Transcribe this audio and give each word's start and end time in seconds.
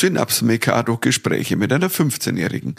Synaps 0.00 0.40
Mikado 0.40 0.96
Gespräche 0.96 1.56
mit 1.56 1.70
einer 1.74 1.90
15-Jährigen. 1.90 2.76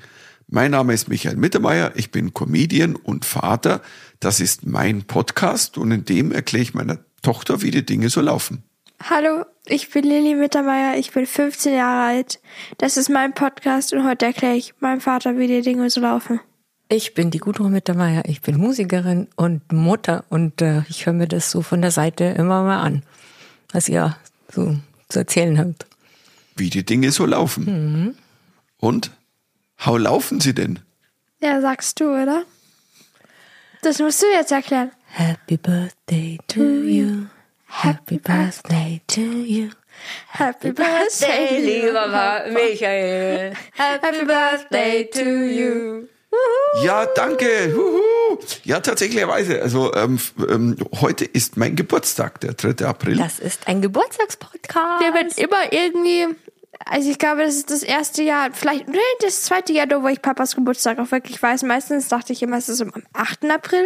Mein 0.48 0.72
Name 0.72 0.92
ist 0.92 1.08
Michael 1.08 1.36
Mittermeier, 1.36 1.92
ich 1.94 2.10
bin 2.10 2.34
Comedian 2.34 2.96
und 2.96 3.26
Vater. 3.26 3.82
Das 4.20 4.40
ist 4.40 4.66
mein 4.66 5.04
Podcast 5.04 5.78
und 5.78 5.92
in 5.92 6.04
dem 6.04 6.32
erkläre 6.32 6.64
ich 6.64 6.74
meiner 6.74 6.98
Tochter, 7.22 7.62
wie 7.62 7.70
die 7.70 7.86
Dinge 7.86 8.10
so 8.10 8.22
laufen. 8.22 8.64
Hallo, 9.08 9.46
ich 9.68 9.92
bin 9.92 10.04
Lilly 10.04 10.34
Mittermeier, 10.34 10.98
ich 10.98 11.12
bin 11.12 11.28
15 11.28 11.76
Jahre 11.76 12.08
alt. 12.08 12.40
Das 12.80 12.98
ist 12.98 13.12
mein 13.12 13.36
Podcast 13.36 13.94
und 13.94 14.04
heute 14.04 14.26
erkläre 14.26 14.56
ich 14.56 14.74
meinem 14.80 15.00
Vater, 15.00 15.38
wie 15.38 15.46
die 15.46 15.62
Dinge 15.62 15.92
so 15.92 16.02
laufen. 16.02 16.40
Ich 16.90 17.14
bin 17.14 17.30
die 17.30 17.38
Gudrun 17.38 17.72
Mittermeier, 17.72 18.24
ich 18.26 18.42
bin 18.42 18.58
Musikerin 18.58 19.28
und 19.36 19.72
Mutter 19.72 20.26
und 20.30 20.60
äh, 20.64 20.82
ich 20.90 21.06
höre 21.06 21.14
mir 21.14 21.28
das 21.28 21.52
so 21.52 21.62
von 21.62 21.84
der 21.84 21.92
Seite 21.92 22.24
immer 22.24 22.64
mal 22.64 22.82
an, 22.82 23.04
was 23.72 23.88
ihr 23.90 24.18
so 24.52 24.76
zu 25.08 25.20
erzählen 25.20 25.60
habt. 25.60 25.86
Wie 26.62 26.70
die 26.70 26.86
Dinge 26.86 27.12
so 27.12 27.26
laufen. 27.26 27.64
Mhm. 27.66 28.16
Und? 28.78 29.10
How 29.84 29.98
laufen 29.98 30.40
sie 30.40 30.54
denn? 30.54 30.78
Ja, 31.42 31.60
sagst 31.60 32.00
du, 32.00 32.12
oder? 32.12 32.44
Das 33.82 33.98
musst 33.98 34.22
du 34.22 34.28
jetzt 34.28 34.52
erklären. 34.52 34.92
Happy 35.08 35.58
Birthday 35.58 36.38
to 36.48 36.62
you. 36.62 37.26
Happy 37.66 38.20
Birthday 38.20 39.02
to 39.08 39.22
you. 39.22 39.70
Happy 40.28 40.72
Birthday, 40.72 41.58
lieber 41.58 42.46
Michael. 42.54 43.54
Happy 43.74 44.24
Birthday 44.24 45.10
to 45.10 45.20
you. 45.20 46.08
Ja, 46.84 47.06
danke. 47.08 47.74
Huhu. 47.76 48.38
Ja, 48.64 48.80
tatsächlicherweise. 48.80 49.62
Also 49.62 49.94
ähm, 49.94 50.20
ähm, 50.48 50.78
heute 51.02 51.26
ist 51.26 51.58
mein 51.58 51.76
Geburtstag, 51.76 52.40
der 52.42 52.54
3. 52.54 52.86
April. 52.86 53.18
Das 53.18 53.40
ist 53.40 53.68
ein 53.68 53.82
Geburtstagspodcast. 53.82 55.02
Wir 55.02 55.14
werden 55.14 55.32
immer 55.36 55.74
irgendwie, 55.74 56.28
also 56.86 57.10
ich 57.10 57.20
glaube, 57.20 57.44
das 57.44 57.56
ist 57.56 57.70
das 57.70 57.84
erste 57.84 58.24
Jahr, 58.24 58.50
vielleicht, 58.52 58.88
nee, 58.88 58.98
das 59.22 59.44
zweite 59.44 59.74
Jahr, 59.74 59.88
wo 60.02 60.08
ich 60.08 60.22
Papas 60.22 60.56
Geburtstag 60.56 61.00
auch 61.00 61.12
wirklich 61.12 61.42
weiß. 61.42 61.64
Meistens 61.64 62.08
dachte 62.08 62.34
ich 62.34 62.42
immer, 62.42 62.58
es 62.58 62.70
ist 62.70 62.82
am 62.82 62.92
8. 63.14 63.46
April. 63.50 63.86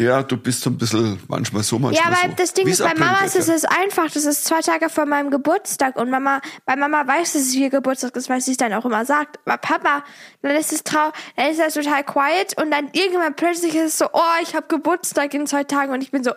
Ja, 0.00 0.22
du 0.22 0.36
bist 0.36 0.60
so 0.60 0.70
ein 0.70 0.78
bisschen 0.78 1.18
manchmal 1.26 1.64
so, 1.64 1.76
manchmal 1.76 2.12
Ja, 2.12 2.16
so. 2.16 2.22
weil 2.22 2.34
das 2.36 2.54
Ding 2.54 2.68
ist, 2.68 2.80
bei 2.80 2.94
Mama 2.94 3.24
ist 3.24 3.34
es 3.34 3.64
einfach. 3.64 4.08
Das 4.08 4.24
ist 4.24 4.44
zwei 4.44 4.60
Tage 4.60 4.90
vor 4.90 5.06
meinem 5.06 5.28
Geburtstag 5.28 5.96
und 5.96 6.08
Mama, 6.08 6.40
bei 6.64 6.76
Mama 6.76 7.04
weiß, 7.04 7.32
dass 7.32 7.42
es 7.42 7.54
ihr 7.56 7.68
Geburtstag 7.68 8.14
ist, 8.14 8.28
weil 8.28 8.40
sie 8.40 8.52
es 8.52 8.56
dann 8.58 8.72
auch 8.74 8.84
immer 8.84 9.04
sagt. 9.04 9.40
Aber 9.44 9.58
Papa, 9.58 10.04
dann 10.42 10.54
ist 10.54 10.72
es 10.72 10.84
trau, 10.84 11.10
dann 11.34 11.50
ist 11.50 11.58
er 11.58 11.70
total 11.70 12.04
quiet 12.04 12.56
und 12.62 12.70
dann 12.70 12.90
irgendwann 12.92 13.34
plötzlich 13.34 13.74
ist 13.74 13.84
es 13.86 13.98
so, 13.98 14.06
oh, 14.12 14.20
ich 14.40 14.54
habe 14.54 14.68
Geburtstag 14.68 15.34
in 15.34 15.48
zwei 15.48 15.64
Tagen 15.64 15.92
und 15.92 16.00
ich 16.00 16.12
bin 16.12 16.22
so, 16.22 16.30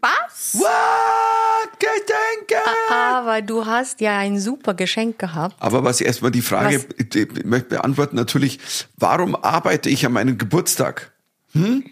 was? 0.00 0.54
What? 0.54 1.78
Gedenke! 1.78 2.62
Aber 2.90 3.42
du 3.42 3.66
hast 3.66 4.00
ja 4.00 4.18
ein 4.18 4.38
super 4.40 4.74
Geschenk 4.74 5.18
gehabt. 5.18 5.56
Aber 5.60 5.84
was 5.84 6.00
erstmal 6.00 6.30
die 6.30 6.42
Frage, 6.42 6.80
die- 6.98 7.20
ich 7.22 7.44
möchte 7.44 7.68
beantworten 7.70 8.16
natürlich, 8.16 8.58
warum 8.96 9.34
arbeite 9.36 9.88
ich 9.90 10.04
an 10.06 10.12
meinem 10.12 10.38
Geburtstag? 10.38 11.12
Hm? 11.52 11.84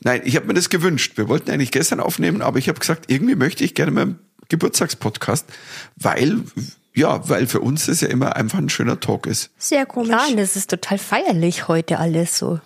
Nein, 0.00 0.22
ich 0.24 0.36
habe 0.36 0.46
mir 0.46 0.54
das 0.54 0.68
gewünscht. 0.68 1.16
Wir 1.16 1.28
wollten 1.28 1.50
eigentlich 1.50 1.70
gestern 1.72 2.00
aufnehmen, 2.00 2.42
aber 2.42 2.58
ich 2.58 2.68
habe 2.68 2.78
gesagt, 2.78 3.10
irgendwie 3.10 3.34
möchte 3.34 3.64
ich 3.64 3.74
gerne 3.74 3.90
meinen 3.92 4.18
Geburtstagspodcast, 4.48 5.46
weil, 5.96 6.42
ja, 6.94 7.28
weil 7.28 7.46
für 7.46 7.60
uns 7.60 7.86
das 7.86 8.00
ja 8.02 8.08
immer 8.08 8.36
einfach 8.36 8.58
ein 8.58 8.68
schöner 8.68 9.00
Talk 9.00 9.26
ist. 9.26 9.50
Sehr 9.58 9.86
komisch. 9.86 10.10
Ja, 10.10 10.26
und 10.26 10.36
das 10.36 10.54
ist 10.56 10.70
total 10.70 10.98
feierlich 10.98 11.66
heute 11.68 11.98
alles 11.98 12.38
so. 12.38 12.60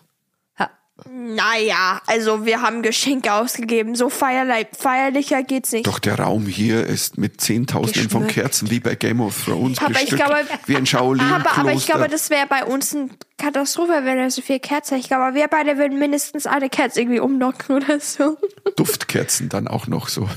Ja. 1.04 1.10
Naja, 1.30 2.02
also 2.06 2.44
wir 2.44 2.62
haben 2.62 2.82
Geschenke 2.82 3.32
ausgegeben. 3.32 3.94
So 3.94 4.10
feierlich, 4.10 4.68
feierlicher 4.76 5.42
geht's 5.42 5.72
nicht. 5.72 5.86
Doch 5.86 5.98
der 5.98 6.18
Raum 6.18 6.46
hier 6.46 6.86
ist 6.86 7.18
mit 7.18 7.40
Zehntausenden 7.40 8.10
von. 8.10 8.26
Kerzen 8.26 8.70
wie 8.70 8.80
bei 8.80 8.94
Game 8.94 9.20
of 9.20 9.44
Thrones 9.44 9.78
Aber 9.78 9.90
ich 9.92 10.10
bestückt, 10.10 10.24
glaube, 10.24 10.40
wie 10.66 10.76
ein 10.76 10.86
Shaolin-Kloster. 10.86 11.50
aber, 11.50 11.58
aber 11.58 11.72
ich 11.72 11.86
glaube, 11.86 12.08
das 12.08 12.30
wäre 12.30 12.46
bei 12.46 12.64
uns 12.64 12.94
eine 12.94 13.10
Katastrophe, 13.38 14.00
wenn 14.04 14.18
wir 14.18 14.30
so 14.30 14.42
viel 14.42 14.60
Kerzen. 14.60 14.98
Ich 14.98 15.08
glaube, 15.08 15.34
wir 15.34 15.48
beide 15.48 15.78
würden 15.78 15.98
mindestens 15.98 16.46
eine 16.46 16.68
Kerze 16.68 17.00
irgendwie 17.00 17.20
umnocken 17.20 17.76
oder 17.76 18.00
so. 18.00 18.36
Duftkerzen 18.76 19.48
dann 19.48 19.68
auch 19.68 19.86
noch 19.86 20.08
so. 20.08 20.28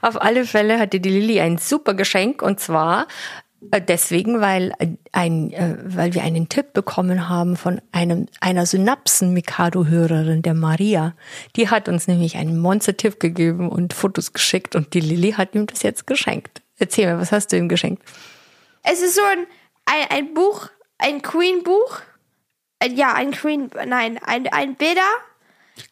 Auf 0.00 0.20
alle 0.20 0.44
Fälle 0.44 0.78
hatte 0.78 1.00
die 1.00 1.08
Lilly 1.08 1.40
ein 1.40 1.58
super 1.58 1.94
Geschenk 1.94 2.42
und 2.42 2.60
zwar 2.60 3.06
deswegen, 3.88 4.40
weil 4.40 4.72
ein, 5.12 5.52
äh, 5.52 5.76
weil 5.84 6.14
wir 6.14 6.22
einen 6.22 6.48
Tipp 6.48 6.72
bekommen 6.72 7.28
haben 7.28 7.56
von 7.56 7.80
einem 7.92 8.26
einer 8.40 8.66
Synapsen-Mikado-Hörerin, 8.66 10.42
der 10.42 10.54
Maria. 10.54 11.14
Die 11.56 11.68
hat 11.70 11.88
uns 11.88 12.06
nämlich 12.08 12.36
einen 12.36 12.58
Monster-Tipp 12.58 13.20
gegeben 13.20 13.68
und 13.68 13.92
Fotos 13.94 14.32
geschickt 14.32 14.74
und 14.76 14.94
die 14.94 15.00
Lilly 15.00 15.32
hat 15.32 15.54
ihm 15.54 15.66
das 15.66 15.82
jetzt 15.82 16.06
geschenkt. 16.06 16.62
Erzähl 16.78 17.06
mir, 17.12 17.20
was 17.20 17.32
hast 17.32 17.52
du 17.52 17.56
ihm 17.56 17.68
geschenkt? 17.68 18.02
Es 18.82 19.00
ist 19.02 19.14
so 19.14 19.22
ein, 19.22 19.46
ein, 19.86 20.06
ein 20.18 20.34
Buch, 20.34 20.68
ein 20.98 21.22
Queen-Buch. 21.22 22.00
Ja, 22.94 23.14
ein 23.14 23.30
Queen, 23.30 23.70
nein, 23.86 24.18
ein, 24.26 24.48
ein 24.48 24.74
Bilder. 24.74 25.00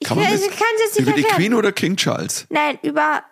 Ich 0.00 0.08
Kann 0.08 0.18
man 0.18 0.26
kann 0.26 0.34
das- 0.34 0.42
es 0.42 0.48
jetzt 0.48 0.98
nicht 0.98 0.98
Über 1.06 1.12
die 1.12 1.22
erklären. 1.22 1.36
Queen 1.36 1.54
oder 1.54 1.72
King 1.72 1.96
Charles? 1.96 2.46
Nein, 2.50 2.78
über. 2.82 3.22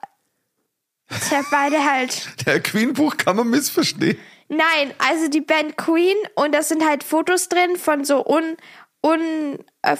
Tja, 1.29 1.43
beide 1.51 1.85
halt. 1.85 2.29
Der 2.47 2.61
Queen-Buch 2.61 3.17
kann 3.17 3.37
man 3.37 3.49
missverstehen. 3.49 4.19
Nein, 4.49 4.95
also 4.99 5.29
die 5.29 5.41
Band 5.41 5.77
Queen 5.77 6.17
und 6.35 6.55
da 6.55 6.63
sind 6.63 6.85
halt 6.85 7.05
Fotos 7.05 7.49
drin 7.49 7.77
von 7.77 8.05
so 8.05 8.25
un, 8.27 8.57
un 9.03 9.59
äh, 9.83 9.97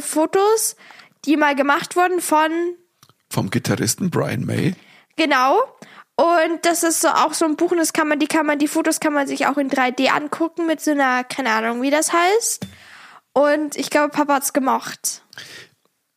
Fotos, 0.00 0.76
die 1.24 1.36
mal 1.36 1.54
gemacht 1.54 1.96
wurden 1.96 2.20
von 2.20 2.50
Vom 3.30 3.50
Gitarristen 3.50 4.10
Brian 4.10 4.44
May. 4.44 4.74
genau. 5.16 5.62
Und 6.18 6.64
das 6.64 6.82
ist 6.82 7.02
so 7.02 7.08
auch 7.08 7.34
so 7.34 7.44
ein 7.44 7.56
Buch 7.56 7.72
und 7.72 7.76
das 7.76 7.92
kann 7.92 8.08
man, 8.08 8.18
die 8.18 8.26
kann 8.26 8.46
man, 8.46 8.58
die 8.58 8.68
Fotos 8.68 9.00
kann 9.00 9.12
man 9.12 9.26
sich 9.26 9.46
auch 9.46 9.58
in 9.58 9.70
3D 9.70 10.08
angucken 10.08 10.66
mit 10.66 10.80
so 10.80 10.92
einer, 10.92 11.24
keine 11.24 11.50
Ahnung, 11.50 11.82
wie 11.82 11.90
das 11.90 12.10
heißt. 12.12 12.66
Und 13.34 13.76
ich 13.76 13.90
glaube, 13.90 14.08
Papa 14.08 14.36
hat's 14.36 14.54
gemocht. 14.54 15.22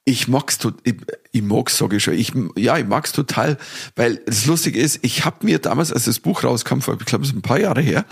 Ich 0.09 0.27
mag's 0.27 0.57
tot, 0.57 0.73
ich, 0.85 0.95
ich 1.31 1.43
mag's, 1.43 1.77
sage 1.77 1.97
ich 1.97 2.03
schon. 2.03 2.15
Ich, 2.15 2.33
ja, 2.55 2.77
ich 2.79 2.85
mag's 2.87 3.11
total, 3.11 3.57
weil 3.95 4.15
das 4.25 4.47
Lustige 4.47 4.79
ist, 4.79 4.99
ich 5.03 5.23
habe 5.23 5.45
mir 5.45 5.59
damals, 5.59 5.93
als 5.93 6.05
das 6.05 6.19
Buch 6.19 6.43
rauskam, 6.43 6.79
vor, 6.79 6.97
ich 6.99 7.05
glaube, 7.05 7.23
es 7.25 7.29
ist 7.29 7.35
ein 7.35 7.43
paar 7.43 7.59
Jahre 7.59 7.81
her, 7.81 8.05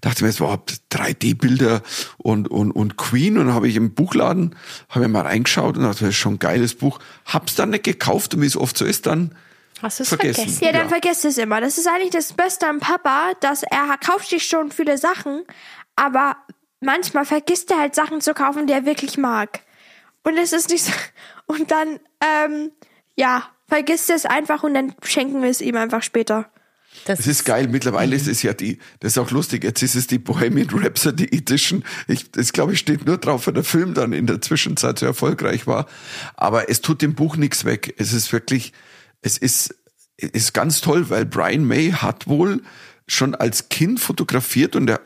dachte 0.00 0.22
mir, 0.22 0.30
es 0.30 0.40
war 0.40 0.62
3D-Bilder 0.92 1.82
und, 2.18 2.48
und, 2.48 2.70
und 2.70 2.96
Queen 2.96 3.36
und 3.36 3.46
dann 3.46 3.54
habe 3.54 3.66
ich 3.68 3.74
im 3.74 3.94
Buchladen, 3.94 4.54
habe 4.90 5.00
mir 5.00 5.08
mal 5.08 5.22
reingeschaut 5.22 5.76
und 5.76 5.82
dachte, 5.82 6.00
das 6.04 6.10
ist 6.10 6.16
schon 6.16 6.34
ein 6.34 6.38
geiles 6.38 6.74
Buch. 6.76 7.00
Hab's 7.24 7.54
dann 7.56 7.70
nicht 7.70 7.82
gekauft 7.84 8.34
und 8.34 8.42
wie 8.42 8.46
es 8.46 8.56
oft 8.56 8.78
so 8.78 8.84
ist, 8.84 9.06
dann 9.06 9.34
Hast 9.82 9.98
du 9.98 10.02
es 10.04 10.08
Vergessen. 10.10 10.34
vergessen? 10.44 10.64
Ja, 10.64 10.72
dann 10.72 10.82
Ja. 10.82 10.88
vergesst 10.88 11.24
es 11.24 11.36
immer. 11.38 11.60
Das 11.60 11.78
ist 11.78 11.88
eigentlich 11.88 12.10
das 12.10 12.32
Beste 12.34 12.68
am 12.68 12.80
Papa, 12.80 13.32
dass 13.40 13.62
er 13.64 13.96
kauft 13.98 14.30
sich 14.30 14.46
schon 14.46 14.70
viele 14.70 14.98
Sachen, 14.98 15.42
aber 15.96 16.36
manchmal 16.80 17.24
vergisst 17.24 17.70
er 17.70 17.78
halt 17.80 17.94
Sachen 17.94 18.20
zu 18.20 18.34
kaufen, 18.34 18.66
die 18.66 18.72
er 18.72 18.84
wirklich 18.86 19.18
mag. 19.18 19.60
Und 20.22 20.36
es 20.36 20.52
ist 20.52 20.70
nicht 20.70 20.84
so. 20.84 20.92
Und 21.46 21.70
dann, 21.70 21.98
ähm, 22.20 22.70
ja, 23.16 23.48
vergisst 23.68 24.10
er 24.10 24.16
es 24.16 24.26
einfach 24.26 24.62
und 24.62 24.74
dann 24.74 24.94
schenken 25.02 25.42
wir 25.42 25.50
es 25.50 25.60
ihm 25.60 25.76
einfach 25.76 26.02
später. 26.02 26.50
Das 27.04 27.20
Es 27.20 27.26
ist 27.26 27.44
geil. 27.44 27.68
Mittlerweile 27.68 28.16
ist 28.16 28.26
es 28.26 28.42
ja 28.42 28.52
die, 28.52 28.78
das 28.98 29.12
ist 29.12 29.18
auch 29.18 29.30
lustig. 29.30 29.62
Jetzt 29.62 29.82
ist 29.82 29.94
es 29.94 30.06
die 30.06 30.18
Bohemian 30.18 30.68
Rhapsody 30.70 31.24
Edition. 31.24 31.84
Ich, 32.08 32.30
das 32.32 32.52
glaube 32.52 32.72
ich 32.72 32.80
steht 32.80 33.06
nur 33.06 33.16
drauf, 33.16 33.46
weil 33.46 33.54
der 33.54 33.64
Film 33.64 33.94
dann 33.94 34.12
in 34.12 34.26
der 34.26 34.40
Zwischenzeit 34.40 34.98
so 34.98 35.06
erfolgreich 35.06 35.66
war. 35.66 35.86
Aber 36.34 36.68
es 36.68 36.80
tut 36.80 37.00
dem 37.00 37.14
Buch 37.14 37.36
nichts 37.36 37.64
weg. 37.64 37.94
Es 37.98 38.12
ist 38.12 38.32
wirklich, 38.32 38.72
es 39.22 39.38
ist, 39.38 39.74
ist 40.16 40.52
ganz 40.52 40.80
toll, 40.80 41.08
weil 41.10 41.26
Brian 41.26 41.64
May 41.64 41.92
hat 41.92 42.26
wohl 42.26 42.62
schon 43.06 43.34
als 43.34 43.68
Kind 43.68 44.00
fotografiert 44.00 44.74
und 44.76 44.90
er, 44.90 45.00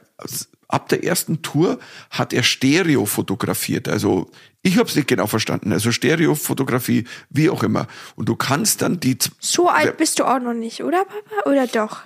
ab 0.69 0.89
der 0.89 1.05
ersten 1.05 1.43
Tour 1.43 1.79
hat 2.11 2.33
er 2.33 2.43
Stereo 2.43 3.07
fotografiert. 3.07 3.89
Also 3.89 4.31
ich 4.63 4.79
habe 4.79 4.89
es 4.89 4.97
nicht 4.97 5.09
genau 5.09 5.27
verstanden. 5.27 5.73
Also 5.73 5.93
Stereofotografie, 5.93 7.05
wie 7.29 7.51
auch 7.51 7.63
immer. 7.63 7.87
Und 8.17 8.29
du 8.29 8.37
kannst 8.37 8.83
dann 8.83 8.99
die 8.99 9.19
So 9.39 9.69
alt 9.69 9.99
bist 9.99 10.19
du 10.19 10.25
auch 10.25 10.41
noch 10.41 10.55
nicht, 10.55 10.83
oder 10.83 11.05
Papa? 11.05 11.51
Oder 11.51 11.67
doch? 11.67 12.03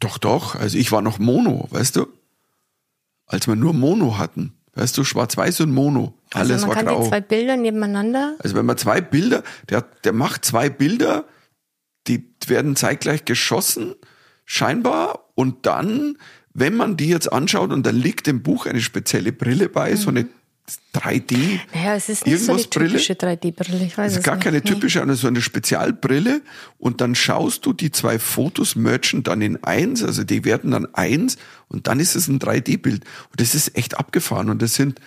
Doch, 0.00 0.18
doch. 0.18 0.54
Also 0.54 0.78
ich 0.78 0.90
war 0.92 1.02
noch 1.02 1.18
Mono, 1.18 1.68
weißt 1.70 1.96
du? 1.96 2.06
Als 3.26 3.46
wir 3.46 3.54
nur 3.54 3.74
Mono 3.74 4.18
hatten. 4.18 4.54
Weißt 4.74 4.96
du, 4.96 5.04
schwarz-weiß 5.04 5.60
und 5.60 5.72
Mono. 5.72 6.14
Alles 6.32 6.52
also 6.52 6.66
man 6.66 6.76
war 6.76 6.82
kann 6.82 6.94
die 6.94 7.00
grau. 7.00 7.08
zwei 7.08 7.20
Bilder 7.20 7.56
nebeneinander. 7.58 8.36
Also 8.38 8.56
wenn 8.56 8.64
man 8.64 8.78
zwei 8.78 9.02
Bilder, 9.02 9.42
der, 9.68 9.82
der 9.82 10.14
macht 10.14 10.46
zwei 10.46 10.70
Bilder, 10.70 11.26
die 12.06 12.34
werden 12.46 12.74
zeitgleich 12.74 13.26
geschossen, 13.26 13.94
scheinbar, 14.46 15.30
und 15.34 15.66
dann, 15.66 16.18
wenn 16.54 16.74
man 16.76 16.96
die 16.96 17.08
jetzt 17.08 17.32
anschaut, 17.32 17.70
und 17.72 17.86
da 17.86 17.90
liegt 17.90 18.28
im 18.28 18.42
Buch 18.42 18.66
eine 18.66 18.80
spezielle 18.80 19.32
Brille 19.32 19.68
bei, 19.68 19.94
so 19.96 20.10
eine 20.10 20.26
3D. 20.94 21.58
Naja, 21.74 21.96
es 21.96 22.08
ist 22.08 22.24
nicht 22.26 22.38
so 22.38 22.46
die 22.46 22.52
Irgendwas 22.52 22.66
Brille? 22.68 22.88
typische 22.90 23.12
3D-Brille. 23.14 23.84
Ich 23.84 23.98
weiß 23.98 24.12
es 24.12 24.18
ist 24.18 24.24
gar 24.24 24.36
nicht. 24.36 24.44
keine 24.44 24.58
Nee. 24.58 24.62
typische, 24.64 25.00
sondern 25.00 25.16
so 25.16 25.26
eine 25.26 25.40
Spezialbrille 25.42 26.40
und 26.78 27.00
dann 27.00 27.14
schaust 27.14 27.66
du 27.66 27.72
die 27.72 27.90
zwei 27.90 28.18
Fotos 28.18 28.76
merchen 28.76 29.22
dann 29.24 29.42
in 29.42 29.62
eins, 29.64 30.04
also 30.04 30.22
die 30.24 30.44
werden 30.44 30.70
dann 30.70 30.86
eins 30.94 31.36
und 31.68 31.88
dann 31.88 31.98
ist 31.98 32.14
es 32.14 32.28
ein 32.28 32.38
3D-Bild 32.38 33.04
und 33.04 33.40
das 33.40 33.54
ist 33.54 33.76
echt 33.76 33.98
abgefahren 33.98 34.50
und 34.50 34.62
das 34.62 34.74
sind 34.74 35.00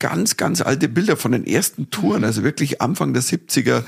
ganz, 0.00 0.36
ganz 0.36 0.60
alte 0.60 0.88
Bilder 0.88 1.16
von 1.16 1.32
den 1.32 1.46
ersten 1.46 1.90
Touren, 1.90 2.24
also 2.24 2.42
wirklich 2.42 2.80
Anfang 2.82 3.12
der 3.14 3.22
70er 3.22 3.84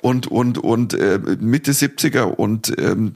und, 0.00 0.26
und, 0.26 0.58
und 0.58 0.94
äh, 0.94 1.18
Mitte 1.40 1.72
70er 1.72 2.22
und 2.22 2.74
ähm, 2.78 3.14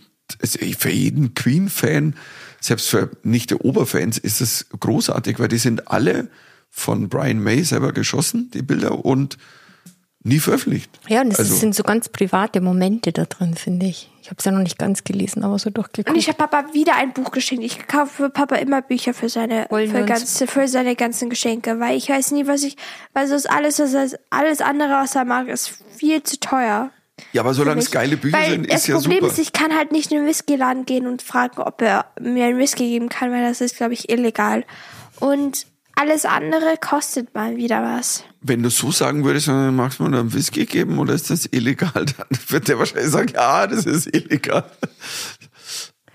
für 0.78 0.90
jeden 0.90 1.34
Queen-Fan, 1.34 2.14
selbst 2.62 2.88
für 2.88 3.10
nicht 3.22 3.52
Oberfans, 3.64 4.18
ist 4.18 4.40
es 4.40 4.66
großartig, 4.78 5.38
weil 5.38 5.48
die 5.48 5.58
sind 5.58 5.88
alle 5.88 6.28
von 6.70 7.08
Brian 7.08 7.38
May 7.38 7.62
selber 7.64 7.92
geschossen, 7.92 8.50
die 8.54 8.62
Bilder, 8.62 9.04
und 9.04 9.36
nie 10.24 10.38
veröffentlicht. 10.38 10.88
Ja, 11.08 11.20
und 11.22 11.32
es 11.32 11.40
Also- 11.40 11.56
sind 11.56 11.74
so 11.74 11.82
ganz 11.82 12.08
private 12.08 12.60
Momente 12.60 13.12
da 13.12 13.24
drin, 13.24 13.54
finde 13.54 13.86
ich. 13.86 14.08
Ich 14.22 14.28
habe 14.30 14.36
es 14.38 14.44
ja 14.44 14.52
noch 14.52 14.62
nicht 14.62 14.78
ganz 14.78 15.02
gelesen, 15.02 15.42
aber 15.42 15.58
so 15.58 15.68
durchgeguckt. 15.70 16.10
Und 16.10 16.16
ich 16.16 16.28
habe 16.28 16.38
Papa 16.38 16.72
wieder 16.72 16.94
ein 16.94 17.12
Buch 17.12 17.32
geschenkt. 17.32 17.64
Ich 17.64 17.88
kaufe 17.88 18.22
für 18.22 18.30
Papa 18.30 18.54
immer 18.54 18.80
Bücher 18.80 19.14
für 19.14 19.28
seine, 19.28 19.66
Wollen 19.68 19.90
für, 19.90 20.04
ganze, 20.04 20.46
für 20.46 20.68
seine 20.68 20.94
ganzen 20.94 21.28
Geschenke, 21.28 21.80
weil 21.80 21.96
ich 21.96 22.08
weiß 22.08 22.30
nie, 22.30 22.46
was 22.46 22.62
ich, 22.62 22.76
weil 23.12 23.26
so 23.26 23.34
ist 23.34 23.50
alles, 23.50 23.80
was 23.80 23.94
er, 23.94 24.18
alles 24.30 24.60
andere, 24.60 24.90
was 24.90 25.16
er 25.16 25.24
mag, 25.24 25.48
ist 25.48 25.72
viel 25.96 26.22
zu 26.22 26.38
teuer. 26.38 26.92
Ja, 27.32 27.42
aber 27.42 27.54
solange 27.54 27.80
es 27.80 27.90
geile 27.90 28.16
Bücher 28.16 28.36
weil 28.38 28.50
sind, 28.50 28.70
das 28.72 28.82
ist 28.82 28.86
ja 28.88 28.94
Problem 28.96 29.20
super. 29.20 29.32
ist, 29.32 29.38
ich 29.38 29.52
kann 29.52 29.74
halt 29.74 29.92
nicht 29.92 30.10
in 30.12 30.18
den 30.18 30.26
Whiskyladen 30.26 30.84
gehen 30.86 31.06
und 31.06 31.22
fragen, 31.22 31.60
ob 31.60 31.80
er 31.82 32.06
mir 32.20 32.46
einen 32.46 32.58
Whisky 32.58 32.88
geben 32.88 33.08
kann, 33.08 33.30
weil 33.32 33.42
das 33.42 33.60
ist, 33.60 33.76
glaube 33.76 33.92
ich, 33.94 34.10
illegal. 34.10 34.64
Und 35.20 35.66
alles 35.94 36.24
andere 36.24 36.76
kostet 36.80 37.34
mal 37.34 37.56
wieder 37.56 37.82
was. 37.82 38.24
Wenn 38.40 38.62
du 38.62 38.70
so 38.70 38.90
sagen 38.90 39.24
würdest, 39.24 39.48
dann 39.48 39.76
magst 39.76 39.98
du 39.98 40.04
mir 40.04 40.18
einen 40.18 40.32
Whisky 40.32 40.64
geben 40.66 40.98
oder 40.98 41.14
ist 41.14 41.30
das 41.30 41.46
illegal? 41.52 41.92
Dann 41.94 42.26
wird 42.48 42.66
der 42.68 42.78
wahrscheinlich 42.78 43.10
sagen, 43.10 43.30
ja, 43.34 43.66
das 43.66 43.84
ist 43.86 44.06
illegal. 44.14 44.64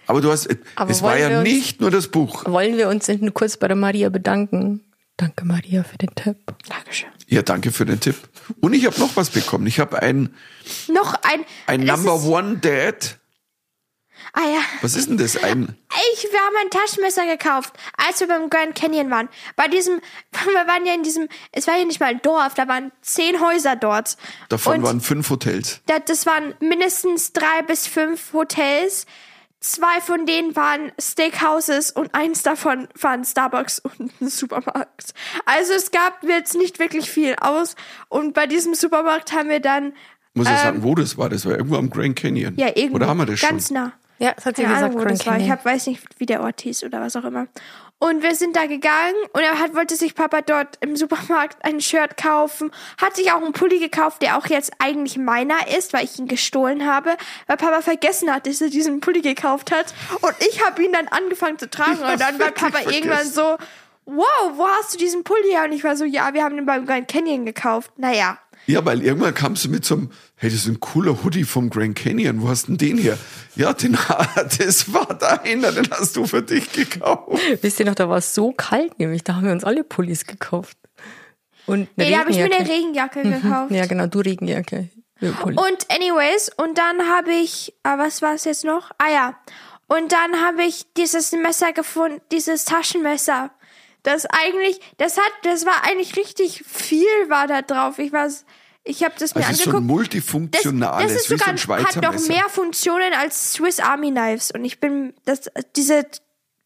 Aber 0.08 0.22
du 0.22 0.32
hast, 0.32 0.50
Aber 0.76 0.90
es 0.92 1.02
war 1.02 1.18
ja 1.18 1.40
uns- 1.40 1.48
nicht 1.50 1.82
nur 1.82 1.92
das 1.92 2.08
Buch. 2.08 2.46
Wollen 2.46 2.78
wir 2.78 2.90
uns 2.90 3.06
hinten 3.06 3.34
kurz 3.34 3.58
bei 3.58 3.68
der 3.68 3.76
Maria 3.78 4.10
bedanken? 4.10 4.82
Danke, 5.18 5.46
Maria, 5.46 5.84
für 5.84 5.98
den 5.98 6.14
Tipp. 6.16 6.38
Dankeschön. 6.70 7.10
Ja, 7.28 7.42
danke 7.42 7.72
für 7.72 7.86
den 7.86 8.00
Tipp. 8.00 8.16
Und 8.62 8.74
ich 8.74 8.86
habe 8.86 9.00
noch 9.00 9.16
was 9.16 9.32
bekommen. 9.32 9.66
Ich 9.68 9.80
habe 9.80 10.00
ein, 10.02 10.34
Noch 10.88 11.16
ein, 11.24 11.44
ein 11.66 11.82
Number 11.82 12.24
One 12.24 12.58
Dad. 12.58 13.18
Ah 14.34 14.42
ja. 14.42 14.60
Was 14.82 14.96
ist 14.96 15.10
denn 15.10 15.18
das? 15.18 15.42
Ein, 15.42 15.76
Ich, 16.14 16.24
wir 16.32 16.40
haben 16.40 16.56
ein 16.62 16.70
Taschenmesser 16.70 17.26
gekauft, 17.26 17.74
als 17.98 18.20
wir 18.20 18.28
beim 18.28 18.50
Grand 18.50 18.76
Canyon 18.76 19.10
waren. 19.10 19.30
Bei 19.56 19.68
diesem, 19.68 20.00
wir 20.46 20.68
waren 20.68 20.86
ja 20.86 20.94
in 20.94 21.02
diesem, 21.04 21.28
es 21.52 21.66
war 21.68 21.78
ja 21.78 21.86
nicht 21.86 22.00
mal 22.00 22.08
ein 22.08 22.22
Dorf, 22.22 22.54
da 22.54 22.68
waren 22.68 22.92
zehn 23.02 23.40
Häuser 23.42 23.76
dort. 23.76 24.18
davon 24.50 24.78
Und 24.78 24.84
waren 24.84 25.02
fünf 25.02 25.30
Hotels. 25.30 25.82
da, 25.88 26.00
das 26.00 26.26
waren 26.26 26.54
mindestens 26.60 27.34
drei 27.34 27.64
bis 27.66 27.88
fünf 27.88 28.34
Hotels. 28.34 29.06
Zwei 29.60 30.02
von 30.02 30.26
denen 30.28 30.56
waren 30.56 30.92
Steakhouses 31.02 31.90
und 31.92 32.14
eins 32.14 32.44
davon 32.44 32.88
waren 33.02 33.26
Starbucks 33.26 33.80
und 33.80 34.12
ein 34.22 34.30
Supermarkt. 34.30 35.14
Also 35.46 35.74
es 35.74 35.90
gab 35.92 36.24
jetzt 36.24 36.56
nicht 36.56 36.78
wirklich 36.80 37.10
viel 37.10 37.36
aus. 37.42 37.76
Und 38.08 38.34
bei 38.34 38.46
diesem 38.46 38.76
Supermarkt 38.76 39.34
haben 39.34 39.50
wir 39.50 39.60
dann, 39.60 39.94
Muss 40.36 40.48
ich 40.48 40.58
sagen, 40.58 40.84
wo 40.84 40.94
das 40.94 41.18
war? 41.18 41.30
Das 41.30 41.46
war 41.46 41.54
irgendwo 41.54 41.78
am 41.78 41.90
Grand 41.90 42.16
Canyon. 42.16 42.54
Ähm, 42.54 42.60
ja, 42.60 42.68
irgendwo 42.68 42.98
Oder 42.98 43.08
haben 43.08 43.18
wir 43.18 43.26
das 43.26 43.42
ganz 43.42 43.68
schon? 43.70 43.76
nah. 43.78 43.94
Ja, 44.20 44.34
das 44.34 44.46
hat 44.46 44.56
sie 44.56 44.64
Keine 44.64 44.76
gesagt, 44.76 44.92
Ahnung, 44.94 45.00
wo 45.02 45.06
Grand 45.06 45.20
das 45.20 45.26
war. 45.28 45.34
Ich 45.34 45.40
Canyon. 45.44 45.58
hab, 45.58 45.66
weiß 45.66 45.88
nicht, 45.88 46.04
wie 46.20 46.26
der 46.26 46.42
Ort 46.42 46.62
hieß 46.62 46.84
oder 46.84 47.02
was 47.02 47.16
auch 47.16 47.24
immer. 47.24 47.48
Und 48.00 48.22
wir 48.22 48.36
sind 48.36 48.56
da 48.56 48.68
gegangen 48.68 49.16
und 49.34 49.42
er 49.42 49.60
hat, 49.60 49.74
wollte 49.74 49.96
sich 49.96 50.14
Papa 50.14 50.42
dort 50.42 50.78
im 50.82 50.96
Supermarkt 50.96 51.58
ein 51.66 51.82
Shirt 51.82 52.16
kaufen, 52.16 52.72
hat 53.02 53.16
sich 53.16 53.32
auch 53.32 53.42
einen 53.42 53.54
Pulli 53.54 53.80
gekauft, 53.80 54.22
der 54.22 54.38
auch 54.38 54.46
jetzt 54.46 54.72
eigentlich 54.78 55.18
meiner 55.18 55.68
ist, 55.76 55.94
weil 55.94 56.04
ich 56.04 56.20
ihn 56.20 56.28
gestohlen 56.28 56.86
habe, 56.86 57.18
weil 57.48 57.58
Papa 57.58 57.82
vergessen 57.82 58.32
hat, 58.32 58.46
dass 58.46 58.62
er 58.62 58.70
diesen 58.70 59.00
Pulli 59.00 59.22
gekauft 59.22 59.72
hat. 59.72 59.96
Und 60.22 60.36
ich 60.48 60.64
habe 60.64 60.84
ihn 60.84 60.94
dann 60.94 61.08
angefangen 61.08 61.58
zu 61.58 61.70
tragen 61.70 62.04
und 62.04 62.22
dann 62.22 62.40
war 62.40 62.52
Papa 62.52 62.82
irgendwann 62.82 63.26
vergessen. 63.26 63.34
so, 63.34 63.58
wow, 64.06 64.52
wo 64.54 64.68
hast 64.68 64.94
du 64.94 64.98
diesen 65.00 65.24
Pulli 65.24 65.50
her? 65.50 65.64
Und 65.64 65.72
ich 65.72 65.84
war 65.84 65.98
so, 65.98 66.06
ja, 66.06 66.34
wir 66.36 66.44
haben 66.44 66.56
den 66.56 66.68
beim 66.68 66.86
Grand 66.86 67.08
Canyon 67.08 67.46
gekauft. 67.46 67.92
Naja. 67.98 68.38
Ja, 68.68 68.84
weil 68.84 69.02
irgendwann 69.02 69.34
kamst 69.34 69.64
du 69.64 69.70
mit 69.70 69.86
so 69.86 69.96
einem, 69.96 70.12
hey, 70.36 70.50
das 70.50 70.60
ist 70.60 70.68
ein 70.68 70.82
cooler 70.82 71.24
Hoodie 71.24 71.46
vom 71.46 71.70
Grand 71.70 71.96
Canyon, 71.96 72.42
wo 72.42 72.50
hast 72.50 72.68
denn 72.68 72.78
den 72.78 72.98
her? 72.98 73.18
Ja, 73.56 73.72
den, 73.72 73.98
das 74.58 74.94
war 74.94 75.08
deiner, 75.14 75.72
den 75.72 75.90
hast 75.90 76.18
du 76.18 76.26
für 76.26 76.42
dich 76.42 76.72
gekauft. 76.74 77.42
Wisst 77.62 77.80
ihr 77.80 77.86
noch, 77.86 77.96
da 77.96 78.10
war 78.10 78.18
es 78.18 78.36
so 78.36 78.52
kalt, 78.52 79.00
nämlich 79.00 79.24
da 79.24 79.36
haben 79.36 79.46
wir 79.46 79.54
uns 79.54 79.64
alle 79.64 79.86
Pullis 79.86 80.26
gekauft. 80.26 80.78
Und 81.66 81.76
eine 81.76 81.88
Nee, 81.96 82.12
da 82.12 82.20
habe 82.20 82.32
ich 82.32 82.38
mir 82.38 82.46
eine 82.46 82.70
Regenjacke. 82.70 83.20
Regenjacke 83.20 83.42
gekauft. 83.42 83.72
Ja, 83.72 83.86
genau, 83.86 84.08
du 84.08 84.20
Regenjacke. 84.20 84.90
Und 85.22 85.88
anyways, 85.90 86.52
und 86.58 86.78
dann 86.78 87.10
habe 87.10 87.32
ich, 87.32 87.74
ah, 87.84 87.98
was 87.98 88.22
war 88.22 88.36
es 88.36 88.44
jetzt 88.44 88.66
noch? 88.66 88.92
Ah 88.98 89.12
ja. 89.12 89.40
Und 89.88 90.12
dann 90.12 90.42
habe 90.42 90.64
ich 90.64 90.86
dieses 90.96 91.32
Messer 91.32 91.72
gefunden, 91.72 92.22
dieses 92.32 92.66
Taschenmesser. 92.66 93.52
Das 94.08 94.26
eigentlich, 94.26 94.80
das 94.98 95.18
hat, 95.18 95.32
das 95.44 95.66
war 95.66 95.84
eigentlich 95.84 96.16
richtig 96.16 96.64
viel 96.66 97.06
war 97.28 97.46
da 97.46 97.62
drauf. 97.62 98.00
Ich 98.00 98.14
weiß, 98.14 98.46
ich 98.86 99.04
habe 99.04 99.16
das 99.20 99.36
mir 99.36 99.46
Also 99.46 99.64
so 99.66 99.70
ein 99.72 99.76
angeguckt. 99.90 100.56
Das, 100.56 100.64
das 100.64 101.12
ist 101.12 101.28
so 101.28 101.36
sogar, 101.38 101.58
Schweizer 101.58 101.88
hat 101.88 102.02
noch 102.02 102.14
Messer. 102.14 102.28
mehr 102.32 102.48
Funktionen 102.48 103.14
als 103.14 103.52
Swiss 103.52 103.82
Army 103.82 104.12
Knives. 104.12 104.52
Und 104.52 104.64
ich 104.64 104.80
bin, 104.80 105.14
das, 105.26 105.52
diese, 105.76 106.06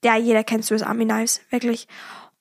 ja, 0.04 0.18
jeder 0.18 0.44
kennt 0.44 0.66
Swiss 0.66 0.84
Army 0.84 1.06
Knives, 1.06 1.42
wirklich. 1.50 1.88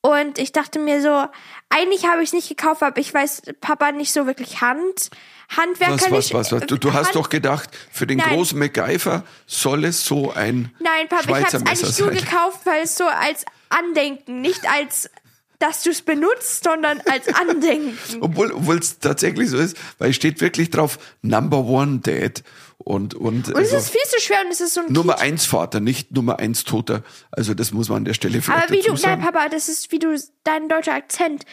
Und 0.03 0.39
ich 0.39 0.53
dachte 0.53 0.79
mir 0.79 1.01
so, 1.01 1.27
eigentlich 1.71 2.07
habe 2.07 2.23
ich 2.23 2.29
es 2.29 2.33
nicht 2.35 2.51
gekauft, 2.51 2.83
aber 2.83 3.01
ich 3.01 3.13
weiß, 3.15 3.41
Papa 3.63 3.93
nicht 3.93 4.13
so 4.13 4.27
wirklich 4.27 4.61
Hand, 4.61 5.09
Handwerk 5.57 5.93
Was, 5.93 6.03
kann 6.05 6.13
was, 6.13 6.27
ich. 6.27 6.35
was, 6.35 6.53
was? 6.53 6.67
Du, 6.67 6.77
du 6.77 6.93
hast 6.93 7.07
Hand- 7.07 7.17
doch 7.17 7.31
gedacht, 7.31 7.71
für 7.91 8.07
den 8.07 8.19
Nein. 8.19 8.35
großen 8.35 8.59
MacGyver 8.59 9.25
soll 9.47 9.87
es 9.87 10.05
so 10.05 10.31
ein 10.33 10.75
Nein, 10.79 11.09
Papa, 11.09 11.23
ich 11.23 11.27
Schweizer 11.27 11.59
habe 11.61 11.71
es 11.73 11.83
eigentlich 11.85 11.99
nur 11.99 12.11
gekauft, 12.11 12.61
weil 12.65 12.83
es 12.83 12.97
so 12.97 13.05
als 13.07 13.47
Andenken, 13.71 14.41
nicht 14.41 14.69
als, 14.71 15.11
dass 15.59 15.83
du 15.83 15.91
es 15.91 16.03
benutzt, 16.03 16.65
sondern 16.65 17.01
als 17.11 17.29
Andenken. 17.35 17.99
Obwohl 18.21 18.53
obwohl 18.53 18.79
es 18.79 18.99
tatsächlich 18.99 19.49
so 19.51 19.59
ist, 19.59 19.77
weil 19.99 20.11
es 20.11 20.17
steht 20.17 20.41
wirklich 20.41 20.71
drauf 20.71 20.99
Number 21.23 21.65
One 21.65 22.01
Dad 22.01 22.43
und 22.79 23.15
und, 23.15 23.49
Und 23.49 23.63
es 23.63 23.73
also 23.73 23.77
ist 23.77 23.91
viel 23.91 24.01
zu 24.09 24.21
schwer 24.21 24.41
und 24.45 24.53
es 24.53 24.61
ist 24.61 24.75
so 24.75 24.81
ein 24.81 24.93
Nummer 24.93 25.15
Kitsch. 25.15 25.23
eins 25.25 25.47
Vater, 25.47 25.81
nicht 25.81 26.13
Nummer 26.13 26.39
eins 26.39 26.65
Toter. 26.65 27.03
Also 27.31 27.55
das 27.55 27.73
muss 27.73 27.89
man 27.89 27.99
an 27.99 28.05
der 28.05 28.15
Stelle 28.15 28.41
vielleicht 28.43 28.65
Aber 28.65 28.73
wie 28.73 28.83
du, 28.83 28.89
nein, 28.89 28.97
sagen. 28.97 29.23
Papa, 29.23 29.49
das 29.49 29.69
ist 29.69 29.93
wie 29.93 29.99
du, 29.99 30.19
dein 30.45 30.69
deutscher 30.69 30.95
Akzent. 30.95 31.45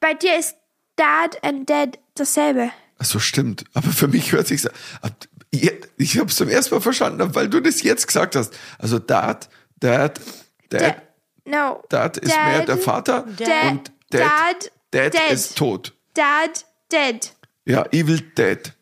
Bei 0.00 0.14
dir 0.14 0.38
ist 0.38 0.56
Dad 0.96 1.42
and 1.42 1.68
Dad 1.68 1.98
dasselbe. 2.14 2.70
Ach 2.98 3.04
so 3.04 3.18
stimmt. 3.18 3.64
Aber 3.74 3.90
für 3.90 4.08
mich 4.08 4.32
hört 4.32 4.46
sich 4.46 4.62
ich 5.96 6.18
habe 6.18 6.28
es 6.28 6.36
zum 6.36 6.48
ersten 6.48 6.74
Mal 6.74 6.80
verstanden, 6.80 7.34
weil 7.34 7.48
du 7.48 7.60
das 7.60 7.82
jetzt 7.82 8.06
gesagt 8.06 8.36
hast. 8.36 8.52
Also 8.78 8.98
Dad, 8.98 9.48
Dad, 9.80 10.20
Dad, 10.68 10.80
Dad, 10.82 11.02
no. 11.46 11.82
Dad 11.88 12.16
ist 12.18 12.34
mehr 12.34 12.64
der 12.64 12.78
Vater 12.78 13.26
Dad, 13.38 13.70
und 13.70 13.92
Dad, 14.10 14.20
Dad, 14.20 14.72
Dad, 14.90 15.14
Dad. 15.14 15.32
ist 15.32 15.56
tot. 15.56 15.94
Dad, 16.14 16.64
Dad. 16.90 17.32
Ja, 17.64 17.84
Evil 17.92 18.20
Dad 18.34 18.74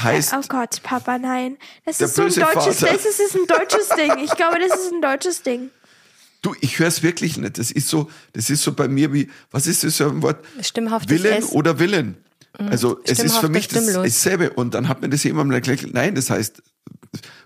heißt 0.00 0.32
Oh 0.34 0.42
Gott, 0.48 0.82
Papa, 0.82 1.18
nein. 1.18 1.58
Das 1.84 2.00
ist 2.00 2.14
so 2.14 2.22
ein 2.22 2.28
deutsches, 2.28 2.80
Vater. 2.80 2.92
das 2.92 3.04
ist, 3.04 3.34
ein 3.34 3.46
deutsches 3.46 3.88
Ding. 3.96 4.18
Ich 4.24 4.34
glaube, 4.36 4.58
das 4.58 4.78
ist 4.78 4.92
ein 4.92 5.02
deutsches 5.02 5.42
Ding. 5.42 5.70
Du, 6.40 6.54
ich 6.60 6.78
höre 6.78 6.88
es 6.88 7.02
wirklich 7.02 7.36
nicht. 7.36 7.58
Das 7.58 7.70
ist 7.70 7.88
so, 7.88 8.10
das 8.32 8.50
ist 8.50 8.62
so 8.62 8.72
bei 8.72 8.88
mir 8.88 9.12
wie, 9.12 9.30
was 9.50 9.66
ist 9.66 9.84
das 9.84 9.96
für 9.96 10.06
ein 10.06 10.22
Wort? 10.22 10.44
Stimmhaftes 10.60 11.22
Willen 11.22 11.38
S. 11.38 11.52
oder 11.52 11.78
Willen. 11.78 12.16
Also 12.58 13.00
es 13.04 13.12
ist 13.12 13.18
Stimmhaft 13.18 13.40
für 13.40 13.48
mich 13.48 13.68
das, 13.68 13.92
dasselbe. 13.92 14.50
Und 14.50 14.74
dann 14.74 14.88
hat 14.88 15.00
mir 15.00 15.08
das 15.08 15.22
jemand 15.24 15.48
mal 15.48 15.54
erklärt, 15.56 15.86
nein, 15.92 16.14
das 16.14 16.30
heißt, 16.30 16.62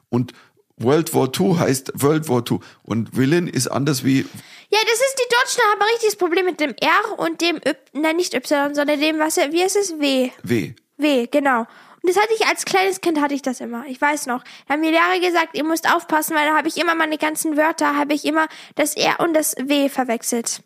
und 0.08 0.32
World 0.78 1.14
War 1.14 1.30
II 1.38 1.56
heißt 1.56 1.92
World 1.94 2.28
War 2.28 2.42
II. 2.50 2.58
Und 2.82 3.16
Willen 3.16 3.48
ist 3.48 3.68
anders 3.68 4.04
wie, 4.04 4.18
Ja, 4.18 4.78
das 4.82 4.92
ist, 4.94 5.16
die 5.18 5.34
Deutschen 5.34 5.70
haben 5.70 5.80
ein 5.80 5.88
richtiges 5.92 6.16
Problem 6.16 6.44
mit 6.44 6.60
dem 6.60 6.74
R 6.80 7.18
und 7.18 7.40
dem 7.40 7.56
Y, 7.56 7.76
nein, 7.92 8.16
nicht 8.16 8.34
Y, 8.34 8.74
sondern 8.74 9.00
dem, 9.00 9.18
was, 9.18 9.36
wie 9.36 9.62
heißt 9.62 9.76
es? 9.76 9.98
W. 9.98 10.30
W. 10.42 10.74
W, 10.98 11.26
genau. 11.30 11.60
Und 11.60 12.14
das 12.14 12.22
hatte 12.22 12.34
ich 12.38 12.46
als 12.46 12.64
kleines 12.64 13.00
Kind 13.00 13.20
hatte 13.20 13.34
ich 13.34 13.42
das 13.42 13.60
immer. 13.60 13.84
Ich 13.88 14.00
weiß 14.00 14.26
noch. 14.26 14.44
Da 14.66 14.74
haben 14.74 14.80
mir 14.80 14.92
Lehrer 14.92 15.18
gesagt, 15.20 15.56
ihr 15.56 15.64
müsst 15.64 15.92
aufpassen, 15.92 16.36
weil 16.36 16.46
da 16.46 16.56
habe 16.56 16.68
ich 16.68 16.76
immer 16.76 16.94
meine 16.94 17.18
ganzen 17.18 17.56
Wörter, 17.56 17.96
habe 17.96 18.14
ich 18.14 18.24
immer 18.24 18.46
das 18.76 18.94
R 18.96 19.18
und 19.20 19.34
das 19.34 19.56
W 19.56 19.88
verwechselt. 19.88 20.62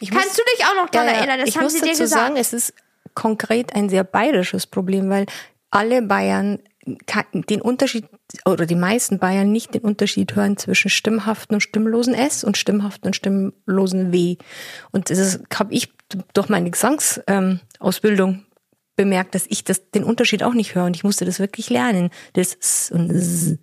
Ich 0.00 0.10
Kannst 0.10 0.38
du 0.38 0.42
dich 0.54 0.66
auch 0.66 0.74
noch 0.82 0.90
daran 0.90 1.08
erinnern? 1.08 1.40
Das 1.40 1.48
ich 1.48 1.56
haben 1.56 1.64
muss 1.64 1.72
sie 1.72 1.80
dir 1.80 1.88
dazu 1.88 2.02
gesagt. 2.02 2.22
sagen, 2.22 2.36
es 2.36 2.52
ist 2.52 2.74
konkret 3.14 3.74
ein 3.74 3.88
sehr 3.88 4.04
bayerisches 4.04 4.66
Problem, 4.66 5.08
weil 5.08 5.26
alle 5.70 6.02
Bayern 6.02 6.60
den 6.84 7.60
Unterschied 7.60 8.04
oder 8.44 8.66
die 8.66 8.74
meisten 8.74 9.18
Bayern 9.18 9.50
nicht 9.50 9.74
den 9.74 9.82
Unterschied 9.82 10.36
hören 10.36 10.56
zwischen 10.56 10.90
stimmhaften 10.90 11.54
und 11.54 11.60
stimmlosen 11.60 12.14
S 12.14 12.44
und 12.44 12.56
stimmhaften 12.56 13.08
und 13.08 13.16
stimmlosen 13.16 14.12
W. 14.12 14.36
Und 14.90 15.10
das 15.10 15.40
habe 15.54 15.72
ich 15.72 15.92
durch 16.32 16.48
meine 16.48 16.70
Gesangsausbildung 16.70 17.24
ähm, 17.26 17.60
Ausbildung 17.78 18.46
bemerkt, 18.96 19.34
dass 19.34 19.46
ich 19.48 19.64
das, 19.64 19.90
den 19.90 20.04
Unterschied 20.04 20.42
auch 20.42 20.54
nicht 20.54 20.74
höre 20.74 20.84
und 20.84 20.94
ich 20.94 21.04
musste 21.04 21.24
das 21.24 21.38
wirklich 21.38 21.70
lernen. 21.70 22.10
Das 22.34 22.54
S 22.54 22.90
und 22.92 23.10
S 23.10 23.58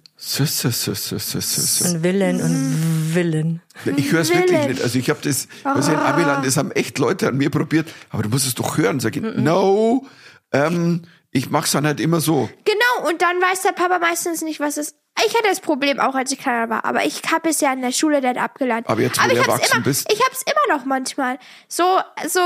so. 1.79 1.85
und 1.85 2.03
Willen 2.03 2.41
und 2.41 3.15
Willen. 3.15 3.61
Ich 3.97 4.11
höre 4.11 4.21
es 4.21 4.33
wirklich 4.33 4.67
nicht. 4.67 4.81
Also 4.83 4.99
ich 4.99 5.09
habe 5.09 5.19
das, 5.23 5.47
was 5.63 5.87
in 5.87 5.95
Amiland, 5.95 6.45
das 6.45 6.57
haben 6.57 6.71
echt 6.71 6.99
Leute 6.99 7.27
an 7.27 7.37
mir 7.37 7.49
probiert, 7.49 7.91
aber 8.09 8.23
du 8.23 8.29
musst 8.29 8.45
es 8.45 8.53
doch 8.53 8.77
hören. 8.77 8.99
Sag 8.99 9.15
ich, 9.15 9.23
no, 9.23 10.05
ähm, 10.51 11.03
ich 11.31 11.49
mach's 11.49 11.71
dann 11.71 11.85
halt 11.85 11.99
immer 11.99 12.21
so. 12.21 12.49
Genau, 12.65 13.09
und 13.09 13.21
dann 13.21 13.41
weiß 13.41 13.61
der 13.63 13.71
Papa 13.71 13.99
meistens 13.99 14.41
nicht, 14.41 14.59
was 14.59 14.77
es 14.77 14.95
ich 15.25 15.35
hatte 15.35 15.49
das 15.49 15.59
Problem 15.59 15.99
auch, 15.99 16.15
als 16.15 16.31
ich 16.31 16.39
kleiner 16.39 16.69
war, 16.69 16.85
aber 16.85 17.05
ich 17.05 17.21
habe 17.31 17.49
es 17.49 17.61
ja 17.61 17.73
in 17.73 17.81
der 17.81 17.91
Schule 17.91 18.21
dann 18.21 18.37
abgelernt. 18.37 18.87
Aber 18.89 19.01
jetzt, 19.01 19.19
wo 19.19 19.23
aber 19.25 19.33
du 19.33 19.39
erwachsen 19.41 19.75
immer, 19.75 19.83
bist. 19.83 20.11
Ich 20.11 20.19
hab's 20.25 20.43
immer 20.43 20.75
noch 20.77 20.85
manchmal. 20.85 21.37
So, 21.67 21.99
so, 22.27 22.41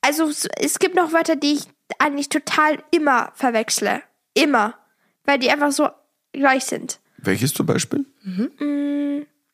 also 0.00 0.30
so- 0.30 0.48
es 0.58 0.78
gibt 0.78 0.96
noch 0.96 1.12
Wörter, 1.12 1.36
die 1.36 1.54
ich 1.54 1.68
eigentlich 1.98 2.28
total 2.28 2.82
immer 2.90 3.32
verwechsle. 3.34 4.02
Immer. 4.34 4.74
Weil 5.24 5.38
die 5.38 5.50
einfach 5.50 5.72
so 5.72 5.88
gleich 6.32 6.64
sind. 6.64 7.00
Welches 7.18 7.52
zum 7.54 7.66
Beispiel? 7.66 8.06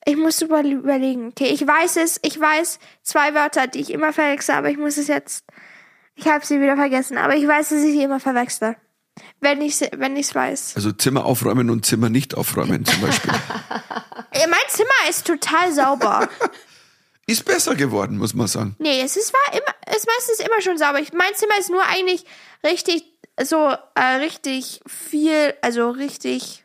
Ich 0.04 0.16
muss 0.16 0.40
über, 0.40 0.62
überlegen. 0.62 1.28
Okay, 1.28 1.48
ich 1.48 1.66
weiß 1.66 1.96
es. 1.96 2.20
Ich 2.22 2.38
weiß 2.38 2.78
zwei 3.02 3.34
Wörter, 3.34 3.66
die 3.66 3.80
ich 3.80 3.90
immer 3.90 4.12
verwechsel, 4.12 4.54
aber 4.54 4.70
ich 4.70 4.78
muss 4.78 4.96
es 4.96 5.08
jetzt. 5.08 5.44
Ich 6.14 6.26
habe 6.26 6.44
sie 6.44 6.60
wieder 6.60 6.76
vergessen, 6.76 7.18
aber 7.18 7.34
ich 7.36 7.46
weiß, 7.46 7.70
dass 7.70 7.78
ich 7.82 7.92
sie 7.92 8.02
immer 8.02 8.20
verwechsel. 8.20 8.76
Wenn 9.40 9.60
ich 9.60 9.78
wenn 9.96 10.16
ich's 10.16 10.34
weiß. 10.34 10.72
Also 10.76 10.92
Zimmer 10.92 11.24
aufräumen 11.24 11.68
und 11.70 11.84
Zimmer 11.84 12.08
nicht 12.08 12.34
aufräumen 12.34 12.84
zum 12.84 13.00
Beispiel. 13.00 13.32
Äh, 14.34 14.46
Mein 14.46 14.60
Zimmer 14.68 14.88
ist 15.10 15.26
total 15.26 15.72
sauber. 15.74 16.26
ist 17.26 17.44
besser 17.44 17.74
geworden, 17.74 18.16
muss 18.16 18.32
man 18.32 18.46
sagen. 18.46 18.76
nee, 18.78 19.02
es 19.02 19.18
ist 19.18 19.30
war 19.34 19.52
immer, 19.52 19.74
es 19.86 19.98
ist 19.98 20.06
meistens 20.06 20.40
immer 20.40 20.62
schon 20.62 20.78
sauber. 20.78 21.00
Ich, 21.00 21.12
mein 21.12 21.34
Zimmer 21.34 21.58
ist 21.58 21.68
nur 21.68 21.84
eigentlich 21.84 22.24
richtig 22.64 23.04
so 23.42 23.74
äh, 23.94 24.02
richtig 24.20 24.80
viel, 24.86 25.52
also 25.60 25.90
richtig 25.90 26.61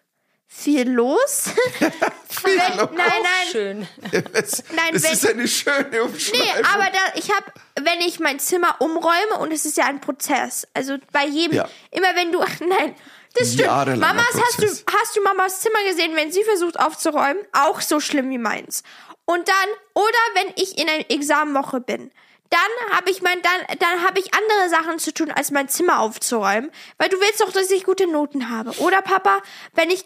viel 0.59 0.89
los. 0.89 1.45
Viel 2.29 2.57
Wenn, 2.59 2.77
los. 2.77 2.89
nein, 2.93 3.07
nein, 3.23 3.47
Schön. 3.51 3.87
Das, 4.33 4.63
Nein, 4.75 4.93
das 4.93 5.03
wenn- 5.03 5.11
ist 5.13 5.27
eine 5.29 5.47
schöne 5.47 6.03
Umschreibung. 6.03 6.39
Nee, 6.45 6.63
aber 6.73 6.85
da, 6.91 6.99
ich 7.15 7.31
habe, 7.31 7.45
wenn 7.81 7.99
ich 8.01 8.19
mein 8.19 8.39
Zimmer 8.39 8.75
umräume, 8.79 9.39
und 9.39 9.51
es 9.53 9.65
ist 9.65 9.77
ja 9.77 9.85
ein 9.85 10.01
Prozess, 10.01 10.67
also 10.73 10.97
bei 11.11 11.25
jedem, 11.25 11.57
Ja. 11.57 11.69
immer 11.91 12.13
wenn 12.15 12.31
du, 12.31 12.39
nein, 12.67 12.95
das 13.35 13.53
stimmt. 13.53 13.69
Mamas, 13.99 14.25
hast 14.33 14.61
du, 14.61 14.65
hast 14.67 15.15
du 15.15 15.21
Mamas 15.23 15.61
Zimmer 15.61 15.79
gesehen, 15.87 16.15
wenn 16.15 16.31
sie 16.31 16.43
versucht 16.43 16.79
aufzuräumen? 16.79 17.37
Auch 17.53 17.81
so 17.81 17.99
schlimm 17.99 18.29
wie 18.29 18.37
meins. 18.39 18.83
Und 19.25 19.47
dann, 19.47 19.55
oder 19.93 20.23
wenn 20.35 20.53
ich 20.55 20.77
in 20.77 20.87
einer 20.89 21.09
Examenwoche 21.09 21.79
bin, 21.81 22.11
dann 22.49 22.95
habe 22.95 23.09
ich 23.09 23.21
mein, 23.21 23.41
dann, 23.41 23.77
dann 23.79 24.03
habe 24.05 24.19
ich 24.19 24.33
andere 24.33 24.69
Sachen 24.69 24.99
zu 24.99 25.13
tun, 25.13 25.31
als 25.31 25.51
mein 25.51 25.67
Zimmer 25.69 25.99
aufzuräumen, 25.99 26.71
weil 26.97 27.09
du 27.09 27.19
willst 27.19 27.41
doch, 27.41 27.51
dass 27.51 27.69
ich 27.71 27.83
gute 27.83 28.07
Noten 28.07 28.49
habe. 28.49 28.71
Oder 28.79 29.01
Papa, 29.01 29.41
wenn 29.73 29.89
ich, 29.89 30.05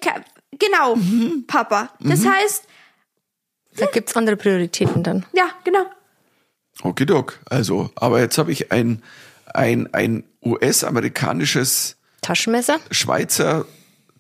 genau, 0.60 0.96
Mhm. 0.96 1.46
Papa. 1.48 1.90
Das 2.00 2.26
heißt, 2.26 2.66
Da 3.78 3.86
gibt's 3.88 4.16
andere 4.18 4.36
Prioritäten 4.36 5.04
dann. 5.04 5.26
ja, 5.34 5.50
genau. 5.64 5.86
Okidok. 6.84 7.40
Also, 7.50 7.90
aber 7.96 8.20
jetzt 8.20 8.38
habe 8.38 8.52
ich 8.52 8.72
ein, 8.72 9.02
ein, 9.54 9.94
ein 9.94 10.24
US-amerikanisches 10.44 11.98
Taschenmesser? 12.22 12.80
Schweizer 12.92 13.66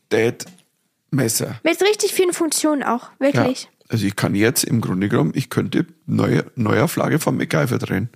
Dad-Messer. 0.09 1.59
Mit 1.63 1.81
richtig 1.81 2.13
vielen 2.13 2.33
Funktionen 2.33 2.83
auch, 2.83 3.09
Ja. 3.19 3.33
wirklich. 3.33 3.69
Also 3.89 4.05
ich 4.05 4.15
kann 4.15 4.35
jetzt 4.35 4.63
im 4.63 4.79
Grunde 4.79 5.09
genommen, 5.09 5.33
ich 5.35 5.49
könnte 5.49 5.85
neue 6.05 6.45
Neuauflage 6.55 7.19
von 7.19 7.35
MacGyver 7.35 7.77
drehen. 7.77 8.09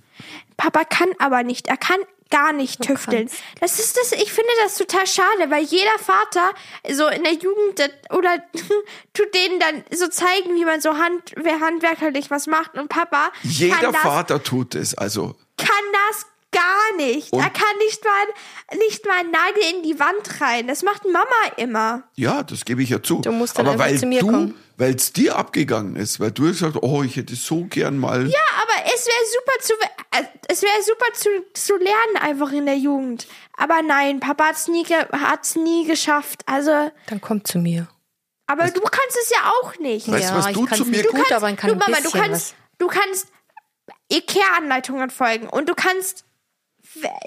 Papa 0.56 0.84
kann 0.84 1.08
aber 1.18 1.42
nicht. 1.42 1.68
Er 1.68 1.76
kann 1.76 1.98
gar 2.30 2.52
nicht 2.52 2.82
tüfteln. 2.82 3.30
Das 3.60 3.78
ist 3.78 3.96
das, 3.96 4.12
ich 4.12 4.32
finde 4.32 4.50
das 4.64 4.76
total 4.76 5.06
schade, 5.06 5.50
weil 5.50 5.64
jeder 5.64 5.98
Vater 5.98 6.52
so 6.90 7.06
in 7.08 7.22
der 7.22 7.34
Jugend 7.34 7.90
oder 8.10 8.42
tut 9.14 9.34
denen 9.34 9.60
dann 9.60 9.84
so 9.90 10.08
zeigen, 10.08 10.54
wie 10.54 10.64
man 10.64 10.80
so 10.80 10.96
hand, 10.98 11.32
wer 11.36 11.60
handwerklich 11.60 12.30
was 12.30 12.46
macht 12.46 12.74
und 12.74 12.88
Papa 12.88 13.30
Jeder 13.42 13.76
kann 13.76 13.92
das, 13.92 14.02
Vater 14.02 14.42
tut 14.42 14.74
es. 14.74 14.94
Also 14.96 15.36
nicht. 16.96 17.32
Und- 17.32 17.40
er 17.40 17.50
kann 17.50 17.76
nicht 17.78 18.02
mal, 18.04 18.78
nicht 18.78 19.06
mal 19.06 19.18
einen 19.18 19.30
Nagel 19.30 19.62
in 19.76 19.82
die 19.82 19.98
Wand 19.98 20.40
rein. 20.40 20.66
Das 20.66 20.82
macht 20.82 21.04
Mama 21.04 21.26
immer. 21.56 22.04
ja, 22.16 22.42
das 22.42 22.64
gebe 22.64 22.82
ich 22.82 22.90
ja 22.90 23.02
zu. 23.02 23.20
Du 23.20 23.32
musst 23.32 23.58
dann 23.58 23.66
Aber 23.68 23.78
weil 23.78 23.98
zu 23.98 24.06
mir 24.06 24.20
du, 24.20 24.26
kommen. 24.26 24.54
weil 24.76 24.94
es 24.94 25.12
dir 25.12 25.36
abgegangen 25.36 25.96
ist, 25.96 26.20
weil 26.20 26.32
du 26.32 26.44
gesagt 26.44 26.74
hast, 26.74 26.82
oh, 26.82 27.02
ich 27.02 27.16
hätte 27.16 27.34
so 27.36 27.64
gern 27.64 27.98
mal. 27.98 28.26
Ja, 28.28 28.38
aber 28.62 28.92
es 28.94 29.06
wäre 29.06 29.16
super 29.32 29.60
zu, 29.60 29.72
äh, 30.18 30.24
es 30.48 30.62
wäre 30.62 30.82
super 30.82 31.12
zu, 31.14 31.28
zu 31.54 31.76
lernen 31.76 32.16
einfach 32.20 32.52
in 32.52 32.66
der 32.66 32.76
Jugend. 32.78 33.26
Aber 33.56 33.82
nein, 33.82 34.20
Papa 34.20 34.46
hat's 34.48 34.68
nie, 34.68 34.82
ge 34.84 34.96
hat's 35.12 35.56
nie 35.56 35.86
geschafft. 35.86 36.42
Also, 36.46 36.90
Dann 37.08 37.20
kommt 37.20 37.46
zu 37.46 37.58
mir. 37.58 37.88
aber 38.46 38.64
du 38.70 38.80
kannst 38.80 39.16
es 39.22 39.30
ja 39.30 39.50
auch 39.62 39.78
nicht. 39.78 40.08
Weißt 40.10 40.24
du, 40.30 40.32
Ja, 40.34 40.38
was 40.38 40.46
ich 40.48 40.52
du 40.56 40.66
zu 40.66 40.84
mir 40.84 40.90
nicht 40.98 41.04
du 41.06 41.10
gut, 41.10 41.16
kannst, 41.20 41.32
aber 41.32 41.50
ich 41.50 41.56
kann 41.56 41.70
du, 41.70 41.76
Mama, 41.76 41.96
du 42.02 42.10
kannst, 42.10 42.54
du 42.78 42.86
kannst 42.88 43.28
Ikea-Anleitungen 44.12 45.10
folgen 45.10 45.48
und 45.48 45.68
du 45.68 45.74
kannst 45.74 46.24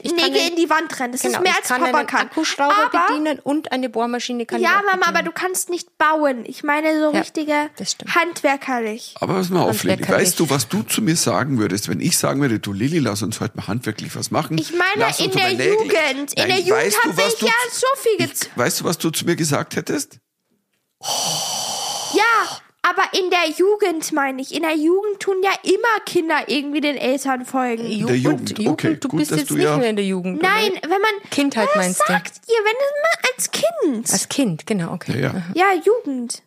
Nägel 0.03 0.33
den- 0.33 0.49
in 0.49 0.55
die 0.55 0.69
Wand 0.69 0.99
rennen. 0.99 1.11
Das 1.13 1.21
Genau, 1.21 1.37
ist 1.37 1.43
mehr 1.43 1.51
ich 1.51 1.57
als 1.59 1.67
kann 1.67 1.81
Papa 1.81 1.97
einen 1.99 2.07
kann. 2.07 2.27
Akkuschrauber 2.27 2.75
aber, 2.93 3.07
bedienen 3.07 3.39
und 3.39 3.71
eine 3.71 3.89
Bohrmaschine 3.89 4.45
kann 4.45 4.59
ich 4.59 4.65
ja, 4.67 4.71
auch 4.79 4.83
Mama, 4.83 4.91
bedienen. 4.97 5.15
aber 5.15 5.23
du 5.23 5.31
kannst 5.31 5.69
nicht 5.69 5.97
bauen. 5.97 6.43
Ich 6.45 6.63
meine 6.63 6.99
so 6.99 7.11
Ja, 7.13 7.19
richtige 7.19 7.69
handwerkerlich. 8.13 9.15
Aber 9.19 9.35
was 9.35 9.49
mal 9.49 9.61
auf, 9.63 9.83
Lilly. 9.83 10.07
Weißt 10.07 10.39
du, 10.39 10.49
was 10.49 10.67
du 10.67 10.83
zu 10.83 11.01
mir 11.01 11.15
sagen 11.15 11.57
würdest, 11.59 11.87
wenn 11.89 11.99
ich 11.99 12.17
sagen 12.17 12.41
würde, 12.41 12.59
du 12.59 12.73
Lilly, 12.73 12.99
lass 12.99 13.21
uns 13.21 13.39
heute 13.39 13.57
mal 13.57 13.67
handwerklich 13.67 14.15
was 14.15 14.31
machen? 14.31 14.57
Ich 14.57 14.71
meine, 14.71 15.11
in 15.19 15.31
der 15.31 15.51
Jugend, 15.53 16.33
in 16.33 16.47
der 16.47 16.59
Jugend 16.59 16.71
weißt 16.71 16.97
du, 16.97 17.09
habe 17.09 17.17
was 17.17 17.33
ich 17.35 17.41
ja 17.41 17.49
so 17.71 17.87
viel 17.97 18.17
gezogen. 18.27 18.51
Ich, 18.53 18.57
weißt 18.57 18.79
du, 18.81 18.83
was 18.85 18.97
du 18.97 19.09
zu 19.09 19.25
mir 19.25 19.35
gesagt 19.35 19.75
hättest? 19.75 20.19
Ja, 21.01 22.59
aber 22.81 23.03
in 23.13 23.29
der 23.29 23.49
Jugend 23.55 24.11
meine 24.13 24.41
ich. 24.41 24.53
In 24.53 24.61
der 24.63 24.75
Jugend 24.75 25.19
tun 25.19 25.37
ja 25.43 25.51
immer 25.63 25.99
Kinder 26.05 26.43
irgendwie 26.47 26.81
den 26.81 26.95
Eltern 26.95 27.45
folgen. 27.45 27.85
In 27.85 28.07
der 28.07 28.17
Jugend, 28.17 28.59
okay. 28.67 28.97
du 28.99 29.07
gut, 29.09 29.19
bist 29.19 29.31
dass 29.31 29.39
jetzt 29.39 29.51
du 29.51 29.55
nicht 29.55 29.65
ja. 29.65 29.77
mehr 29.77 29.89
in 29.89 29.95
der 29.95 30.05
Jugend. 30.05 30.41
Nein, 30.41 30.71
oder? 30.71 30.81
wenn 30.83 31.01
man. 31.01 31.29
Kindheit 31.29 31.67
was 31.69 31.75
meinst 31.75 32.01
du? 32.01 32.13
sagt 32.13 32.41
ihr, 32.47 32.55
wenn 32.55 32.75
es 32.75 33.29
als 33.33 33.51
Kind? 33.51 34.11
Als 34.11 34.29
Kind, 34.29 34.65
genau, 34.65 34.93
okay. 34.93 35.21
Ja, 35.21 35.33
ja. 35.33 35.43
ja, 35.73 35.81
Jugend. 35.83 36.43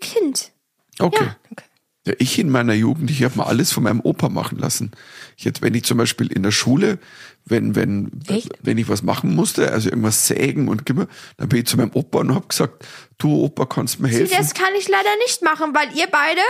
Kind. 0.00 0.52
Okay. 0.98 1.24
Ja. 1.24 1.36
Okay. 1.50 1.64
Ja, 2.06 2.14
ich 2.18 2.38
in 2.38 2.48
meiner 2.48 2.72
Jugend, 2.72 3.10
ich 3.10 3.22
habe 3.24 3.36
mal 3.36 3.44
alles 3.44 3.72
von 3.72 3.82
meinem 3.82 4.00
Opa 4.00 4.28
machen 4.28 4.58
lassen. 4.58 4.92
Jetzt, 5.36 5.60
wenn 5.60 5.74
ich 5.74 5.84
zum 5.84 5.98
Beispiel 5.98 6.32
in 6.32 6.42
der 6.42 6.50
Schule, 6.50 6.98
wenn 7.44 7.74
wenn 7.74 8.10
Echt? 8.28 8.52
wenn 8.62 8.78
ich 8.78 8.88
was 8.88 9.02
machen 9.02 9.34
musste, 9.34 9.72
also 9.72 9.88
irgendwas 9.88 10.26
sägen 10.26 10.68
und 10.68 10.86
gib 10.86 10.96
mir, 10.96 11.08
dann 11.36 11.48
bin 11.48 11.60
ich 11.60 11.66
zu 11.66 11.76
meinem 11.76 11.90
Opa 11.94 12.20
und 12.20 12.34
habe 12.34 12.46
gesagt, 12.46 12.86
du 13.18 13.44
Opa, 13.44 13.66
kannst 13.66 14.00
mir 14.00 14.08
Sie, 14.08 14.18
helfen? 14.18 14.34
das 14.38 14.54
kann 14.54 14.72
ich 14.78 14.88
leider 14.88 15.16
nicht 15.24 15.42
machen, 15.42 15.74
weil 15.74 15.96
ihr 15.96 16.06
beide. 16.10 16.40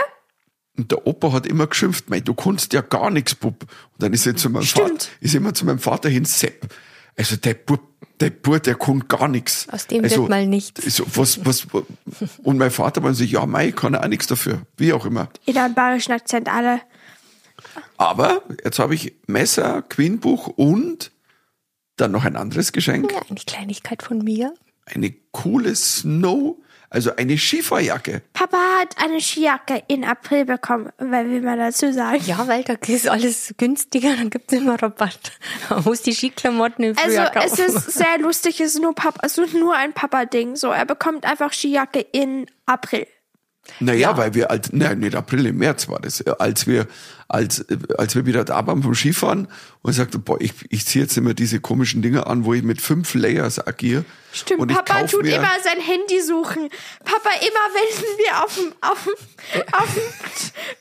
Und 0.77 0.91
der 0.91 1.05
Opa 1.05 1.33
hat 1.33 1.45
immer 1.45 1.67
geschimpft, 1.67 2.09
mei, 2.09 2.21
du 2.21 2.33
kannst 2.33 2.73
ja 2.73 2.81
gar 2.81 3.09
nichts, 3.09 3.35
Bub. 3.35 3.63
Und 3.63 3.69
dann 3.99 4.13
ist 4.13 4.25
er 4.25 4.35
zu 4.35 4.49
meinem 4.49 4.63
Vater, 4.63 5.07
ist 5.19 5.35
immer 5.35 5.53
zu 5.53 5.65
meinem 5.65 5.79
Vater 5.79 6.09
hin, 6.09 6.25
Sepp. 6.25 6.73
Also 7.17 7.35
der 7.35 7.55
Bub, 7.55 7.81
der 8.19 8.29
Bub, 8.29 8.63
der 8.63 8.75
kann 8.75 9.07
gar 9.07 9.27
nichts. 9.27 9.67
Aus 9.69 9.87
dem 9.87 10.03
also, 10.03 10.21
wird 10.21 10.29
mal 10.29 10.47
nichts. 10.47 10.81
So, 10.95 11.05
was, 11.13 11.45
was, 11.45 11.67
und 12.43 12.57
mein 12.57 12.71
Vater 12.71 13.01
meinte 13.01 13.17
sich, 13.17 13.31
ja, 13.31 13.45
mei, 13.45 13.71
kann 13.71 13.93
er 13.93 14.03
auch 14.03 14.07
nichts 14.07 14.27
dafür. 14.27 14.61
Wie 14.77 14.93
auch 14.93 15.05
immer. 15.05 15.29
In 15.45 15.57
einem 15.57 15.73
bayerischen 15.73 16.13
Akzent 16.13 16.47
alle. 16.47 16.81
Aber 18.01 18.41
jetzt 18.63 18.79
habe 18.79 18.95
ich 18.95 19.13
Messer, 19.27 19.83
Queenbuch 19.83 20.47
und 20.47 21.11
dann 21.97 22.11
noch 22.11 22.25
ein 22.25 22.35
anderes 22.35 22.71
Geschenk. 22.71 23.11
Ja, 23.11 23.21
eine 23.29 23.39
Kleinigkeit 23.39 24.01
von 24.01 24.17
mir. 24.17 24.55
Eine 24.85 25.13
coole 25.31 25.75
Snow, 25.75 26.57
also 26.89 27.15
eine 27.15 27.37
Skifahrjacke. 27.37 28.23
Papa 28.33 28.57
hat 28.79 28.95
eine 28.97 29.21
Skijacke 29.21 29.83
in 29.87 30.03
April 30.03 30.45
bekommen, 30.45 30.89
weil 30.97 31.29
will 31.29 31.43
man 31.43 31.59
dazu 31.59 31.93
sagen. 31.93 32.23
Ja, 32.25 32.47
weil 32.47 32.63
da 32.63 32.73
ist 32.73 33.07
alles 33.07 33.53
günstiger, 33.57 34.15
dann 34.15 34.31
gibt's 34.31 34.51
immer 34.51 34.81
Rabatt. 34.81 35.33
Man 35.69 35.83
muss 35.83 36.01
die 36.01 36.13
Skiklamotten 36.15 36.83
im 36.83 36.97
Also 36.97 37.07
Frühjahr 37.07 37.35
es 37.35 37.51
kaufen. 37.51 37.65
ist 37.65 37.91
sehr 37.91 38.17
lustig, 38.19 38.59
es 38.61 38.73
ist 38.73 38.81
nur 38.81 38.95
Papa, 38.95 39.19
es 39.23 39.37
ist 39.37 39.53
nur 39.53 39.75
ein 39.75 39.93
Papa-Ding. 39.93 40.55
So, 40.55 40.71
er 40.71 40.85
bekommt 40.87 41.23
einfach 41.23 41.53
Skijacke 41.53 41.99
in 41.99 42.47
April. 42.65 43.05
Naja, 43.79 44.17
weil 44.17 44.33
wir 44.33 44.49
als, 44.49 44.73
nein, 44.73 44.99
nicht 44.99 45.15
April, 45.15 45.45
im 45.45 45.57
März 45.57 45.87
war 45.87 45.99
das, 45.99 46.25
als 46.25 46.65
wir, 46.65 46.87
als, 47.31 47.59
äh, 47.59 47.77
als 47.97 48.15
wir 48.15 48.25
wieder 48.25 48.43
da 48.43 48.65
waren 48.67 48.83
vom 48.83 48.93
Skifahren 48.93 49.47
und 49.81 49.91
ich 49.91 49.97
sagte, 49.97 50.19
boah, 50.19 50.39
ich, 50.39 50.53
ich 50.69 50.85
ziehe 50.85 51.03
jetzt 51.03 51.17
immer 51.17 51.33
diese 51.33 51.59
komischen 51.59 52.01
Dinge 52.01 52.27
an, 52.27 52.45
wo 52.45 52.53
ich 52.53 52.61
mit 52.61 52.81
fünf 52.81 53.13
Layers 53.13 53.65
agiere. 53.65 54.05
Stimmt, 54.33 54.71
Papa 54.73 55.03
tut 55.07 55.23
mir, 55.23 55.35
immer 55.35 55.57
sein 55.61 55.81
Handy 55.81 56.21
suchen. 56.21 56.69
Papa, 57.03 57.29
immer 57.41 57.67
wenn 57.73 58.17
wir 58.17 58.43
auf 58.43 58.55
dem, 58.55 58.73
auf 58.79 59.03
dem, 59.03 59.63
auf 59.73 59.93
dem 59.93 60.03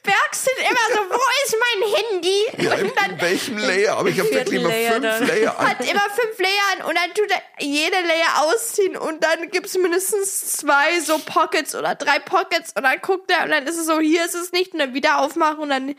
Berg 0.04 0.34
sind, 0.34 0.54
immer 0.60 0.86
so, 0.94 1.00
wo 1.08 1.20
ist 1.44 1.56
mein 1.58 1.88
Handy? 1.96 2.64
Ja, 2.64 2.74
und 2.74 2.92
dann 2.96 3.10
in 3.12 3.20
welchem 3.20 3.58
Layer? 3.58 3.96
Aber 3.96 4.08
ich 4.08 4.20
habe 4.20 4.30
wirklich 4.30 4.60
immer 4.60 4.68
Layer 4.68 4.92
fünf 4.92 5.02
dann. 5.04 5.26
Layer 5.26 5.58
an. 5.58 5.68
hat 5.68 5.80
immer 5.80 6.06
fünf 6.14 6.38
Layern 6.38 6.88
und 6.88 6.94
dann 6.96 7.14
tut 7.14 7.30
er 7.30 7.64
jede 7.64 7.96
Layer 8.06 8.42
ausziehen 8.42 8.96
und 8.96 9.24
dann 9.24 9.50
gibt's 9.50 9.76
mindestens 9.76 10.52
zwei 10.52 11.00
so 11.00 11.18
Pockets 11.18 11.74
oder 11.74 11.96
drei 11.96 12.20
Pockets 12.20 12.72
und 12.76 12.84
dann 12.84 13.00
guckt 13.00 13.32
er 13.32 13.44
und 13.44 13.50
dann 13.50 13.66
ist 13.66 13.78
es 13.78 13.86
so, 13.86 13.98
hier 13.98 14.24
ist 14.26 14.36
es 14.36 14.52
nicht 14.52 14.74
und 14.74 14.78
dann 14.78 14.94
wieder 14.94 15.20
aufmachen 15.20 15.58
und 15.58 15.70
dann 15.70 15.96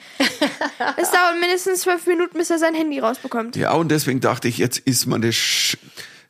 es 0.98 1.12
dauert 1.12 1.39
mindestens 1.39 1.81
zwölf 1.81 2.05
Minuten, 2.07 2.38
bis 2.38 2.50
er 2.50 2.60
sein 2.60 2.74
Handy 2.75 3.00
rausbekommt. 3.00 3.55
Ja, 3.55 3.74
und 3.74 3.89
deswegen 3.89 4.19
dachte 4.19 4.48
ich, 4.48 4.57
jetzt 4.57 4.79
ist 4.79 5.05
meine 5.05 5.31
Sch 5.31 5.77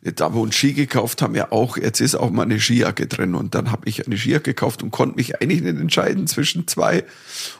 da 0.03 0.33
wo 0.33 0.41
uns 0.41 0.55
Ski 0.55 0.73
gekauft 0.73 1.21
haben, 1.21 1.35
ja 1.35 1.51
auch, 1.51 1.77
jetzt 1.77 2.01
ist 2.01 2.15
auch 2.15 2.31
mal 2.31 2.43
eine 2.43 2.59
Skijacke 2.59 3.05
drin. 3.07 3.35
Und 3.35 3.53
dann 3.53 3.71
habe 3.71 3.87
ich 3.87 4.05
eine 4.05 4.17
Skijacke 4.17 4.53
gekauft 4.55 4.81
und 4.81 4.91
konnte 4.91 5.15
mich 5.15 5.41
eigentlich 5.41 5.61
nicht 5.61 5.77
entscheiden 5.77 6.25
zwischen 6.25 6.67
zwei. 6.67 7.03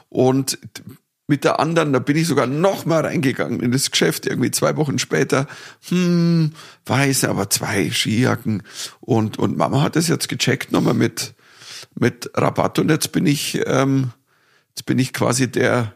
Und 0.08 0.58
mit 1.28 1.44
der 1.44 1.60
anderen, 1.60 1.92
da 1.92 2.00
bin 2.00 2.16
ich 2.16 2.26
sogar 2.26 2.46
noch 2.46 2.84
mal 2.84 3.06
reingegangen 3.06 3.60
in 3.60 3.70
das 3.70 3.90
Geschäft, 3.90 4.26
irgendwie 4.26 4.50
zwei 4.50 4.76
Wochen 4.76 4.98
später. 4.98 5.46
Hm, 5.88 6.52
weiß, 6.84 7.24
aber 7.24 7.48
zwei 7.48 7.90
Skijacken. 7.90 8.64
Und, 9.00 9.38
und 9.38 9.56
Mama 9.56 9.82
hat 9.82 9.94
das 9.94 10.08
jetzt 10.08 10.28
gecheckt 10.28 10.72
nochmal 10.72 10.94
mit, 10.94 11.34
mit 11.94 12.30
Rabatt. 12.34 12.80
Und 12.80 12.90
jetzt 12.90 13.12
bin 13.12 13.26
ich, 13.26 13.62
ähm, 13.66 14.10
jetzt 14.70 14.84
bin 14.84 14.98
ich 14.98 15.12
quasi 15.12 15.50
der, 15.50 15.94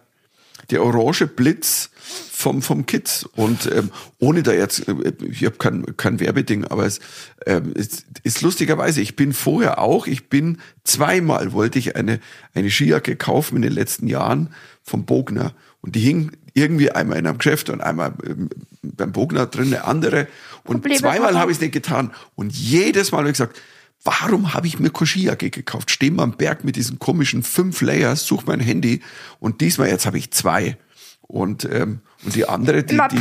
der 0.71 0.83
orange 0.83 1.27
Blitz 1.27 1.91
vom, 2.31 2.63
vom 2.63 2.87
Kids. 2.87 3.25
Und 3.35 3.71
ähm, 3.73 3.91
ohne 4.19 4.43
da 4.43 4.53
jetzt, 4.53 4.89
äh, 4.89 5.13
ich 5.29 5.45
habe 5.45 5.57
kein, 5.57 5.97
kein 5.97 6.21
Werbeding, 6.21 6.65
aber 6.65 6.87
es, 6.87 7.01
ähm, 7.47 7.73
es 7.75 8.05
ist 8.23 8.43
lustigerweise, 8.43 9.01
ich 9.01 9.17
bin 9.17 9.33
vorher 9.33 9.79
auch, 9.79 10.07
ich 10.07 10.29
bin 10.29 10.59
zweimal 10.85 11.53
wollte 11.53 11.79
ich 11.79 11.97
eine, 11.97 12.21
eine 12.55 12.71
Skijacke 12.71 13.17
kaufen 13.17 13.57
in 13.57 13.63
den 13.63 13.73
letzten 13.73 14.07
Jahren 14.07 14.51
vom 14.83 15.05
Bogner. 15.05 15.55
Und 15.81 15.95
die 15.95 16.01
hing 16.01 16.33
irgendwie 16.55 16.91
einmal 16.91 17.19
in 17.19 17.27
einem 17.27 17.39
Geschäft 17.39 17.71
und 17.71 17.81
einmal 17.81 18.15
ähm, 18.27 18.49
beim 18.83 19.13
Bogner 19.13 19.47
drin 19.47 19.67
eine 19.67 19.85
andere. 19.85 20.27
Und 20.65 20.81
Probleme 20.81 20.99
zweimal 21.01 21.39
habe 21.39 21.51
ich 21.51 21.59
es 21.59 21.61
nicht 21.61 21.73
getan. 21.73 22.13
Und 22.35 22.53
jedes 22.55 23.13
Mal 23.13 23.19
habe 23.19 23.29
ich 23.29 23.35
gesagt, 23.35 23.61
warum 24.07 24.55
habe 24.55 24.67
ich 24.67 24.79
mir 24.79 24.91
keine 24.91 25.07
Skijacke 25.07 25.51
gekauft? 25.51 25.91
Steh 25.91 26.11
mal 26.11 26.23
am 26.23 26.33
Berg 26.37 26.65
mit 26.65 26.77
diesen 26.77 26.99
komischen 26.99 27.43
fünf 27.43 27.81
Layers, 27.83 28.25
such 28.27 28.45
mein 28.47 28.61
Handy. 28.61 29.03
Und 29.41 29.61
diesmal 29.61 29.89
jetzt 29.89 30.07
habe 30.07 30.19
ich 30.19 30.31
zwei. 30.31 30.77
Und, 31.23 31.65
ähm, 31.65 32.01
und 32.25 32.35
die 32.35 32.49
andere, 32.49 32.85
die, 32.85 32.97
die, 33.11 33.21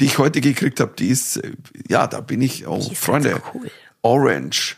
die 0.00 0.04
ich 0.04 0.18
heute 0.18 0.40
gekriegt 0.40 0.78
habe, 0.80 0.92
die 0.98 1.08
ist, 1.08 1.38
äh, 1.38 1.52
ja, 1.88 2.06
da 2.06 2.20
bin 2.20 2.42
ich, 2.42 2.66
oh, 2.66 2.78
Die 2.86 2.92
ist 2.92 3.02
Freunde, 3.02 3.40
cool. 3.54 3.70
Orange 4.02 4.76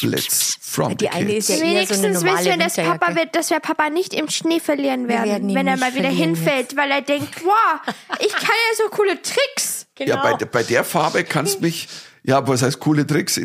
Blitz 0.00 0.58
from 0.60 0.96
Die 0.96 1.04
the 1.06 1.08
eine 1.10 1.26
Kids. 1.26 1.48
ist 1.48 1.60
ja 1.60 1.64
eher 1.66 1.86
so 1.86 1.94
eine 1.94 2.02
Wenigstens 2.04 2.22
normale 2.22 2.38
wissen 2.46 2.58
wir, 2.58 2.64
dass. 2.64 2.76
Papa 2.76 3.14
wird, 3.14 3.36
dass 3.36 3.50
wir 3.50 3.60
Papa 3.60 3.90
nicht 3.90 4.14
im 4.14 4.28
Schnee 4.28 4.58
verlieren 4.58 5.06
werden 5.08 5.28
werden, 5.30 5.54
wenn 5.54 5.66
er 5.68 5.76
mal 5.76 5.94
wieder 5.94 6.08
hinfällt, 6.08 6.76
weil 6.76 6.90
er 6.90 7.02
denkt, 7.02 7.44
wow, 7.44 7.80
ich 8.18 8.32
kann 8.32 8.42
ja 8.48 8.76
so 8.76 8.88
coole 8.90 9.20
Tricks. 9.22 9.86
Genau. 9.94 10.14
Ja, 10.16 10.22
bei, 10.22 10.32
der- 10.38 10.46
bei 10.46 10.62
der 10.62 10.84
Farbe 10.84 11.22
kannst 11.22 11.60
mich, 11.60 11.86
ja, 12.24 12.46
was 12.46 12.62
heißt 12.62 12.78
coole 12.80 13.06
Tricks? 13.06 13.40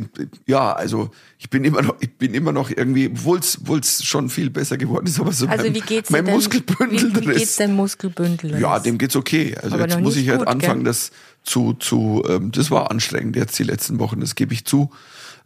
Ja, 0.45 0.73
also 0.73 1.09
ich 1.39 1.49
bin 1.49 1.63
immer 1.63 1.81
noch, 1.81 1.95
ich 1.99 2.15
bin 2.17 2.33
immer 2.33 2.51
noch 2.51 2.69
irgendwie, 2.69 3.07
obwohl 3.09 3.39
es 3.39 4.03
schon 4.03 4.29
viel 4.29 4.49
besser 4.49 4.77
geworden 4.77 5.07
ist, 5.07 5.19
aber 5.19 5.31
so 5.31 5.47
Also 5.47 5.63
mein, 5.65 5.73
wie 5.75 5.79
geht's 5.81 6.09
mein 6.09 6.25
denn, 6.25 6.35
Muskelbündel 6.35 7.15
wie, 7.15 7.21
wie 7.29 7.33
geht's 7.39 7.55
deinem 7.55 7.75
Muskelbündel? 7.75 8.59
Ja, 8.59 8.79
dem 8.79 8.97
geht's 8.97 9.15
okay. 9.15 9.55
Also 9.61 9.75
Aber 9.75 9.87
jetzt 9.87 9.99
muss 9.99 10.15
ich 10.15 10.29
halt 10.29 10.39
gut, 10.39 10.47
anfangen, 10.47 10.83
gell? 10.83 10.91
das 10.91 11.11
zu, 11.43 11.73
zu, 11.73 12.23
ähm, 12.27 12.51
das 12.51 12.69
war 12.71 12.91
anstrengend 12.91 13.35
jetzt 13.35 13.57
die 13.57 13.63
letzten 13.63 13.99
Wochen, 13.99 14.19
das 14.19 14.35
gebe 14.35 14.53
ich 14.53 14.65
zu. 14.65 14.91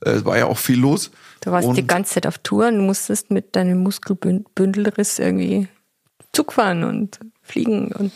Äh, 0.04 0.10
Es 0.12 0.26
war 0.26 0.38
ja 0.38 0.48
auch 0.48 0.58
viel 0.58 0.80
los. 0.80 1.12
Du 1.42 1.52
warst 1.52 1.68
Und- 1.68 1.78
die 1.78 1.88
ganze 1.88 2.16
Zeit 2.16 2.28
auf 2.28 2.38
Tour 2.40 2.68
und 2.68 2.80
musstest 2.80 3.32
mit 3.32 3.56
deinem 3.56 3.80
Muskelbündelriss 3.84 5.20
irgendwie 5.20 5.68
Zug 6.34 6.54
fahren 6.54 6.84
und 6.84 7.20
fliegen 7.52 7.92
und 7.92 8.12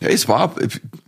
Ja, 0.00 0.08
es 0.08 0.28
war, 0.28 0.54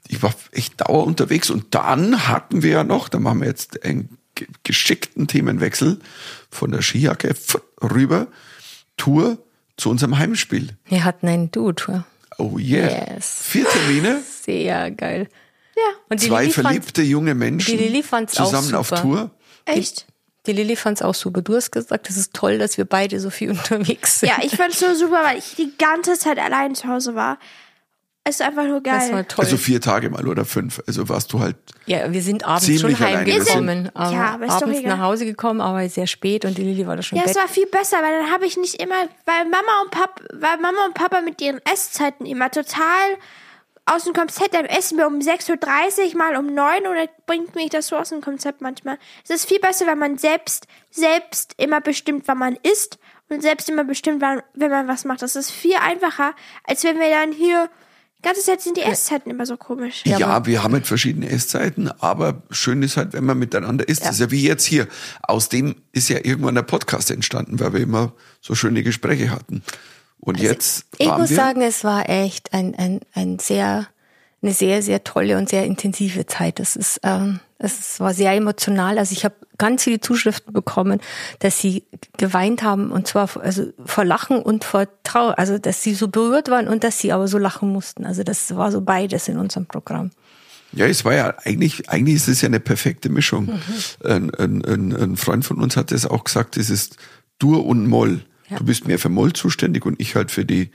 ich 0.08 0.22
war 0.22 0.32
echt 0.52 0.80
dauer 0.80 1.04
unterwegs 1.06 1.50
und 1.50 1.74
dann 1.74 2.28
hatten 2.28 2.62
wir 2.62 2.70
ja 2.70 2.84
noch, 2.84 3.08
da 3.08 3.18
machen 3.18 3.40
wir 3.40 3.48
jetzt 3.48 3.84
einen 3.84 4.16
ge- 4.34 4.48
geschickten 4.64 5.26
Themenwechsel 5.26 5.98
von 6.50 6.70
der 6.72 6.82
Skijacke 6.82 7.34
rüber, 7.82 8.26
Tour 8.96 9.38
zu 9.76 9.90
unserem 9.90 10.18
Heimspiel. 10.18 10.76
wir 10.86 11.04
hatten 11.04 11.26
eine 11.28 11.48
Duo-Tour. 11.48 12.04
Oh 12.38 12.58
yeah. 12.58 13.14
Yes. 13.14 13.40
Vier 13.44 13.66
Termine, 13.68 14.22
Sehr 14.44 14.90
geil. 14.90 15.28
Ja, 15.76 15.82
Und 16.08 16.22
die 16.22 16.26
zwei 16.28 16.44
fand's- 16.50 16.54
verliebte 16.54 17.02
junge 17.02 17.34
Menschen 17.34 17.76
die 17.78 17.84
Lilly 17.84 18.02
fand's 18.02 18.38
auch 18.38 18.46
zusammen 18.46 18.74
auf 18.74 18.88
super. 18.88 19.02
Tour. 19.02 19.30
echt. 19.64 20.06
Die 20.46 20.52
Lilly 20.52 20.74
fand 20.74 20.98
es 20.98 21.02
auch 21.02 21.14
super. 21.14 21.42
Du 21.42 21.54
hast 21.54 21.70
gesagt, 21.70 22.08
es 22.08 22.16
ist 22.16 22.32
toll, 22.32 22.56
dass 22.56 22.78
wir 22.78 22.86
beide 22.86 23.20
so 23.20 23.28
viel 23.28 23.50
unterwegs 23.58 24.20
sind. 24.20 24.30
Ja, 24.30 24.38
ich 24.42 24.52
fand's 24.56 24.80
so 24.80 24.94
super, 24.94 25.22
weil 25.22 25.38
ich 25.38 25.54
die 25.56 25.72
ganze 25.78 26.18
Zeit 26.18 26.38
allein 26.38 26.74
zu 26.74 26.88
Hause 26.88 27.14
war. 27.14 27.38
Es 28.22 28.36
ist 28.36 28.42
einfach 28.42 28.64
nur 28.64 28.82
das 28.82 29.08
war 29.10 29.16
geil. 29.16 29.24
toll. 29.28 29.44
Also 29.46 29.56
vier 29.56 29.80
Tage 29.80 30.10
mal 30.10 30.28
oder 30.28 30.44
fünf. 30.44 30.82
Also 30.86 31.08
warst 31.08 31.32
du 31.32 31.40
halt, 31.40 31.56
ja, 31.86 32.12
wir 32.12 32.20
sind 32.22 32.44
abends 32.44 32.66
schon 32.80 32.98
heimgekommen. 32.98 33.90
Aber 33.94 34.12
Ja, 34.12 34.34
aber 34.34 34.44
ist 34.44 34.56
doch 34.56 34.62
abends 34.62 34.80
egal. 34.80 34.96
nach 34.98 35.02
Hause 35.04 35.24
gekommen, 35.24 35.60
aber 35.62 35.88
sehr 35.88 36.06
spät 36.06 36.44
und 36.44 36.58
die 36.58 36.62
Lilly 36.62 36.86
war 36.86 36.96
da 36.96 37.02
schon 37.02 37.16
Ja, 37.16 37.24
im 37.24 37.30
es 37.30 37.34
Bett. 37.34 37.42
war 37.42 37.48
viel 37.48 37.66
besser, 37.66 37.96
weil 38.02 38.20
dann 38.20 38.30
habe 38.30 38.44
ich 38.44 38.58
nicht 38.58 38.80
immer, 38.80 38.94
weil 39.24 39.44
Mama 39.46 39.82
und 39.84 39.90
Papa, 39.90 40.22
weil 40.34 40.58
Mama 40.58 40.84
und 40.86 40.94
Papa 40.94 41.22
mit 41.22 41.40
ihren 41.40 41.60
Esszeiten 41.64 42.26
immer 42.26 42.50
total 42.50 42.84
aus 43.86 44.04
dem 44.04 44.12
Konzept, 44.12 44.54
dann 44.54 44.66
essen 44.66 44.98
wir 44.98 45.06
um 45.06 45.18
6.30 45.20 46.12
Uhr 46.12 46.18
mal 46.18 46.36
um 46.36 46.54
9 46.54 46.82
oder 46.86 47.08
bringt 47.26 47.54
mich 47.54 47.70
das 47.70 47.86
so 47.88 47.96
aus 47.96 48.10
dem 48.10 48.20
Konzept 48.20 48.60
manchmal. 48.60 48.98
Es 49.24 49.30
ist 49.30 49.46
viel 49.46 49.58
besser, 49.60 49.86
wenn 49.86 49.98
man 49.98 50.18
selbst, 50.18 50.66
selbst 50.90 51.54
immer 51.56 51.80
bestimmt, 51.80 52.24
wann 52.28 52.38
man 52.38 52.56
isst 52.62 52.98
und 53.30 53.40
selbst 53.40 53.68
immer 53.70 53.84
bestimmt, 53.84 54.20
wann, 54.20 54.42
wenn 54.54 54.70
man 54.70 54.86
was 54.86 55.04
macht. 55.06 55.22
Das 55.22 55.34
ist 55.36 55.50
viel 55.50 55.74
einfacher, 55.76 56.34
als 56.64 56.84
wenn 56.84 56.98
wir 57.00 57.08
dann 57.10 57.32
hier, 57.32 57.68
die 58.20 58.28
ganze 58.28 58.42
Zeit 58.42 58.60
sind 58.60 58.76
die 58.76 58.82
Esszeiten 58.82 59.30
immer 59.30 59.46
so 59.46 59.56
komisch. 59.56 60.02
ja, 60.04 60.44
wir 60.44 60.62
haben 60.62 60.74
halt 60.74 60.86
verschiedene 60.86 61.30
Esszeiten, 61.30 61.90
aber 62.00 62.42
schön 62.50 62.82
ist 62.82 62.98
halt, 62.98 63.14
wenn 63.14 63.24
man 63.24 63.38
miteinander 63.38 63.88
isst. 63.88 64.04
Das 64.04 64.12
ist 64.12 64.20
ja 64.20 64.30
wie 64.30 64.46
jetzt 64.46 64.64
hier. 64.64 64.86
Aus 65.22 65.48
dem 65.48 65.76
ist 65.92 66.10
ja 66.10 66.18
irgendwann 66.22 66.54
der 66.54 66.62
Podcast 66.62 67.10
entstanden, 67.10 67.58
weil 67.60 67.72
wir 67.72 67.80
immer 67.80 68.12
so 68.42 68.54
schöne 68.54 68.82
Gespräche 68.82 69.30
hatten. 69.30 69.62
Und 70.18 70.38
jetzt 70.38 70.84
Ich 70.98 71.08
muss 71.08 71.30
sagen, 71.30 71.62
es 71.62 71.82
war 71.82 72.10
echt 72.10 72.52
ein, 72.52 72.74
ein, 72.74 73.00
ein 73.14 73.38
sehr, 73.38 73.88
eine 74.42 74.52
sehr, 74.52 74.82
sehr 74.82 75.04
tolle 75.04 75.36
und 75.36 75.48
sehr 75.48 75.64
intensive 75.64 76.26
Zeit. 76.26 76.58
Das 76.58 76.76
ist, 76.76 77.00
ähm, 77.02 77.40
es 77.58 78.00
war 78.00 78.14
sehr 78.14 78.32
emotional. 78.32 78.98
Also 78.98 79.12
ich 79.12 79.24
habe 79.24 79.34
ganz 79.58 79.84
viele 79.84 80.00
Zuschriften 80.00 80.54
bekommen, 80.54 81.00
dass 81.40 81.58
sie 81.58 81.84
geweint 82.16 82.62
haben 82.62 82.90
und 82.90 83.06
zwar 83.06 83.28
also 83.42 83.70
vor 83.84 84.04
Lachen 84.04 84.40
und 84.40 84.64
vor 84.64 84.86
Trauer. 85.02 85.38
Also 85.38 85.58
dass 85.58 85.82
sie 85.82 85.94
so 85.94 86.08
berührt 86.08 86.48
waren 86.48 86.68
und 86.68 86.84
dass 86.84 86.98
sie 86.98 87.12
aber 87.12 87.28
so 87.28 87.36
lachen 87.36 87.70
mussten. 87.70 88.06
Also 88.06 88.22
das 88.22 88.56
war 88.56 88.72
so 88.72 88.80
beides 88.80 89.28
in 89.28 89.36
unserem 89.36 89.66
Programm. 89.66 90.10
Ja, 90.72 90.86
es 90.86 91.04
war 91.04 91.14
ja 91.14 91.34
eigentlich, 91.44 91.90
eigentlich 91.90 92.16
ist 92.16 92.28
es 92.28 92.40
ja 92.40 92.46
eine 92.46 92.60
perfekte 92.60 93.08
Mischung. 93.08 93.46
Mhm. 93.46 94.10
Ein, 94.10 94.34
ein, 94.36 94.64
ein, 94.64 94.96
ein 94.96 95.16
Freund 95.16 95.44
von 95.44 95.60
uns 95.60 95.76
hat 95.76 95.92
es 95.92 96.06
auch 96.06 96.24
gesagt, 96.24 96.56
es 96.56 96.70
ist 96.70 96.96
Dur 97.38 97.66
und 97.66 97.86
Moll. 97.86 98.24
Ja. 98.48 98.56
Du 98.56 98.64
bist 98.64 98.86
mehr 98.86 98.98
für 98.98 99.08
Moll 99.08 99.32
zuständig 99.32 99.84
und 99.84 100.00
ich 100.00 100.16
halt 100.16 100.30
für 100.30 100.44
die, 100.44 100.70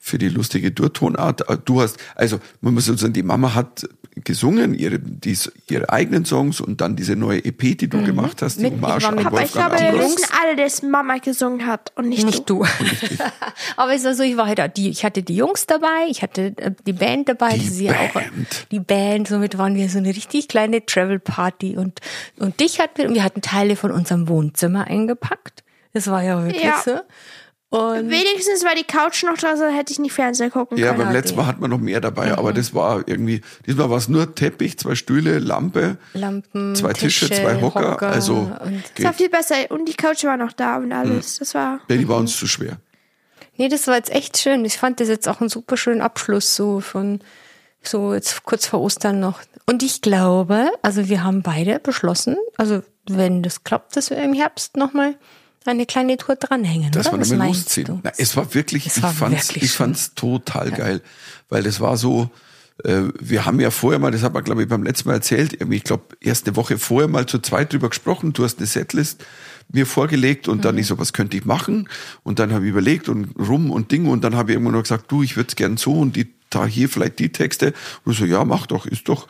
für 0.00 0.18
die 0.18 0.28
lustige 0.28 0.70
Durtonart. 0.70 1.42
Du 1.64 1.80
hast, 1.80 1.96
also, 2.14 2.40
man 2.60 2.74
muss 2.74 2.86
sagen, 2.86 3.12
die 3.12 3.22
Mama 3.22 3.54
hat 3.54 3.86
gesungen, 4.16 4.74
ihre, 4.74 5.00
die, 5.00 5.36
ihre 5.68 5.88
eigenen 5.90 6.24
Songs 6.24 6.60
und 6.60 6.80
dann 6.80 6.94
diese 6.94 7.16
neue 7.16 7.44
EP, 7.44 7.76
die 7.76 7.88
du 7.88 8.02
gemacht 8.04 8.42
hast, 8.42 8.60
die 8.60 8.70
Mhm. 8.70 8.70
Mit- 8.70 8.78
ich 8.78 8.82
Hommage 8.84 9.04
an 9.08 9.18
Aber 9.26 9.42
ich 9.42 9.54
Wolfgang 9.54 9.76
glaube, 9.76 9.98
wir 9.98 10.04
wissen 10.04 10.24
alle, 10.40 10.54
dass 10.56 10.82
Mama 10.82 11.16
gesungen 11.18 11.66
hat 11.66 11.90
und 11.96 12.08
nicht, 12.10 12.24
Nicht 12.24 12.48
du. 12.48 12.62
du. 12.62 12.64
Aber 13.76 13.92
es 13.92 14.04
war 14.04 14.14
so, 14.14 14.22
ich 14.22 14.36
war 14.36 14.46
halt, 14.46 14.60
auch 14.60 14.68
die, 14.68 14.88
ich 14.88 15.04
hatte 15.04 15.24
die 15.24 15.34
Jungs 15.34 15.66
dabei, 15.66 16.06
ich 16.08 16.22
hatte 16.22 16.54
äh, 16.58 16.70
die 16.86 16.92
Band 16.92 17.28
dabei, 17.28 17.54
Die 17.54 17.58
das 17.64 17.66
ist 17.74 17.80
ja 17.80 17.92
auch 17.92 18.12
Band. 18.12 18.66
die 18.70 18.78
Band. 18.80 19.26
Somit 19.28 19.58
waren 19.58 19.74
wir 19.74 19.88
so 19.88 19.98
eine 19.98 20.08
richtig 20.10 20.46
kleine 20.46 20.86
Travel 20.86 21.18
Party 21.18 21.76
und 21.76 21.98
und 22.38 22.60
dich 22.60 22.78
hatten 22.80 22.98
wir, 22.98 23.08
und 23.08 23.14
wir 23.14 23.24
hatten 23.24 23.42
Teile 23.42 23.74
von 23.74 23.90
unserem 23.90 24.28
Wohnzimmer 24.28 24.86
eingepackt. 24.86 25.64
Das 25.92 26.06
war 26.08 26.22
ja 26.22 26.42
wirklich 26.44 26.62
Ja. 26.62 26.80
so. 26.84 27.00
Und 27.76 28.08
Wenigstens 28.08 28.64
war 28.64 28.74
die 28.76 28.84
Couch 28.84 29.24
noch 29.24 29.36
da, 29.36 29.56
sonst 29.56 29.74
hätte 29.74 29.92
ich 29.92 29.98
nicht 29.98 30.12
Fernsehen 30.12 30.50
gucken 30.50 30.78
Ja, 30.78 30.88
können. 30.88 30.98
beim 30.98 31.06
hat 31.08 31.14
letzten. 31.14 31.36
Mal 31.36 31.46
hat 31.46 31.60
man 31.60 31.70
noch 31.70 31.78
mehr 31.80 32.00
dabei, 32.00 32.26
Mhm. 32.26 32.32
aber 32.34 32.52
das 32.52 32.72
war 32.72 33.02
irgendwie, 33.06 33.40
diesmal 33.66 33.90
war 33.90 33.98
es 33.98 34.08
nur 34.08 34.32
Teppich, 34.34 34.78
zwei 34.78 34.94
Stühle, 34.94 35.40
Lampe, 35.40 35.96
Lampen, 36.12 36.76
zwei 36.76 36.92
Tische, 36.92 37.26
zwei 37.28 37.60
Hocker, 37.60 38.00
also 38.00 38.34
und 38.64 38.82
Es 38.96 39.04
war 39.04 39.12
viel 39.12 39.28
besser 39.28 39.56
und 39.70 39.86
die 39.88 39.94
Couch 39.94 40.22
war 40.24 40.36
noch 40.36 40.52
da 40.52 40.76
und 40.76 40.92
alles. 40.92 41.38
Das 41.40 41.54
war. 41.54 41.80
Ja, 41.88 41.96
die 41.96 42.08
war 42.08 42.18
uns 42.18 42.36
zu 42.36 42.46
schwer. 42.46 42.76
Nee, 43.56 43.68
das 43.68 43.86
war 43.88 43.96
jetzt 43.96 44.10
echt 44.10 44.38
schön. 44.38 44.64
Ich 44.64 44.78
fand 44.78 45.00
das 45.00 45.08
jetzt 45.08 45.28
auch 45.28 45.40
einen 45.40 45.48
super 45.50 45.76
schönen 45.76 46.00
Abschluss 46.00 46.54
so 46.54 46.80
von 46.80 47.20
so 47.82 48.14
jetzt 48.14 48.44
kurz 48.44 48.66
vor 48.66 48.80
Ostern 48.82 49.18
noch. 49.20 49.40
Und 49.66 49.82
ich 49.82 50.00
glaube, 50.00 50.70
also 50.82 51.08
wir 51.08 51.24
haben 51.24 51.42
beide 51.42 51.80
beschlossen, 51.80 52.36
also 52.56 52.82
wenn 53.08 53.42
das 53.42 53.64
klappt, 53.64 53.96
dass 53.96 54.10
wir 54.10 54.16
im 54.18 54.32
Herbst 54.32 54.76
nochmal 54.76 55.16
eine 55.72 55.86
kleine 55.86 56.16
Tour 56.16 56.36
dranhängen. 56.36 56.90
dass 56.92 57.06
oder? 57.08 57.20
Was 57.20 57.28
damit 57.28 57.48
losziehen. 57.48 58.00
Na, 58.02 58.12
es 58.16 58.36
war 58.36 58.52
wirklich, 58.54 58.86
Es 58.86 58.98
ich 58.98 59.02
fand's, 59.04 59.48
wirklich 59.48 59.64
ich 59.64 59.72
fand's 59.72 60.14
total 60.14 60.70
geil, 60.70 61.00
weil 61.48 61.62
das 61.62 61.80
war 61.80 61.96
so, 61.96 62.30
äh, 62.84 63.02
wir 63.20 63.44
haben 63.46 63.60
ja 63.60 63.70
vorher 63.70 63.98
mal, 63.98 64.10
das 64.10 64.22
hat 64.22 64.34
man 64.34 64.44
glaube 64.44 64.62
ich 64.62 64.68
beim 64.68 64.82
letzten 64.82 65.08
Mal 65.08 65.14
erzählt, 65.14 65.58
ich 65.70 65.84
glaube 65.84 66.04
erst 66.20 66.46
eine 66.46 66.56
Woche 66.56 66.78
vorher 66.78 67.08
mal 67.08 67.26
zu 67.26 67.38
zweit 67.38 67.72
drüber 67.72 67.88
gesprochen, 67.88 68.32
du 68.32 68.44
hast 68.44 68.58
eine 68.58 68.66
Setlist 68.66 69.24
mir 69.72 69.86
vorgelegt 69.86 70.46
und 70.48 70.58
Mhm. 70.58 70.62
dann 70.62 70.78
ich 70.78 70.86
so, 70.88 70.98
was 70.98 71.12
könnte 71.14 71.36
ich 71.38 71.44
machen? 71.46 71.88
Und 72.22 72.38
dann 72.38 72.52
habe 72.52 72.64
ich 72.64 72.70
überlegt 72.70 73.08
und 73.08 73.34
rum 73.38 73.70
und 73.70 73.92
Ding 73.92 74.06
und 74.06 74.22
dann 74.22 74.36
habe 74.36 74.50
ich 74.50 74.56
irgendwann 74.56 74.74
noch 74.74 74.82
gesagt, 74.82 75.10
du, 75.10 75.22
ich 75.22 75.36
würde 75.36 75.48
es 75.48 75.56
gern 75.56 75.76
so 75.78 75.92
und 75.94 76.16
die, 76.16 76.34
da 76.50 76.66
hier 76.66 76.88
vielleicht 76.90 77.18
die 77.18 77.32
Texte. 77.32 77.72
Und 78.04 78.12
ich 78.12 78.18
so, 78.18 78.26
ja, 78.26 78.44
mach 78.44 78.66
doch, 78.66 78.84
ist 78.86 79.08
doch. 79.08 79.26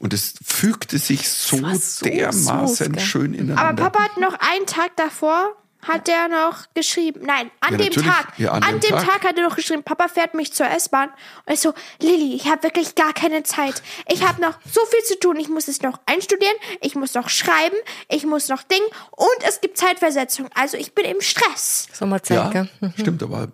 Und 0.00 0.12
es 0.12 0.34
fügte 0.44 0.98
sich 0.98 1.28
so, 1.28 1.58
so 1.74 2.04
dermaßen 2.04 2.86
smooth, 2.86 3.00
schön 3.00 3.32
Aber 3.34 3.38
ineinander. 3.42 3.82
Papa 3.84 4.02
hat 4.04 4.16
noch 4.18 4.32
einen 4.40 4.66
Tag 4.66 4.96
davor, 4.96 5.54
hat 5.86 6.06
der 6.08 6.28
noch 6.28 6.64
geschrieben. 6.74 7.22
Nein, 7.24 7.50
an 7.60 7.78
Ja, 7.78 7.88
dem. 7.88 8.02
Tag. 8.04 8.38
Ja, 8.38 8.52
an 8.52 8.62
an 8.62 8.70
dem 8.72 8.80
dem 8.80 8.90
Tag. 8.98 9.06
Tag. 9.06 9.24
hat 9.24 9.36
er 9.38 9.48
noch 9.48 9.56
geschrieben, 9.56 9.82
Papa 9.82 10.08
fährt 10.08 10.34
mich 10.34 10.52
zur 10.52 10.66
S-Bahn. 10.68 11.08
Und 11.46 11.52
ich 11.54 11.60
so, 11.60 11.72
Lilly, 12.00 12.34
ich 12.34 12.46
habe 12.50 12.62
wirklich 12.62 12.94
gar 12.94 13.12
keine 13.12 13.42
Zeit. 13.42 13.82
Ich 14.08 14.26
habe 14.26 14.40
noch 14.40 14.54
so 14.70 14.80
viel 14.86 15.02
zu 15.04 15.18
tun. 15.18 15.36
Ich 15.36 15.48
muss 15.48 15.68
es 15.68 15.82
noch 15.82 15.98
einstudieren, 16.06 16.54
ich 16.80 16.94
muss 16.94 17.14
noch 17.14 17.28
schreiben, 17.28 17.76
ich 18.08 18.24
muss 18.26 18.48
noch 18.48 18.62
Ding 18.62 18.82
und 19.12 19.48
es 19.48 19.60
gibt 19.60 19.78
Zeitversetzung. 19.78 20.48
Also 20.54 20.76
ich 20.76 20.94
bin 20.94 21.04
im 21.04 21.20
Stress. 21.20 21.88
Sommerzeit, 21.92 22.36
ja, 22.36 22.48
gell? 22.50 22.68
Hm. 22.80 22.92
stimmt, 22.98 23.22
aber 23.22 23.48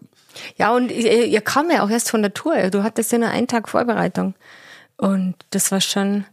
Ja, 0.56 0.72
und 0.72 0.90
ihr, 0.90 1.26
ihr 1.26 1.40
kam 1.40 1.70
ja 1.70 1.82
auch 1.84 1.90
erst 1.90 2.10
von 2.10 2.22
der 2.22 2.34
Tour. 2.34 2.70
Du 2.70 2.82
hattest 2.82 3.12
ja 3.12 3.18
nur 3.18 3.28
einen 3.28 3.48
Tag 3.48 3.68
Vorbereitung. 3.68 4.34
Und 4.96 5.34
das 5.50 5.70
war 5.72 5.80
schon, 5.80 6.24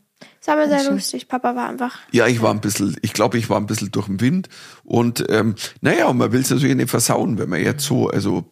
Das 0.43 0.47
war 0.47 0.61
aber 0.61 0.67
sehr 0.67 0.91
lustig. 0.91 1.29
Papa 1.29 1.55
war 1.55 1.69
einfach. 1.69 1.99
Ja, 2.11 2.27
ich 2.27 2.41
war 2.41 2.51
ein 2.53 2.59
bisschen, 2.59 2.97
ich 3.01 3.13
glaube, 3.13 3.37
ich 3.37 3.49
war 3.49 3.57
ein 3.57 3.65
bisschen 3.65 3.91
durch 3.91 4.07
den 4.07 4.19
Wind. 4.19 4.49
Und 4.83 5.23
ähm, 5.29 5.55
naja, 5.79 6.07
und 6.07 6.17
man 6.17 6.33
will 6.33 6.41
es 6.41 6.49
natürlich 6.49 6.75
nicht 6.75 6.89
versauen, 6.89 7.37
wenn 7.37 7.47
man 7.47 7.61
jetzt 7.61 7.85
so, 7.85 8.09
also 8.09 8.43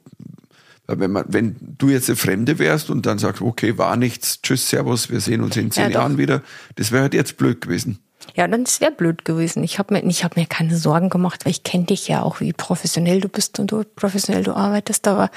wenn 0.87 1.11
man, 1.11 1.25
wenn 1.27 1.57
du 1.59 1.89
jetzt 1.89 2.09
eine 2.09 2.15
Fremde 2.15 2.59
wärst 2.59 2.89
und 2.89 3.05
dann 3.05 3.19
sagst, 3.19 3.41
okay, 3.41 3.77
war 3.77 3.97
nichts, 3.97 4.41
tschüss, 4.41 4.69
servus, 4.69 5.09
wir 5.09 5.19
sehen 5.19 5.41
uns 5.41 5.57
in 5.57 5.69
zehn 5.69 5.91
Ja. 5.91 5.99
Jahren 5.99 6.17
wieder, 6.17 6.41
das 6.75 6.93
wäre 6.93 7.03
halt 7.03 7.13
jetzt 7.13 7.35
blöd 7.35 7.59
gewesen. 7.59 7.99
Ja, 8.35 8.47
dann 8.47 8.65
wäre 8.79 8.91
blöd 8.91 9.25
gewesen. 9.25 9.61
Ich 9.63 9.77
habe 9.77 9.93
mir, 9.93 10.03
ich 10.05 10.23
hab 10.23 10.37
mir 10.37 10.45
keine 10.45 10.77
Sorgen 10.77 11.09
gemacht, 11.09 11.43
weil 11.45 11.51
ich 11.51 11.63
kenne 11.63 11.85
dich 11.85 12.07
ja 12.07 12.21
auch, 12.21 12.39
wie 12.39 12.53
professionell 12.53 13.19
du 13.19 13.27
bist 13.27 13.59
und 13.59 13.71
du 13.71 13.83
professionell 13.83 14.43
du 14.43 14.53
arbeitest. 14.53 15.07
Aber 15.07 15.29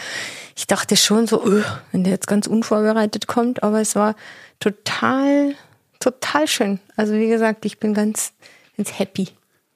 ich 0.54 0.66
dachte 0.66 0.96
schon 0.96 1.26
so, 1.26 1.44
öh, 1.44 1.64
wenn 1.90 2.04
der 2.04 2.12
jetzt 2.12 2.26
ganz 2.26 2.46
unvorbereitet 2.46 3.26
kommt. 3.26 3.62
Aber 3.62 3.80
es 3.80 3.96
war 3.96 4.14
total, 4.60 5.54
total 6.04 6.46
schön. 6.46 6.78
Also 6.96 7.14
wie 7.14 7.28
gesagt, 7.28 7.64
ich 7.64 7.78
bin 7.78 7.94
ganz, 7.94 8.32
ganz 8.76 8.98
happy. 8.98 9.28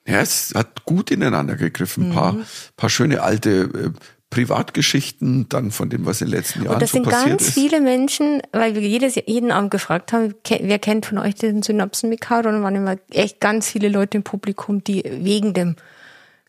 Ja, 0.06 0.20
es 0.20 0.52
hat 0.54 0.84
gut 0.84 1.10
ineinander 1.10 1.56
gegriffen. 1.56 2.10
Ein 2.10 2.14
paar, 2.14 2.32
Mhm. 2.32 2.44
paar 2.76 2.88
schöne 2.90 3.22
alte 3.22 3.50
äh, 3.50 3.90
Privatgeschichten, 4.30 5.48
dann 5.48 5.70
von 5.70 5.90
dem, 5.90 6.06
was 6.06 6.20
in 6.20 6.28
den 6.28 6.36
letzten 6.36 6.62
Jahren 6.64 6.74
Und 6.74 6.82
das 6.82 6.90
so 6.90 6.96
sind 6.98 7.04
passiert 7.04 7.28
ganz 7.38 7.42
ist. 7.48 7.54
viele 7.54 7.80
Menschen, 7.80 8.42
weil 8.52 8.74
wir 8.74 8.82
jedes, 8.82 9.14
jeden 9.26 9.50
Abend 9.52 9.70
gefragt 9.70 10.12
haben, 10.12 10.34
wer 10.60 10.78
kennt 10.78 11.06
von 11.06 11.18
euch 11.18 11.34
den 11.34 11.62
Synapsen-Mikado? 11.62 12.48
Und 12.48 12.56
dann 12.56 12.62
waren 12.62 12.74
immer 12.76 12.96
echt 13.10 13.40
ganz 13.40 13.68
viele 13.70 13.88
Leute 13.88 14.18
im 14.18 14.24
Publikum, 14.24 14.82
die 14.84 15.02
wegen 15.04 15.54
dem 15.54 15.76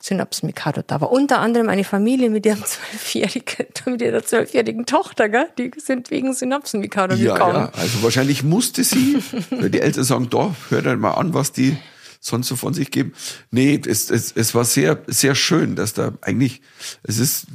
Synapsen-Mikado 0.01 0.81
da 0.85 1.01
war. 1.01 1.12
Unter 1.12 1.39
anderem 1.39 1.69
eine 1.69 1.83
Familie 1.83 2.29
mit 2.29 2.45
ihrem 2.45 2.63
zwölfjährigen, 2.65 3.65
mit 3.85 4.01
ihrer 4.01 4.23
zwölfjährigen 4.23 4.85
Tochter, 4.85 5.29
gell? 5.29 5.47
Die 5.57 5.71
sind 5.77 6.09
wegen 6.12 6.33
Synapsen-Mikado 6.33 7.15
Ja, 7.15 7.33
gekommen. 7.33 7.55
ja, 7.55 7.71
also 7.73 8.01
wahrscheinlich 8.03 8.43
musste 8.43 8.83
sie, 8.83 9.17
weil 9.49 9.69
die 9.69 9.81
Eltern 9.81 10.03
sagen, 10.03 10.29
doch, 10.29 10.53
hör 10.69 10.81
dir 10.81 10.95
mal 10.95 11.12
an, 11.12 11.33
was 11.33 11.51
die 11.51 11.77
sonst 12.21 12.47
so 12.49 12.55
von 12.57 12.73
sich 12.73 12.91
geben. 12.91 13.13
Nee, 13.49 13.79
es, 13.85 14.09
es, 14.09 14.33
es 14.33 14.53
war 14.53 14.65
sehr, 14.65 15.01
sehr 15.07 15.35
schön, 15.35 15.75
dass 15.77 15.93
da 15.93 16.12
eigentlich, 16.21 16.62
es 17.03 17.17
ist, 17.17 17.47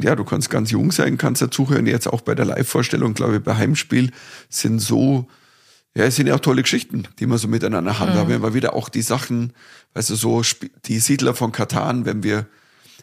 ja, 0.00 0.14
du 0.14 0.24
kannst 0.24 0.48
ganz 0.48 0.70
jung 0.70 0.92
sein, 0.92 1.18
kannst 1.18 1.42
dazuhören, 1.42 1.86
jetzt 1.86 2.06
auch 2.06 2.20
bei 2.20 2.34
der 2.36 2.44
Live-Vorstellung, 2.44 3.14
glaube 3.14 3.36
ich, 3.36 3.42
bei 3.42 3.56
Heimspiel, 3.56 4.12
sind 4.48 4.78
so, 4.78 5.26
ja, 5.96 6.04
es 6.04 6.14
sind 6.16 6.28
ja 6.28 6.36
auch 6.36 6.40
tolle 6.40 6.62
Geschichten, 6.62 7.02
die 7.18 7.26
man 7.26 7.36
so 7.38 7.48
miteinander 7.48 7.98
handhaben. 7.98 8.28
Wenn 8.28 8.42
wir 8.42 8.54
wieder 8.54 8.74
auch 8.74 8.88
die 8.88 9.02
Sachen, 9.02 9.52
weißt 9.94 10.10
du, 10.10 10.14
so 10.16 10.42
die 10.84 10.98
Siedler 10.98 11.34
von 11.34 11.52
Katan, 11.52 12.04
wenn 12.04 12.22
wir, 12.22 12.46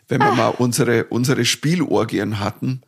wenn 0.08 0.21
wir 0.21 0.32
mal 0.34 0.49
unsere, 0.49 1.06
unsere 1.06 1.45
Spielorgien 1.45 2.39
hatten, 2.39 2.82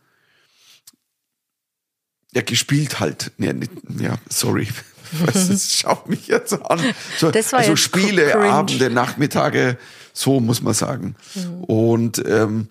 ja, 2.33 2.41
gespielt 2.41 2.99
halt. 2.99 3.31
Ja, 3.37 3.53
nicht, 3.53 3.71
ja 3.99 4.15
sorry. 4.29 4.67
Was, 5.25 5.49
das 5.49 5.73
schaut 5.73 6.07
mich 6.07 6.27
jetzt 6.27 6.53
an. 6.53 6.79
So, 7.17 7.31
Das 7.31 7.51
war 7.51 7.59
also 7.59 7.75
Spiele, 7.75 8.29
cringe. 8.29 8.49
Abende, 8.49 8.89
Nachmittage, 8.89 9.77
so 10.13 10.39
muss 10.39 10.61
man 10.61 10.73
sagen. 10.73 11.15
Mhm. 11.35 11.63
Und 11.65 12.23
ähm, 12.25 12.69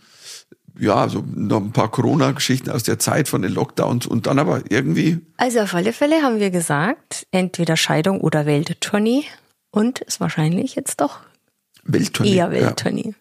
ja, 0.79 1.09
so 1.11 1.23
noch 1.35 1.61
ein 1.61 1.73
paar 1.73 1.91
Corona-Geschichten 1.91 2.71
aus 2.71 2.83
der 2.83 2.99
Zeit 2.99 3.29
von 3.29 3.43
den 3.43 3.53
Lockdowns 3.53 4.07
und 4.07 4.27
dann 4.27 4.39
aber 4.39 4.63
irgendwie, 4.71 5.21
Also 5.37 5.61
auf 5.61 5.75
alle 5.75 5.93
Fälle 5.93 6.23
haben 6.23 6.41
wir 6.41 6.51
gesagt, 6.51 7.27
entweder 7.31 7.77
Scheidung 7.77 8.23
oder 8.23 8.47
Welttournee. 8.47 9.25
Und 9.71 10.01
ist 10.01 10.21
wahrscheinlich 10.21 10.75
jetzt 10.75 11.01
doch 11.01 11.21
Welttournee. 11.85 12.35
eher 12.35 12.51
Welttournee. 12.51 13.15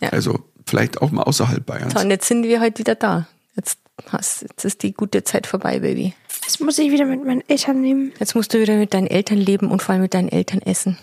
Ja. 0.00 0.08
Also 0.08 0.40
vielleicht 0.66 1.00
auch 1.00 1.10
mal 1.10 1.22
außerhalb 1.22 1.64
Bayerns. 1.64 1.94
So, 1.94 2.00
und 2.00 2.10
jetzt 2.10 2.26
sind 2.26 2.44
wir 2.44 2.60
heute 2.60 2.78
wieder 2.78 2.94
da. 2.94 3.26
Jetzt, 3.54 3.78
hast, 4.10 4.42
jetzt 4.42 4.64
ist 4.64 4.82
die 4.82 4.92
gute 4.92 5.24
Zeit 5.24 5.46
vorbei, 5.46 5.80
Baby. 5.80 6.14
Das 6.44 6.58
muss 6.60 6.78
ich 6.78 6.90
wieder 6.90 7.04
mit 7.04 7.24
meinen 7.24 7.42
Eltern 7.48 7.80
nehmen. 7.80 8.12
Jetzt 8.18 8.34
musst 8.34 8.52
du 8.52 8.60
wieder 8.60 8.76
mit 8.76 8.94
deinen 8.94 9.06
Eltern 9.06 9.38
leben 9.38 9.70
und 9.70 9.82
vor 9.82 9.92
allem 9.92 10.02
mit 10.02 10.14
deinen 10.14 10.28
Eltern 10.28 10.60
essen. 10.62 10.98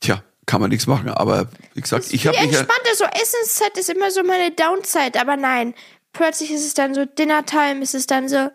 Tja, 0.00 0.22
kann 0.46 0.60
man 0.60 0.70
nichts 0.70 0.86
machen. 0.86 1.10
Aber 1.10 1.48
wie 1.74 1.80
gesagt, 1.80 2.12
ich 2.12 2.26
habe 2.26 2.38
mich 2.40 2.52
ja, 2.52 2.60
entspannte 2.60 2.96
so 2.96 3.04
Essenszeit 3.04 3.76
ist 3.76 3.90
immer 3.90 4.10
so 4.10 4.22
meine 4.22 4.50
Downside, 4.52 5.20
aber 5.20 5.36
nein. 5.36 5.74
Plötzlich 6.12 6.50
ist 6.50 6.66
es 6.66 6.74
dann 6.74 6.94
so 6.94 7.04
Dinnertime, 7.04 7.82
ist 7.82 7.94
es 7.94 8.06
dann 8.06 8.28
so, 8.28 8.50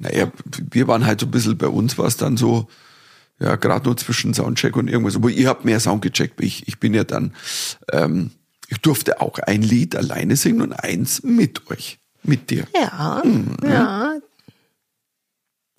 naja, 0.00 0.32
wir 0.70 0.88
waren 0.88 1.04
halt 1.06 1.20
so 1.20 1.26
ein 1.26 1.30
bisschen, 1.30 1.58
bei 1.58 1.68
uns 1.68 1.98
war 1.98 2.06
es 2.06 2.16
dann 2.16 2.36
so, 2.36 2.68
ja, 3.38 3.56
gerade 3.56 3.84
nur 3.84 3.96
zwischen 3.96 4.34
Soundcheck 4.34 4.76
und 4.76 4.88
irgendwas. 4.88 5.14
Aber 5.14 5.30
ihr 5.30 5.48
habt 5.48 5.64
mehr 5.64 5.78
Sound 5.78 6.02
gecheckt 6.02 6.40
ich. 6.40 6.66
Ich 6.66 6.80
bin 6.80 6.94
ja 6.94 7.04
dann, 7.04 7.34
ähm, 7.92 8.30
ich 8.68 8.78
durfte 8.78 9.20
auch 9.20 9.38
ein 9.38 9.62
Lied 9.62 9.94
alleine 9.94 10.36
singen 10.36 10.62
und 10.62 10.72
eins 10.72 11.22
mit 11.22 11.70
euch, 11.70 11.98
mit 12.22 12.50
dir. 12.50 12.66
Ja, 12.74 13.22
ja. 13.62 14.18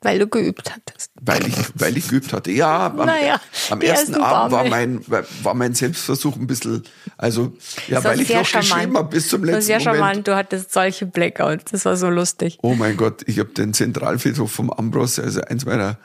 Weil 0.04 0.18
du 0.18 0.28
geübt 0.28 0.72
hattest. 0.74 1.12
Weil 1.22 1.48
ich, 1.48 1.56
weil 1.76 1.96
ich 1.96 2.08
geübt 2.08 2.34
hatte. 2.34 2.50
Ja, 2.52 2.88
am, 2.88 2.96
Naja, 2.96 3.40
am 3.70 3.82
ersten 3.82 4.14
ersten 4.14 4.16
Abend 4.16 4.52
war 4.52 4.64
mein, 4.66 5.06
war 5.44 5.54
mein 5.54 5.76
Selbstversuch 5.76 6.36
ein 6.38 6.48
bisschen, 6.48 6.84
also, 7.18 7.54
ja, 7.88 8.04
weil 8.04 8.20
ich 8.20 8.28
sehr 8.30 8.40
noch 8.42 8.52
geschrieben 8.52 8.98
habe 8.98 9.10
bis 9.10 9.30
zum 9.30 9.44
letzten 9.44 9.62
sehr 9.62 9.78
Moment. 9.80 9.96
charmant. 9.98 10.28
Du 10.28 10.36
hattest 10.36 10.74
solche 10.74 11.06
Blackouts. 11.06 11.72
Das 11.72 11.86
war 11.86 11.96
so 11.98 12.10
lustig. 12.10 12.58
Oh 12.64 12.74
mein 12.74 12.98
Gott, 12.98 13.22
ich 13.28 13.38
habe 13.38 13.50
den 13.50 13.74
Zentralfriedhof 13.76 14.52
vom 14.52 14.72
Ambros, 14.72 15.20
also 15.20 15.42
eins 15.42 15.66
meiner, 15.66 15.98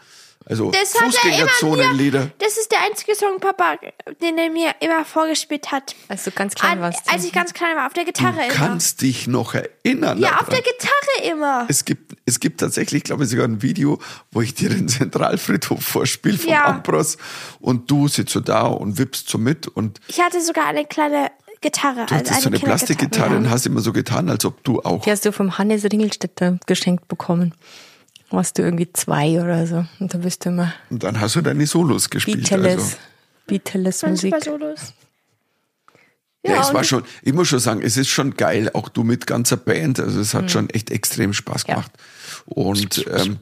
also 0.44 0.70
Das 0.70 0.94
hat 0.94 1.00
er 1.24 1.38
immer 1.38 1.48
Fußgängerzonenlieder. 1.48 2.30
das 2.38 2.58
ist 2.58 2.70
der 2.70 2.78
einzige 2.86 3.14
Song, 3.14 3.40
Papa, 3.40 3.78
den 4.20 4.36
er 4.38 4.50
mir 4.50 4.74
immer 4.80 5.04
vorgespielt 5.06 5.72
hat. 5.72 5.94
Als 6.08 6.24
du 6.24 6.30
ganz 6.32 6.54
klein 6.54 6.72
An, 6.72 6.80
warst. 6.80 7.00
als 7.10 7.24
ich 7.24 7.32
ganz 7.32 7.54
klein 7.54 7.76
war, 7.76 7.86
auf 7.86 7.94
der 7.94 8.04
Gitarre 8.04 8.34
Du 8.36 8.42
immer. 8.44 8.52
kannst 8.54 9.00
dich 9.02 9.26
noch 9.26 9.54
erinnern. 9.54 10.18
Ja, 10.18 10.38
auf 10.40 10.48
der 10.50 10.60
Gitarre 10.60 11.32
immer. 11.32 11.64
Es 11.68 11.84
gibt, 11.84 12.05
es 12.26 12.40
gibt 12.40 12.60
tatsächlich, 12.60 13.04
glaube 13.04 13.24
ich, 13.24 13.30
sogar 13.30 13.46
ein 13.46 13.62
Video, 13.62 13.98
wo 14.32 14.42
ich 14.42 14.52
dir 14.54 14.68
den 14.68 14.88
Zentralfriedhof 14.88 15.82
vorspiele 15.82 16.36
vom 16.36 16.50
Ja. 16.50 16.66
Ambros 16.66 17.16
und 17.60 17.90
du 17.90 18.08
sitzt 18.08 18.32
so 18.32 18.40
da 18.40 18.62
und 18.66 18.98
wippst 18.98 19.28
so 19.28 19.38
mit 19.38 19.68
und 19.68 20.00
Ich 20.08 20.20
hatte 20.20 20.40
sogar 20.42 20.66
eine 20.66 20.84
kleine 20.84 21.30
Gitarre. 21.60 22.04
du 22.06 22.14
also 22.14 22.16
hattest 22.16 22.42
so 22.42 22.48
eine. 22.50 22.58
Plastikgitarre 22.58 23.36
und 23.36 23.48
hast 23.48 23.64
immer 23.66 23.80
so 23.80 23.92
getan, 23.92 24.28
als 24.28 24.44
ob 24.44 24.62
du 24.64 24.80
auch. 24.82 25.02
Die 25.02 25.10
hast 25.10 25.24
du 25.24 25.32
vom 25.32 25.56
Hannes 25.56 25.84
Ringelstädter 25.84 26.58
geschenkt 26.66 27.08
bekommen. 27.08 27.54
Warst 28.30 28.58
du 28.58 28.62
irgendwie 28.62 28.92
zwei 28.92 29.40
oder 29.40 29.66
so. 29.68 29.84
Und 30.00 30.12
da 30.12 30.18
bist 30.18 30.44
du 30.44 30.48
immer 30.50 30.72
Und 30.90 31.04
dann 31.04 31.20
hast 31.20 31.36
du 31.36 31.40
deine 31.42 31.64
Solos 31.66 32.10
gespielt. 32.10 32.48
Beatles. 32.50 32.76
Also. 32.76 32.96
Beatles 33.46 34.02
Musik. 34.02 34.34
super 34.34 34.44
Solos. 34.44 34.94
Ja, 36.48 36.60
es 36.62 36.72
war 36.74 36.84
schon, 36.84 37.02
ich 37.22 37.32
muss 37.32 37.48
schon 37.48 37.58
sagen, 37.58 37.82
es 37.82 37.96
ist 37.96 38.08
schon 38.08 38.34
geil, 38.36 38.70
auch 38.74 38.88
du 38.88 39.02
mit 39.04 39.26
ganzer 39.26 39.56
Band. 39.56 40.00
Also 40.00 40.20
es 40.20 40.34
hat 40.34 40.50
schon 40.50 40.70
echt 40.70 40.90
extrem 40.90 41.32
Spaß 41.32 41.64
Mhm. 41.66 41.68
Ja. 41.70 41.74
gemacht. 41.76 41.92
Und, 42.46 43.04
ähm, 43.12 43.38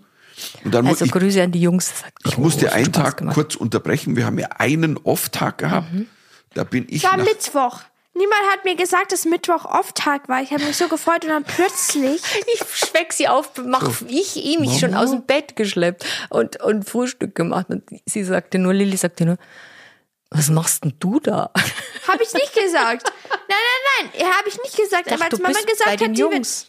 und 0.65 0.75
dann 0.75 0.87
Also 0.87 1.05
ich, 1.05 1.11
Grüße 1.13 1.43
an 1.43 1.53
die 1.53 1.61
Jungs. 1.61 1.91
Das 1.91 2.05
hat 2.05 2.13
ich 2.27 2.39
musste 2.39 2.73
einen 2.73 2.87
Spaß 2.87 3.03
Tag 3.05 3.17
gemacht. 3.19 3.35
kurz 3.35 3.55
unterbrechen. 3.55 4.17
Wir 4.17 4.27
haben 4.27 4.39
ja 4.39 4.49
einen 4.59 4.97
Off-Tag 4.99 5.59
gehabt. 5.59 5.93
Mhm. 5.93 6.07
Da 6.55 6.65
bin 6.65 6.87
ich 6.89 7.03
War 7.05 7.17
nach, 7.17 7.25
Mittwoch. 7.25 7.81
Niemand 8.17 8.43
hat 8.53 8.65
mir 8.65 8.77
gesagt, 8.77 9.11
dass 9.11 9.25
Mittwoch 9.25 9.65
Off-Tag 9.65 10.29
war. 10.29 10.41
Ich 10.41 10.53
habe 10.53 10.63
mich 10.65 10.77
so 10.77 10.87
gefreut 10.87 11.25
und 11.25 11.31
dann 11.31 11.43
plötzlich. 11.45 12.23
Ich 12.55 12.63
schweck 12.73 13.13
sie 13.13 13.27
auf, 13.27 13.51
mach 13.67 14.03
ich 14.09 14.37
eh 14.37 14.57
mich 14.59 14.79
schon 14.79 14.95
aus 14.95 15.11
dem 15.11 15.25
Bett 15.27 15.57
geschleppt 15.57 16.05
und, 16.31 16.63
und 16.63 16.89
Frühstück 16.89 17.35
gemacht. 17.35 17.67
Und 17.71 17.83
sie 18.07 18.23
sagte 18.23 18.59
nur, 18.61 18.73
Lilly 18.73 18.97
sagte 18.97 19.25
nur, 19.27 19.37
was 20.35 20.51
machst 20.51 20.85
denn 20.85 20.95
du 20.99 21.21
da? 21.21 21.51
Habe 22.09 22.23
ich 22.23 22.33
nicht 22.35 22.53
gesagt. 22.53 23.11
Nein, 23.31 23.41
nein, 23.49 24.11
nein. 24.19 24.37
Habe 24.37 24.49
ich 24.49 24.59
nicht 24.63 24.77
gesagt. 24.77 25.07
Ach, 25.09 25.13
aber 25.13 25.29
du 25.29 25.37
als 25.37 25.41
Mama 25.41 25.55
bist 25.55 25.67
gesagt 25.67 25.91
bei 25.91 25.97
den 25.97 26.11
hat, 26.11 26.17
die 26.17 26.21
Jungs. 26.21 26.67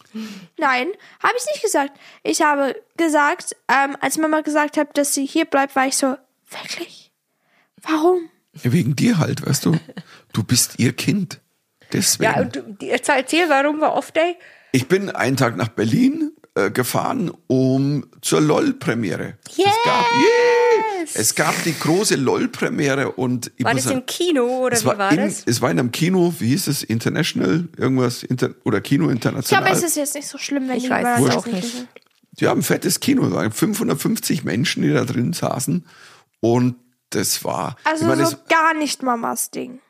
Nein, 0.56 0.88
habe 1.22 1.34
ich 1.36 1.44
nicht 1.46 1.62
gesagt. 1.62 1.98
Ich 2.22 2.42
habe 2.42 2.80
gesagt, 2.96 3.56
ähm, 3.68 3.96
als 4.00 4.18
Mama 4.18 4.40
gesagt 4.42 4.76
hat, 4.76 4.96
dass 4.96 5.14
sie 5.14 5.26
hier 5.26 5.44
bleibt, 5.44 5.74
war 5.74 5.86
ich 5.86 5.96
so, 5.96 6.16
wirklich? 6.50 7.12
Warum? 7.82 8.30
wegen 8.62 8.96
dir 8.96 9.18
halt, 9.18 9.46
weißt 9.46 9.66
du. 9.66 9.78
Du 10.32 10.42
bist 10.42 10.78
ihr 10.78 10.92
Kind. 10.92 11.40
Deswegen. 11.92 12.32
Ja, 12.32 12.40
und 12.40 12.56
du, 12.56 12.76
jetzt 12.80 13.08
erzähl, 13.08 13.48
warum 13.48 13.80
war 13.80 13.94
Off-Day? 13.94 14.36
Ich 14.72 14.88
bin 14.88 15.10
einen 15.10 15.36
Tag 15.36 15.56
nach 15.56 15.68
Berlin 15.68 16.32
äh, 16.56 16.70
gefahren, 16.70 17.30
um 17.48 18.06
zur 18.22 18.40
LOL-Premiere. 18.40 19.34
Es 19.46 19.56
gab, 19.84 20.06
yeah, 20.12 21.06
es 21.14 21.34
gab 21.34 21.62
die 21.64 21.78
große 21.78 22.16
LOL-Premiere 22.16 23.12
und 23.12 23.52
ich 23.56 23.64
War 23.64 23.74
das 23.74 23.84
sagen, 23.84 23.98
im 23.98 24.06
Kino 24.06 24.44
oder 24.64 24.74
es 24.74 24.82
wie 24.82 24.86
war, 24.88 24.98
war 24.98 25.12
in, 25.12 25.18
das? 25.18 25.42
es 25.46 25.60
war 25.60 25.70
in 25.70 25.78
einem 25.78 25.92
Kino, 25.92 26.34
wie 26.38 26.48
hieß 26.48 26.66
es, 26.68 26.82
International, 26.82 27.68
irgendwas, 27.76 28.22
inter, 28.22 28.50
oder 28.64 28.80
Kino 28.80 29.04
Ich 29.06 29.12
International. 29.12 29.64
glaube, 29.64 29.78
es 29.78 29.84
ist 29.84 29.96
jetzt 29.96 30.14
nicht 30.14 30.26
so 30.28 30.38
schlimm, 30.38 30.68
wenn 30.68 30.78
Ich 30.78 30.88
weiß 30.88 31.20
es 31.20 31.26
das 31.26 31.36
auch 31.36 31.46
nicht. 31.46 31.86
Die 32.32 32.48
haben 32.48 32.60
ein 32.60 32.62
fettes 32.64 33.00
Kino, 33.00 33.26
es 33.26 33.32
waren 33.32 33.52
550 33.52 34.44
Menschen, 34.44 34.82
die 34.82 34.92
da 34.92 35.04
drin 35.04 35.32
saßen 35.34 35.84
und 36.40 36.76
das 37.10 37.44
war, 37.44 37.76
Also 37.84 38.04
ich 38.04 38.08
meine, 38.08 38.26
so 38.26 38.36
gar 38.48 38.74
nicht 38.74 39.02
Mamas 39.02 39.50
Ding. 39.50 39.80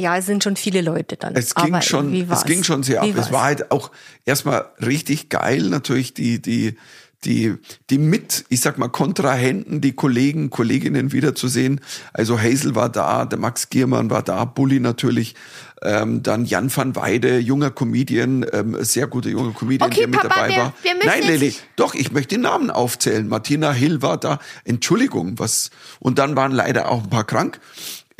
Ja, 0.00 0.16
es 0.16 0.24
sind 0.26 0.42
schon 0.42 0.56
viele 0.56 0.80
Leute 0.80 1.16
dann. 1.16 1.34
Es 1.36 1.54
ging 1.54 1.74
Aber 1.74 1.82
schon, 1.82 2.10
wie 2.12 2.26
es 2.30 2.44
ging 2.44 2.64
schon 2.64 2.82
sehr 2.82 3.02
ab. 3.02 3.08
Es 3.16 3.30
war 3.30 3.42
halt 3.44 3.70
auch 3.70 3.90
erstmal 4.24 4.64
richtig 4.80 5.28
geil, 5.28 5.62
natürlich 5.68 6.14
die, 6.14 6.40
die, 6.40 6.76
die, 7.24 7.54
die 7.90 7.98
mit, 7.98 8.46
ich 8.48 8.62
sag 8.62 8.78
mal, 8.78 8.88
Kontrahenten, 8.88 9.82
die 9.82 9.92
Kollegen, 9.92 10.48
Kolleginnen 10.48 11.12
wiederzusehen. 11.12 11.82
Also 12.14 12.40
Hazel 12.40 12.74
war 12.74 12.88
da, 12.88 13.26
der 13.26 13.38
Max 13.38 13.68
Giermann 13.68 14.08
war 14.08 14.22
da, 14.22 14.46
Bulli 14.46 14.80
natürlich, 14.80 15.34
ähm, 15.82 16.22
dann 16.22 16.46
Jan 16.46 16.74
van 16.74 16.96
Weide, 16.96 17.38
junger 17.38 17.70
Comedian, 17.70 18.46
ähm, 18.54 18.76
sehr 18.80 19.06
guter 19.06 19.28
junger 19.28 19.52
Comedian, 19.52 19.90
Okay, 19.90 20.00
der 20.00 20.08
mit 20.08 20.20
Papa, 20.20 20.34
dabei 20.34 20.48
wir- 20.48 20.56
war. 20.56 20.74
wir 20.82 20.94
Nein, 21.04 21.38
nicht- 21.38 21.62
doch, 21.76 21.94
ich 21.94 22.10
möchte 22.10 22.36
die 22.36 22.40
Namen 22.40 22.70
aufzählen. 22.70 23.28
Martina 23.28 23.72
Hill 23.72 24.00
war 24.00 24.16
da. 24.18 24.38
Entschuldigung, 24.64 25.38
was, 25.38 25.70
und 25.98 26.18
dann 26.18 26.36
waren 26.36 26.52
leider 26.52 26.90
auch 26.90 27.02
ein 27.04 27.10
paar 27.10 27.24
krank. 27.24 27.60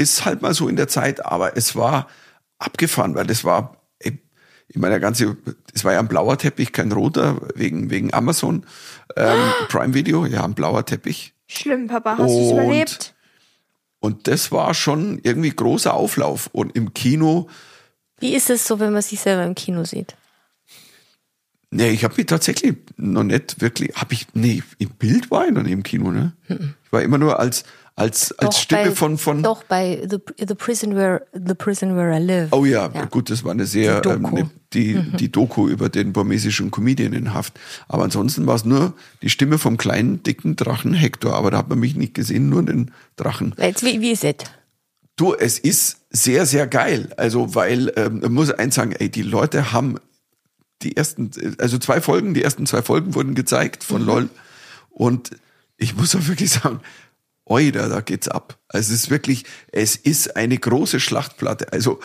Ist 0.00 0.24
halt 0.24 0.40
mal 0.42 0.54
so 0.54 0.68
in 0.68 0.76
der 0.76 0.88
Zeit, 0.88 1.24
aber 1.26 1.56
es 1.56 1.76
war 1.76 2.08
abgefahren, 2.58 3.14
weil 3.14 3.26
das 3.26 3.44
war 3.44 3.76
ich 4.72 4.78
meine, 4.78 4.92
der 4.92 5.00
ganze, 5.00 5.36
es 5.74 5.84
war 5.84 5.94
ja 5.94 5.98
ein 5.98 6.06
blauer 6.06 6.38
Teppich, 6.38 6.70
kein 6.70 6.92
roter, 6.92 7.40
wegen, 7.56 7.90
wegen 7.90 8.14
Amazon 8.14 8.64
ähm, 9.16 9.36
Prime 9.68 9.94
Video, 9.94 10.26
ja, 10.26 10.44
ein 10.44 10.54
blauer 10.54 10.86
Teppich. 10.86 11.34
Schlimm, 11.48 11.88
Papa. 11.88 12.12
Hast 12.18 12.30
du 12.30 12.38
es 12.40 12.52
Und- 12.52 12.52
überlebt? 12.52 13.14
Und 13.98 14.28
das 14.28 14.52
war 14.52 14.72
schon 14.74 15.18
irgendwie 15.24 15.50
großer 15.50 15.92
Auflauf. 15.92 16.48
Und 16.52 16.76
im 16.76 16.94
Kino, 16.94 17.48
Wie 18.20 18.32
ist 18.36 18.48
es 18.48 18.64
so, 18.64 18.78
wenn 18.78 18.92
man 18.92 19.02
sich 19.02 19.18
selber 19.18 19.42
im 19.44 19.56
Kino 19.56 19.82
sieht? 19.84 20.14
nee, 21.70 21.90
ich 21.90 22.04
habe 22.04 22.14
mich 22.16 22.26
tatsächlich 22.26 22.76
noch 22.96 23.24
nicht 23.24 23.60
wirklich, 23.60 23.94
habe 23.96 24.14
ich, 24.14 24.28
nee, 24.34 24.62
im 24.78 24.90
Bild 24.90 25.30
war 25.32 25.46
ich 25.46 25.52
noch 25.52 25.62
nicht 25.64 25.72
im 25.72 25.82
Kino, 25.82 26.12
ne? 26.12 26.32
Ich 26.48 26.92
war 26.92 27.02
immer 27.02 27.18
nur 27.18 27.38
als, 27.40 27.64
als, 28.00 28.32
als 28.38 28.58
Stimme 28.60 28.86
bei, 28.86 28.90
von, 28.92 29.18
von, 29.18 29.42
Doch, 29.42 29.62
bei 29.64 30.06
The, 30.08 30.18
the, 30.46 30.54
Prison, 30.54 30.96
where, 30.96 31.26
the 31.32 31.54
Prison 31.54 31.96
Where 31.96 32.16
I 32.16 32.22
Live. 32.24 32.48
Oh 32.52 32.64
ja, 32.64 32.90
Ja. 32.92 33.04
gut, 33.04 33.30
das 33.30 33.44
war 33.44 33.52
eine 33.52 33.66
sehr 33.66 34.00
Die 34.00 34.08
ähm, 34.08 34.22
Doku. 34.22 34.34
ne, 34.36 34.50
die, 34.72 35.02
die 35.18 35.30
Doku 35.30 35.68
über 35.68 35.88
den 35.88 36.12
burmesischen 36.12 36.70
Comedian 36.70 37.12
in 37.12 37.34
Haft. 37.34 37.58
Aber 37.88 38.04
ansonsten 38.04 38.46
war 38.46 38.54
es 38.54 38.64
nur 38.64 38.94
die 39.22 39.28
Stimme 39.30 39.58
vom 39.58 39.76
kleinen, 39.76 40.22
dicken 40.22 40.56
Drachen 40.56 40.94
Hector. 40.94 41.34
Aber 41.34 41.50
da 41.50 41.58
hat 41.58 41.68
man 41.68 41.78
mich 41.78 41.96
nicht 41.96 42.14
gesehen, 42.14 42.48
nur 42.48 42.62
den 42.62 42.90
Drachen. 43.16 43.54
Jetzt, 43.58 43.84
wie, 43.84 44.00
wie 44.00 44.12
ist 44.12 44.24
es? 44.24 44.34
Du, 45.16 45.34
es 45.34 45.58
ist 45.58 45.98
sehr, 46.10 46.46
sehr 46.46 46.66
geil. 46.66 47.10
Also, 47.16 47.54
weil, 47.54 47.92
ähm, 47.96 48.20
man 48.20 48.32
muss 48.32 48.50
eins 48.50 48.74
sagen, 48.76 48.92
ey, 48.92 49.10
die 49.10 49.22
Leute 49.22 49.72
haben 49.72 49.98
die 50.82 50.96
ersten, 50.96 51.30
also 51.58 51.76
zwei 51.76 52.00
Folgen, 52.00 52.32
die 52.32 52.42
ersten 52.42 52.64
zwei 52.64 52.80
Folgen 52.80 53.14
wurden 53.14 53.34
gezeigt 53.34 53.84
von 53.84 54.04
LOL. 54.06 54.30
Und 54.88 55.30
ich 55.76 55.94
muss 55.96 56.14
auch 56.14 56.26
wirklich 56.26 56.50
sagen, 56.50 56.80
Oida, 57.50 57.88
da 57.88 58.00
geht's 58.00 58.28
ab. 58.28 58.58
Also 58.68 58.92
es 58.92 59.02
ist 59.02 59.10
wirklich, 59.10 59.44
es 59.72 59.96
ist 59.96 60.36
eine 60.36 60.56
große 60.56 61.00
Schlachtplatte. 61.00 61.72
Also, 61.72 61.98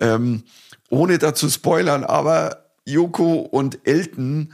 ähm, 0.00 0.42
ohne 0.90 1.18
da 1.18 1.34
zu 1.34 1.48
spoilern, 1.48 2.02
aber 2.02 2.64
Yoko 2.84 3.34
und 3.40 3.86
Elton 3.86 4.52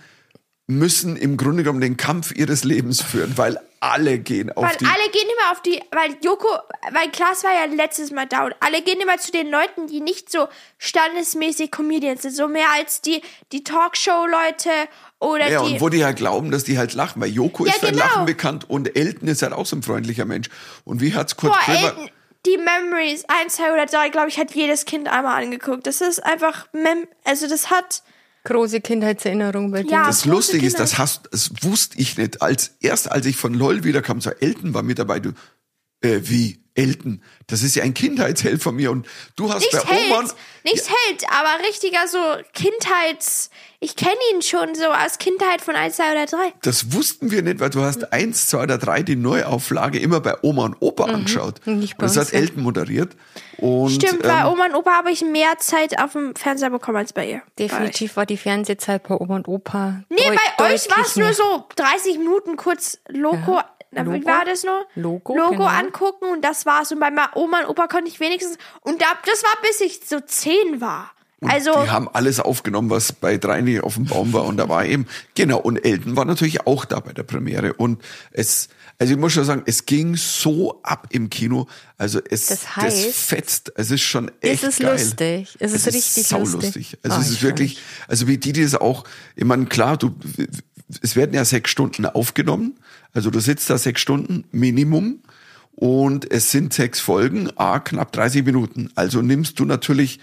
müssen 0.67 1.17
im 1.17 1.37
Grunde 1.37 1.63
genommen 1.63 1.81
den 1.81 1.97
Kampf 1.97 2.33
ihres 2.35 2.65
Lebens 2.65 3.01
führen, 3.01 3.37
weil 3.37 3.59
alle 3.81 4.19
gehen 4.19 4.51
auf 4.51 4.65
Weil 4.65 4.77
die. 4.77 4.87
alle 4.87 5.11
gehen 5.11 5.29
immer 5.29 5.53
auf 5.53 5.61
die, 5.61 5.81
weil 5.91 6.17
Joko, 6.23 6.49
weil 6.91 7.11
Klaas 7.11 7.45
war 7.45 7.53
ja 7.53 7.67
letztes 7.67 8.11
Mal 8.11 8.27
da 8.27 8.47
und 8.47 8.55
alle 8.61 8.81
gehen 8.81 8.99
immer 9.01 9.19
zu 9.19 9.31
den 9.31 9.51
Leuten, 9.51 9.87
die 9.87 10.01
nicht 10.01 10.31
so 10.31 10.49
standesmäßig 10.79 11.71
Comedians 11.71 12.23
sind, 12.23 12.35
so 12.35 12.49
mehr 12.49 12.69
als 12.75 13.03
die, 13.03 13.21
die 13.53 13.63
Talkshow-Leute 13.63 14.71
oder 15.25 15.51
Ja, 15.51 15.63
die. 15.63 15.75
und 15.75 15.81
wo 15.81 15.89
die 15.89 16.05
halt 16.05 16.17
glauben, 16.17 16.51
dass 16.51 16.65
die 16.65 16.79
halt 16.79 16.95
lachen, 16.95 17.21
weil 17.21 17.31
Joko 17.31 17.67
Ja, 17.67 17.73
ist 17.73 17.81
für 17.81 17.89
ein 17.89 17.95
genau. 17.95 18.05
Lachen 18.05 18.27
bekannt 18.27 18.69
und 18.69 18.97
Elton 18.97 19.29
ist 19.29 19.43
halt 19.43 19.53
auch 19.53 19.67
so 19.67 19.77
ein 19.77 19.83
freundlicher 19.83 20.25
Mensch. 20.25 20.49
Und 20.85 21.01
wie 21.01 21.15
hat's 21.15 21.37
Kurt 21.37 21.53
Boah, 21.53 21.61
Krömer... 21.61 21.89
Elton, 21.89 22.11
die 22.47 22.59
Memories 22.59 23.25
1, 23.27 23.55
2 23.57 23.73
oder 23.73 23.87
3, 23.87 24.11
glaube 24.11 24.29
ich, 24.29 24.39
hat 24.39 24.55
jedes 24.55 24.85
Kind 24.85 25.09
einmal 25.09 25.43
angeguckt. 25.43 25.87
Das 25.87 26.01
ist 26.01 26.23
einfach, 26.25 26.67
Mem 26.73 27.07
also 27.25 27.49
das 27.49 27.71
hat, 27.71 28.03
Große 28.47 28.83
Kindheitserinnerung 28.83 29.71
bei 29.71 29.85
dir. 29.85 29.93
Ja. 29.93 30.07
Das 30.07 30.27
Lustige 30.27 30.67
ist, 30.67 30.79
das 30.79 30.99
hast, 30.99 31.31
das 31.33 31.51
wusste 31.63 31.99
ich 31.99 32.19
nicht. 32.19 32.43
Als 32.43 32.73
erst 32.81 33.11
als 33.11 33.25
ich 33.25 33.37
von 33.37 33.55
LOL 33.55 33.85
wiederkam, 33.85 34.21
so 34.21 34.29
Elton 34.29 34.75
war 34.75 34.83
mit 34.83 34.99
dabei. 34.99 35.19
Du, 35.19 35.33
äh, 36.05 36.29
wie 36.29 36.61
Elton? 36.75 37.23
Das 37.47 37.63
ist 37.63 37.77
ja 37.77 37.85
ein 37.85 37.95
Kindheitsheld 37.95 38.63
von 38.63 38.75
mir. 38.75 38.91
Und 38.91 39.07
du 39.37 39.53
hast 39.53 39.61
nicht 39.61 39.73
bei 39.73 40.07
Oman. 40.07 40.27
Held, 40.27 40.35
nicht 40.65 40.89
Held, 40.89 41.25
aber 41.31 41.65
richtiger 41.67 42.09
so 42.09 42.19
Kindheits, 42.53 43.51
ich 43.81 43.97
kenne 43.97 44.17
ihn 44.33 44.43
schon 44.43 44.75
so 44.75 44.87
aus 44.87 45.19
Kindheit 45.19 45.61
von 45.61 45.77
1, 45.77 45.97
2 45.97 46.13
oder 46.13 46.27
3. 46.27 46.37
Das 46.63 46.93
wussten 46.93 47.31
wir 47.31 47.43
nicht, 47.43 47.61
weil 47.61 47.71
du 47.71 47.83
hast 47.83 48.13
eins, 48.13 48.49
zwei 48.49 48.63
oder 48.63 48.79
drei 48.79 49.03
die 49.03 49.17
Neuauflage 49.17 49.99
immer 49.99 50.21
bei 50.21 50.37
Oma 50.43 50.65
und 50.65 50.77
Opa 50.81 51.05
angeschaut. 51.05 51.65
Nicht 51.67 51.97
bei 51.97 52.07
das 52.07 52.17
hat 52.17 52.33
ja. 52.33 52.39
Elton 52.39 52.63
moderiert. 52.63 53.15
Und, 53.59 53.91
Stimmt, 53.91 54.23
bei 54.23 54.41
ähm, 54.41 54.47
Oma 54.47 54.67
und 54.67 54.75
Opa 54.75 54.93
habe 54.93 55.11
ich 55.11 55.23
mehr 55.23 55.59
Zeit 55.59 55.99
auf 56.01 56.13
dem 56.13 56.35
Fernseher 56.35 56.71
bekommen 56.71 56.97
als 56.97 57.13
bei 57.13 57.29
ihr. 57.29 57.43
Definitiv 57.59 58.17
war 58.17 58.27
die 58.27 58.37
Fernsehzeit 58.37 59.03
bei 59.07 59.15
Oma 59.15 59.37
und 59.37 59.49
Opa. 59.49 60.03
Nee, 60.09 60.17
bei 60.59 60.73
euch 60.73 60.89
war 60.89 61.05
es 61.05 61.17
nur 61.17 61.33
so 61.33 61.67
30 61.77 62.19
Minuten 62.19 62.57
kurz 62.57 62.99
Logo. 63.09 63.57
Ja. 63.57 63.71
Logo? 64.03 64.27
war 64.27 64.45
das 64.45 64.65
nur? 64.65 64.87
Logo, 64.95 65.37
Logo 65.37 65.51
genau. 65.53 65.65
angucken 65.67 66.27
und 66.33 66.43
das 66.45 66.67
war's. 66.67 66.91
Und 66.93 67.01
bei 67.01 67.11
Ma- 67.11 67.31
Oma 67.35 67.61
und 67.61 67.67
Opa 67.69 67.87
konnte 67.87 68.09
ich 68.09 68.19
wenigstens. 68.21 68.57
Und 68.81 69.01
da, 69.01 69.07
das 69.27 69.43
war 69.43 69.63
bis 69.63 69.81
ich 69.81 70.01
so 70.07 70.21
10 70.21 70.81
war. 70.81 71.11
Also, 71.47 71.73
Die 71.73 71.91
haben 71.91 72.09
alles 72.11 72.41
aufgenommen, 72.41 72.89
was 72.89 73.13
bei 73.13 73.37
Dreini 73.37 73.79
auf 73.81 73.97
dem 73.97 74.07
Baum 74.07 74.33
war. 74.33 74.47
Und 74.47 74.57
da 74.57 74.67
war 74.71 74.87
eben, 74.87 75.07
genau, 75.35 75.59
und 75.59 75.77
Elton 75.85 76.17
war 76.17 76.25
natürlich 76.25 76.67
auch 76.67 76.87
da 76.87 77.01
bei 77.01 77.13
der 77.13 77.23
Premiere. 77.25 77.75
Und 77.75 78.01
es, 78.31 78.69
also 78.99 79.13
ich 79.13 79.19
muss 79.19 79.35
schon 79.35 79.45
sagen, 79.45 79.63
es 79.67 79.85
ging 79.85 80.17
so 80.17 80.81
ab 80.83 81.09
im 81.11 81.29
Kino. 81.29 81.67
Also 81.99 82.19
es, 82.31 82.47
Das 82.47 82.77
heißt, 82.77 83.15
fetzt. 83.15 83.73
Es 83.77 83.91
ist 83.91 84.01
schon 84.01 84.31
es 84.41 84.53
echt 84.53 84.63
ist 84.63 84.81
geil. 84.81 84.93
lustig. 84.93 85.57
Es 85.61 85.73
ist 85.75 85.87
richtig 85.89 86.27
saulustig. 86.27 86.63
lustig. 86.63 86.99
Also 87.03 87.17
Ah, 87.19 87.21
es 87.21 87.29
ist 87.31 87.43
wirklich, 87.43 87.79
also 88.09 88.27
wie 88.27 88.39
die, 88.39 88.55
die 88.55 88.63
das 88.63 88.75
auch, 88.77 89.05
ich 89.37 89.45
meine, 89.45 89.67
klar, 89.67 89.99
du, 89.99 90.15
es 91.03 91.15
werden 91.15 91.35
ja 91.35 91.45
sechs 91.45 91.71
Stunden 91.71 92.07
aufgenommen. 92.07 92.79
Also 93.15 93.31
du 93.31 93.41
sitzt 93.41 93.71
da 93.71 93.79
sechs 93.79 94.01
Stunden 94.01 94.45
Minimum. 94.51 95.23
Und 95.77 96.31
es 96.31 96.53
sind 96.53 96.73
sechs 96.73 97.01
Folgen, 97.01 97.51
a 97.57 97.81
knapp 97.81 98.13
30 98.13 98.45
Minuten. 98.45 98.91
Also 98.95 99.23
nimmst 99.23 99.59
du 99.59 99.65
natürlich 99.65 100.21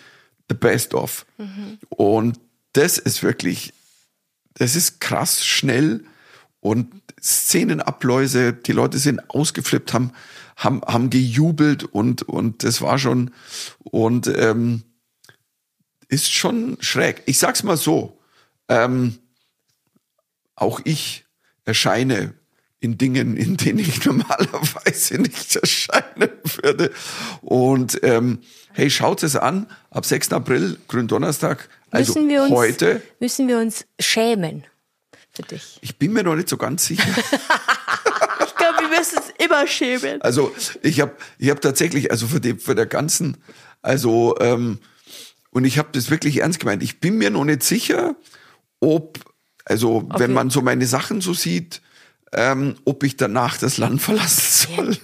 the 0.48 0.56
best 0.56 0.94
of. 0.94 1.26
Und 1.90 2.40
das 2.74 2.98
ist 2.98 3.22
wirklich, 3.22 3.74
das 4.54 4.76
ist 4.76 5.02
krass 5.02 5.46
schnell 5.46 6.06
und 6.62 6.88
Szenenabläuse, 7.22 8.54
die 8.54 8.72
Leute 8.72 8.98
sind 8.98 9.30
ausgeflippt, 9.30 9.94
haben, 9.94 10.12
haben, 10.56 10.82
haben 10.84 11.10
gejubelt 11.10 11.84
und, 11.84 12.24
und 12.24 12.64
das 12.64 12.82
war 12.82 12.98
schon, 12.98 13.32
und 13.80 14.28
ähm, 14.28 14.84
ist 16.08 16.32
schon 16.32 16.78
schräg. 16.80 17.24
Ich 17.26 17.40
sag's 17.40 17.64
mal 17.64 17.78
so, 17.78 18.20
ähm, 18.70 19.18
auch 20.56 20.80
ich 20.84 21.26
erscheine 21.66 22.34
in 22.82 22.98
Dingen, 22.98 23.38
in 23.38 23.56
denen 23.58 23.80
ich 23.80 24.04
normalerweise 24.06 25.16
nicht 25.22 25.56
erscheinen 25.56 26.30
würde. 26.62 26.92
Und 27.42 28.00
ähm, 28.04 28.40
hey, 28.74 28.90
schaut 28.90 29.24
es 29.24 29.36
an, 29.38 29.68
ab 29.92 30.06
6. 30.06 30.34
April, 30.34 30.78
Gründonnerstag, 30.88 31.70
also 31.92 32.14
müssen 32.14 32.30
wir 32.30 32.42
uns, 32.44 32.52
heute. 32.52 33.02
Müssen 33.20 33.48
wir 33.48 33.60
uns 33.60 33.86
schämen 34.00 34.64
für 35.32 35.44
dich. 35.44 35.78
Ich 35.82 35.98
bin 35.98 36.12
mir 36.12 36.24
noch 36.24 36.36
nicht 36.36 36.50
so 36.50 36.58
ganz 36.58 36.86
sicher. 36.86 37.08
ich 37.08 38.56
glaube, 38.56 38.80
wir 38.80 38.90
müssen 38.98 39.20
es 39.20 39.46
immer 39.46 39.68
schämen. 39.68 40.22
Also 40.22 40.52
ich 40.82 41.00
habe 41.02 41.16
ich 41.38 41.50
hab 41.50 41.62
tatsächlich, 41.62 42.10
also 42.12 42.28
für, 42.28 42.40
die, 42.42 42.56
für 42.56 42.74
der 42.76 42.88
ganzen, 42.88 43.38
also 43.82 44.36
ähm, 44.40 44.80
und 45.52 45.66
ich 45.66 45.78
habe 45.78 45.90
das 45.92 46.10
wirklich 46.10 46.38
ernst 46.42 46.60
gemeint. 46.60 46.82
Ich 46.82 47.00
bin 47.00 47.18
mir 47.18 47.30
noch 47.30 47.44
nicht 47.46 47.62
sicher, 47.62 48.16
ob, 48.80 49.20
also 49.66 50.08
wenn 50.18 50.32
wir- 50.32 50.36
man 50.36 50.50
so 50.50 50.62
meine 50.62 50.88
Sachen 50.88 51.22
so 51.22 51.34
sieht, 51.34 51.82
ähm, 52.34 52.76
ob 52.86 53.04
ich 53.04 53.18
danach 53.18 53.58
das 53.58 53.78
Land 53.78 54.02
verlassen 54.02 54.68
soll. 54.76 54.98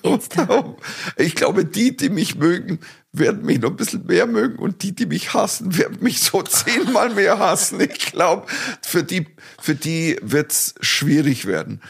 Ich 1.18 1.36
glaube, 1.36 1.66
die, 1.66 1.96
die 1.96 2.10
mich 2.10 2.36
mögen, 2.36 2.80
werden 3.20 3.46
mich 3.46 3.60
noch 3.60 3.72
ein 3.72 3.76
bisschen 3.76 4.06
mehr 4.06 4.28
mögen 4.28 4.58
und 4.60 4.84
die, 4.84 4.94
die 4.94 5.06
mich 5.06 5.34
hassen, 5.34 5.78
werden 5.78 5.98
mich 6.02 6.20
so 6.20 6.42
zehnmal 6.44 7.14
mehr 7.14 7.40
hassen. 7.40 7.80
Ich 7.82 8.12
glaube, 8.12 8.48
für 8.82 9.04
die, 9.04 9.28
für 9.62 9.76
die 9.76 10.18
wird's 10.22 10.76
schwierig 10.82 11.46
werden. 11.46 11.82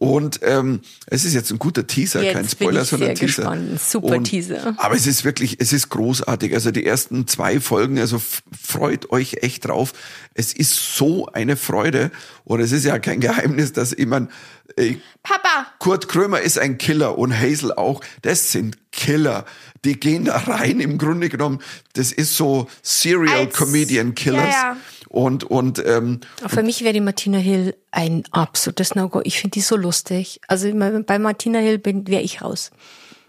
Und 0.00 0.40
ähm, 0.44 0.80
es 1.08 1.26
ist 1.26 1.34
jetzt 1.34 1.50
ein 1.50 1.58
guter 1.58 1.86
Teaser, 1.86 2.22
Jetzt 2.22 2.32
kein 2.32 2.48
Spoiler, 2.48 2.86
sondern 2.86 3.14
Teaser. 3.14 3.42
gespannt. 3.42 3.72
Ein 3.72 3.78
super 3.78 4.16
Und, 4.16 4.24
Teaser. 4.24 4.74
Aber 4.78 4.94
es 4.94 5.06
ist 5.06 5.26
wirklich, 5.26 5.56
es 5.60 5.74
ist 5.74 5.90
großartig. 5.90 6.54
Also 6.54 6.70
die 6.70 6.86
ersten 6.86 7.26
zwei 7.26 7.60
Folgen, 7.60 7.98
also 7.98 8.18
freut 8.62 9.10
euch 9.10 9.42
echt 9.42 9.66
drauf. 9.66 9.92
Es 10.32 10.54
ist 10.54 10.96
so 10.96 11.26
eine 11.26 11.58
Freude. 11.58 12.10
Und 12.44 12.60
es 12.60 12.72
ist 12.72 12.86
ja 12.86 12.98
kein 12.98 13.20
Geheimnis, 13.20 13.74
dass 13.74 13.94
jemand, 13.94 14.30
äh, 14.76 14.94
Papa, 15.22 15.66
Kurt 15.78 16.08
Krömer 16.08 16.40
ist 16.40 16.58
ein 16.58 16.78
Killer 16.78 17.18
und 17.18 17.38
Hazel 17.38 17.74
auch. 17.74 18.00
Das 18.22 18.52
sind 18.52 18.78
Killer. 19.00 19.46
Die 19.86 19.98
gehen 19.98 20.26
da 20.26 20.36
rein 20.36 20.78
im 20.78 20.98
Grunde 20.98 21.30
genommen. 21.30 21.60
Das 21.94 22.12
ist 22.12 22.36
so 22.36 22.68
Serial 22.82 23.46
Als- 23.46 23.56
Comedian 23.56 24.14
Killers. 24.14 24.44
Ja, 24.44 24.72
ja. 24.72 24.76
Und, 25.08 25.42
und, 25.44 25.82
ähm, 25.86 26.20
Für 26.46 26.62
mich 26.62 26.82
wäre 26.82 26.92
die 26.92 27.00
Martina 27.00 27.38
Hill 27.38 27.74
ein 27.90 28.24
absolutes 28.30 28.94
No-Go. 28.94 29.22
Ich 29.24 29.40
finde 29.40 29.54
die 29.54 29.62
so 29.62 29.76
lustig. 29.76 30.40
Also 30.48 30.70
bei 31.06 31.18
Martina 31.18 31.60
Hill 31.60 31.78
bin 31.78 32.06
wäre 32.06 32.22
ich 32.22 32.42
raus. 32.42 32.70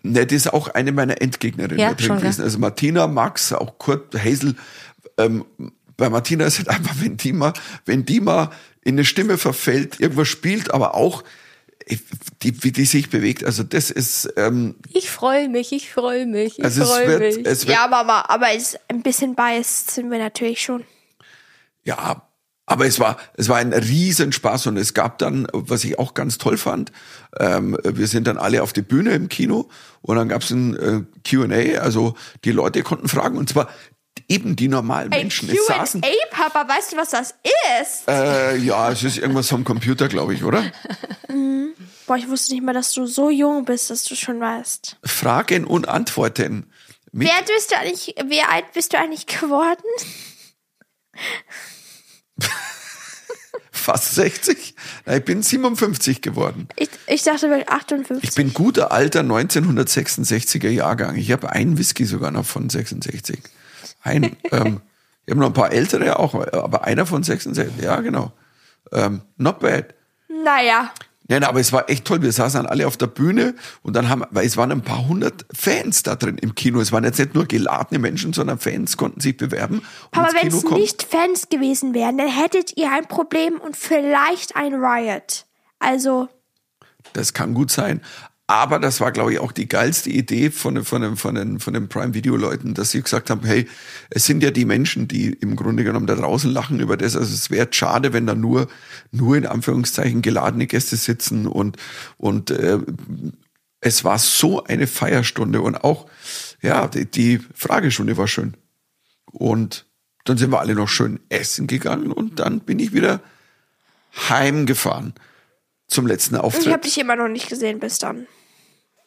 Ne, 0.04 0.26
das 0.26 0.36
ist 0.36 0.54
auch 0.54 0.68
eine 0.68 0.92
meiner 0.92 1.22
Endgegnerinnen 1.22 1.80
Ja, 1.80 1.94
drin 1.94 2.06
schon, 2.08 2.18
gewesen. 2.18 2.44
Also 2.44 2.60
Martina, 2.60 3.08
Max, 3.08 3.54
auch 3.54 3.78
Kurt, 3.78 4.14
Hazel. 4.14 4.56
Ähm, 5.18 5.46
bei 5.96 6.10
Martina 6.10 6.46
ist 6.46 6.58
halt 6.58 6.68
einfach, 6.76 6.96
wenn 7.00 7.16
die 7.18 7.32
mal, 7.34 7.54
wenn 7.86 8.06
die 8.06 8.20
mal 8.20 8.50
in 8.84 8.96
eine 8.96 9.06
Stimme 9.06 9.38
verfällt, 9.38 10.00
irgendwas 10.02 10.28
spielt, 10.28 10.74
aber 10.74 10.96
auch 10.96 11.24
die, 12.44 12.64
wie 12.64 12.72
die 12.72 12.86
sich 12.86 13.10
bewegt. 13.10 13.44
Also 13.44 13.64
das 13.64 13.92
ist, 13.92 14.34
ähm, 14.38 14.76
Ich 14.94 15.10
freue 15.10 15.50
mich, 15.50 15.72
ich 15.72 15.92
freue 15.92 16.26
mich, 16.26 16.60
ich 16.60 16.64
also 16.66 16.84
es 16.84 16.90
freue 16.90 17.08
wird, 17.08 17.38
mich. 17.38 17.46
es 17.46 17.68
wird, 17.68 17.78
ja, 17.78 17.88
Mama, 17.88 18.26
aber 18.28 18.54
es, 18.54 18.78
ein 18.88 19.02
bisschen 19.02 19.36
biased 19.36 19.92
sind 19.92 20.12
wir 20.12 20.20
natürlich 20.20 20.62
schon. 20.62 20.84
ja, 21.84 22.24
aber 22.68 22.86
es 22.86 23.02
war, 23.02 23.18
es 23.34 23.50
war 23.50 23.58
ein 23.58 23.74
Riesenspaß 23.74 24.68
und 24.68 24.78
es 24.78 24.94
gab 24.94 25.18
dann, 25.18 25.46
was 25.52 25.84
ich 25.84 26.00
auch 26.00 26.14
ganz 26.14 26.38
toll 26.38 26.58
fand, 26.58 26.94
ähm, 27.38 27.78
wir 27.84 28.08
sind 28.08 28.28
dann 28.28 28.38
alle 28.38 28.64
auf 28.64 28.72
die 28.72 28.82
Bühne 28.84 29.12
im 29.12 29.28
Kino 29.28 29.68
und 30.02 30.16
dann 30.16 30.30
gab 30.30 30.42
es 30.42 30.52
ein 30.52 30.78
äh, 30.78 31.02
Q&A, 31.30 31.80
also 31.80 32.16
die 32.46 32.52
Leute 32.52 32.82
konnten 32.84 33.10
fragen 33.10 33.38
und 33.38 33.50
zwar 33.50 33.68
eben 34.30 34.56
die 34.56 34.70
normalen 34.70 35.12
Ey, 35.12 35.20
Menschen. 35.20 35.50
Es 35.50 35.66
saßen, 35.66 36.02
Q&A, 36.02 36.14
Papa, 36.34 36.66
weißt 36.74 36.94
du, 36.94 36.98
was 36.98 37.10
das 37.10 37.34
ist? 37.82 38.08
äh, 38.08 38.56
ja, 38.58 38.90
es 38.92 39.04
ist 39.04 39.18
irgendwas 39.18 39.50
vom 39.50 39.66
Computer, 39.66 40.08
glaube 40.08 40.34
ich, 40.34 40.46
oder? 40.46 40.64
Boah, 42.08 42.18
ich 42.18 42.28
wusste 42.28 42.54
nicht 42.54 42.64
mal, 42.64 42.74
dass 42.74 42.94
du 42.94 43.06
so 43.06 43.30
jung 43.30 43.66
bist, 43.66 43.90
dass 43.90 44.04
du 44.04 44.16
schon 44.16 44.40
weißt. 44.40 44.98
Fragen 45.04 45.66
und 45.66 45.88
Antworten. 45.88 46.72
Mit, 47.12 47.28
Wie 47.28 47.32
alt 47.32 47.48
bist 47.48 47.72
du 47.72 47.78
eigentlich, 47.78 48.16
wie 48.26 48.42
alt 48.42 48.72
bist 48.74 48.94
du 48.94 49.00
eigentlich 49.00 49.28
geworden? 49.28 49.84
fast 53.82 54.16
60. 54.16 54.76
Na, 55.06 55.18
ich 55.18 55.26
bin 55.26 55.42
57 55.42 56.22
geworden. 56.22 56.68
Ich, 56.78 56.90
ich 57.08 57.24
dachte 57.24 57.50
wirklich 57.50 57.70
58. 57.70 58.30
Ich 58.30 58.36
bin 58.36 58.54
guter 58.54 58.92
alter 58.92 59.22
1966er 59.22 60.70
Jahrgang. 60.70 61.16
Ich 61.16 61.32
habe 61.32 61.50
einen 61.50 61.78
Whisky 61.78 62.06
sogar 62.06 62.32
noch 62.32 62.46
von 62.46 62.70
66. 62.70 63.40
Ein, 64.04 64.24
ähm, 64.52 64.82
ich 65.26 65.32
habe 65.32 65.40
noch 65.40 65.48
ein 65.48 65.54
paar 65.54 65.72
ältere 65.72 66.20
auch, 66.20 66.36
aber 66.36 66.84
einer 66.86 67.06
von 67.06 67.24
66. 67.24 67.84
Ja, 67.84 68.00
genau. 68.00 68.32
Ähm, 68.92 69.22
not 69.38 69.60
bad. 69.60 69.94
naja. 70.30 70.94
Nein, 71.32 71.46
aber 71.46 71.62
es 71.62 71.72
war 71.72 71.90
echt 71.90 72.04
toll. 72.04 72.22
Wir 72.22 72.34
saßen 72.34 72.62
dann 72.62 72.70
alle 72.70 72.86
auf 72.86 72.98
der 72.98 73.08
Bühne 73.08 73.56
und 73.84 73.96
dann 73.96 74.10
haben, 74.10 74.26
weil 74.32 74.46
es 74.46 74.58
waren 74.58 74.70
ein 74.70 74.82
paar 74.82 75.08
hundert 75.08 75.46
Fans 75.54 76.04
da 76.04 76.18
drin 76.18 76.38
im 76.38 76.56
Kino. 76.56 76.82
Es 76.82 76.92
waren 76.92 77.06
jetzt 77.06 77.20
nicht 77.20 77.36
nur 77.36 77.46
geladene 77.46 78.00
Menschen, 78.00 78.34
sondern 78.34 78.60
Fans 78.60 78.98
konnten 78.98 79.22
sich 79.22 79.38
bewerben. 79.38 79.82
Aber 80.12 80.28
wenn 80.34 80.50
es 80.50 80.62
nicht 80.66 81.04
Fans 81.04 81.48
gewesen 81.48 81.94
wären, 81.94 82.18
dann 82.18 82.28
hättet 82.28 82.76
ihr 82.76 82.92
ein 82.92 83.08
Problem 83.08 83.62
und 83.62 83.78
vielleicht 83.78 84.58
ein 84.58 84.74
Riot. 84.74 85.46
Also, 85.80 86.28
Das 87.14 87.32
kann 87.32 87.54
gut 87.54 87.72
sein. 87.72 88.02
Aber 88.54 88.80
das 88.80 89.00
war, 89.00 89.14
glaube 89.14 89.32
ich, 89.32 89.40
auch 89.40 89.54
die 89.54 89.70
geilste 89.70 90.10
Idee 90.10 90.52
von, 90.52 90.76
den- 90.76 90.84
von, 90.84 91.02
den- 91.02 91.16
von, 91.16 91.36
den, 91.36 91.60
von 91.62 91.74
den 91.74 91.88
Prime-Video-Leuten, 91.88 92.74
dass 92.74 92.92
sie 92.92 93.02
gesagt 93.02 93.30
haben, 93.30 93.46
hey, 93.46 93.66
es 94.10 94.26
sind 94.26 94.44
ja 94.44 94.52
die 94.52 94.66
Menschen, 94.66 95.08
die 95.08 95.28
im 95.32 95.56
Grunde 95.56 95.86
genommen 95.86 96.06
da 96.06 96.16
draußen 96.16 96.52
lachen 96.52 96.82
über 96.82 96.98
das. 96.98 97.16
Also 97.16 97.34
es 97.34 97.50
wäre 97.50 97.70
schade, 97.72 98.12
wenn 98.12 98.28
da 98.28 98.36
nur, 98.36 98.68
nur 99.12 99.38
in 99.38 99.46
Anführungszeichen 99.46 100.22
geladene 100.22 100.68
Gäste 100.68 100.98
sitzen 100.98 101.48
und, 101.48 101.78
und 102.18 102.52
äh, 102.52 102.80
es 103.80 104.04
war 104.04 104.20
so 104.20 104.66
eine 104.66 104.86
Feierstunde 104.86 105.62
und 105.62 105.84
auch, 105.86 106.08
ja, 106.62 106.88
die, 106.90 107.06
die 107.10 107.40
Fragestunde 107.56 108.18
war 108.18 108.28
schön. 108.28 108.58
Und 109.32 109.86
dann 110.26 110.38
sind 110.38 110.52
wir 110.52 110.60
alle 110.60 110.76
noch 110.76 110.90
schön 110.90 111.22
essen 111.30 111.68
gegangen 111.68 112.12
und 112.12 112.40
dann 112.42 112.60
bin 112.60 112.80
ich 112.80 112.92
wieder 112.92 113.22
heimgefahren 114.30 115.14
zum 115.88 116.06
letzten 116.06 116.36
und 116.36 116.40
ich 116.42 116.46
Auftritt. 116.46 116.74
habe 116.74 116.84
dich 116.84 116.98
immer 117.00 117.16
noch 117.16 117.30
nicht 117.30 117.48
gesehen 117.48 117.80
bis 117.80 117.98
dann. 117.98 118.28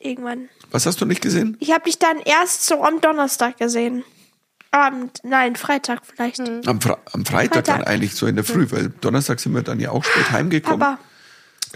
Irgendwann. 0.05 0.49
Was 0.71 0.85
hast 0.87 1.01
du 1.01 1.07
nicht 1.07 1.23
gesehen? 1.23 1.57
Ich 1.61 1.73
habe 1.73 1.85
dich 1.85 1.99
dann 1.99 2.19
erst 2.25 2.67
so 2.67 2.85
am 2.85 3.01
Donnerstag 3.01 3.57
gesehen. 3.59 4.05
Abend, 4.71 5.21
nein, 5.23 5.57
Freitag 5.57 6.01
vielleicht. 6.05 6.41
Am, 6.67 6.81
Fre 6.81 6.99
am 7.13 7.25
Freitag, 7.25 7.65
dann 7.65 7.77
Freitag. 7.77 7.89
eigentlich 7.91 8.15
so 8.15 8.27
in 8.27 8.35
der 8.35 8.45
Früh, 8.45 8.67
weil 8.71 8.91
Donnerstag 9.01 9.41
sind 9.41 9.55
wir 9.55 9.63
dann 9.63 9.81
ja 9.81 9.91
auch 9.91 10.05
spät 10.05 10.31
heimgekommen. 10.33 10.81
Papa, 10.81 10.99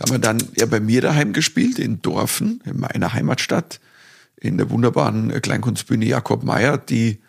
Haben 0.00 0.10
wir 0.10 0.18
dann 0.18 0.38
ja 0.56 0.66
bei 0.66 0.80
mir 0.80 1.00
daheim 1.00 1.32
gespielt, 1.32 1.78
in 1.78 2.02
Dorfen, 2.02 2.60
in 2.66 2.80
meiner 2.80 3.12
Heimatstadt, 3.14 3.80
in 4.36 4.58
der 4.58 4.68
wunderbaren 4.70 5.30
äh, 5.30 5.40
Kleinkunstbühne 5.40 6.04
Jakob 6.04 6.42
Meyer, 6.42 6.76
die 6.76 7.20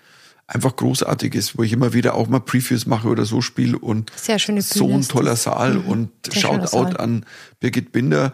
einfach 0.47 0.75
großartig 0.75 1.35
ist, 1.35 1.57
wo 1.57 1.63
ich 1.63 1.71
immer 1.71 1.93
wieder 1.93 2.15
auch 2.15 2.27
mal 2.27 2.39
Previews 2.39 2.87
mache 2.87 3.07
oder 3.07 3.23
so 3.25 3.39
spiele 3.41 3.77
und 3.77 4.11
Sehr 4.15 4.39
schöne 4.39 4.63
so 4.63 4.89
ein 4.89 5.07
toller 5.07 5.35
Saal 5.35 5.77
und 5.77 6.09
Sehr 6.25 6.41
schöner 6.41 6.67
Shoutout 6.67 6.91
Saal. 6.93 6.97
an 6.97 7.25
Birgit 7.59 7.91
Binder, 7.91 8.33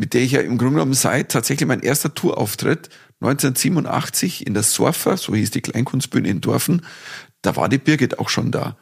mit 0.00 0.14
der 0.14 0.22
ich 0.22 0.32
ja 0.32 0.40
im 0.40 0.56
Grunde 0.56 0.76
genommen 0.76 0.94
seit 0.94 1.30
tatsächlich 1.30 1.68
mein 1.68 1.80
erster 1.80 2.14
Tourauftritt 2.14 2.88
1987 3.20 4.46
in 4.46 4.54
der 4.54 4.62
Surfer, 4.62 5.18
so 5.18 5.34
hieß 5.34 5.50
die 5.50 5.60
Kleinkunstbühne 5.60 6.26
in 6.26 6.40
Dorfen, 6.40 6.86
da 7.42 7.54
war 7.54 7.68
die 7.68 7.76
Birgit 7.76 8.18
auch 8.18 8.30
schon 8.30 8.50
da. 8.50 8.78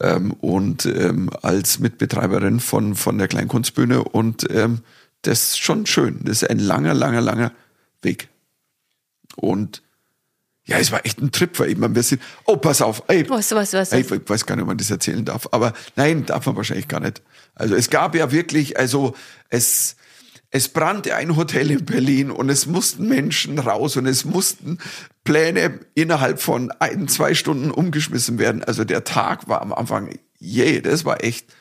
Ähm, 0.00 0.32
und 0.32 0.84
ähm, 0.84 1.30
als 1.42 1.78
Mitbetreiberin 1.78 2.58
von, 2.58 2.96
von 2.96 3.16
der 3.16 3.28
Kleinkunstbühne 3.28 4.02
und 4.02 4.50
ähm, 4.50 4.80
das 5.22 5.50
ist 5.50 5.58
schon 5.58 5.86
schön. 5.86 6.18
Das 6.24 6.42
ist 6.42 6.50
ein 6.50 6.58
langer, 6.58 6.94
langer, 6.94 7.20
langer 7.20 7.52
Weg. 8.02 8.28
Und 9.36 9.82
ja, 10.64 10.78
es 10.78 10.90
war 10.90 11.06
echt 11.06 11.22
ein 11.22 11.30
Trip, 11.30 11.56
weil 11.60 11.76
meine, 11.76 11.94
wir 11.94 12.02
sind, 12.02 12.20
oh, 12.44 12.56
pass 12.56 12.82
auf, 12.82 13.04
ey, 13.06 13.28
Was, 13.30 13.52
was, 13.52 13.72
was? 13.72 13.92
ich 13.92 14.10
weiß 14.10 14.46
gar 14.46 14.56
nicht, 14.56 14.62
ob 14.62 14.68
man 14.68 14.78
das 14.78 14.90
erzählen 14.90 15.24
darf, 15.24 15.46
aber 15.52 15.74
nein, 15.94 16.26
darf 16.26 16.44
man 16.46 16.56
wahrscheinlich 16.56 16.88
gar 16.88 16.98
nicht. 16.98 17.22
Also 17.54 17.76
es 17.76 17.88
gab 17.88 18.16
ja 18.16 18.32
wirklich, 18.32 18.76
also 18.76 19.14
es, 19.48 19.94
es 20.56 20.68
brannte 20.68 21.14
ein 21.14 21.36
Hotel 21.36 21.70
in 21.70 21.84
Berlin 21.84 22.30
und 22.30 22.48
es 22.48 22.66
mussten 22.66 23.08
Menschen 23.08 23.58
raus 23.58 23.96
und 23.96 24.06
es 24.06 24.24
mussten 24.24 24.78
Pläne 25.24 25.80
innerhalb 25.94 26.40
von 26.40 26.70
ein, 26.78 27.08
zwei 27.08 27.34
Stunden 27.34 27.70
umgeschmissen 27.70 28.38
werden. 28.38 28.64
Also 28.64 28.84
der 28.84 29.04
Tag 29.04 29.48
war 29.48 29.60
am 29.60 29.72
Anfang, 29.72 30.18
je, 30.38 30.80
das 30.80 31.04
war 31.04 31.22
echt 31.22 31.54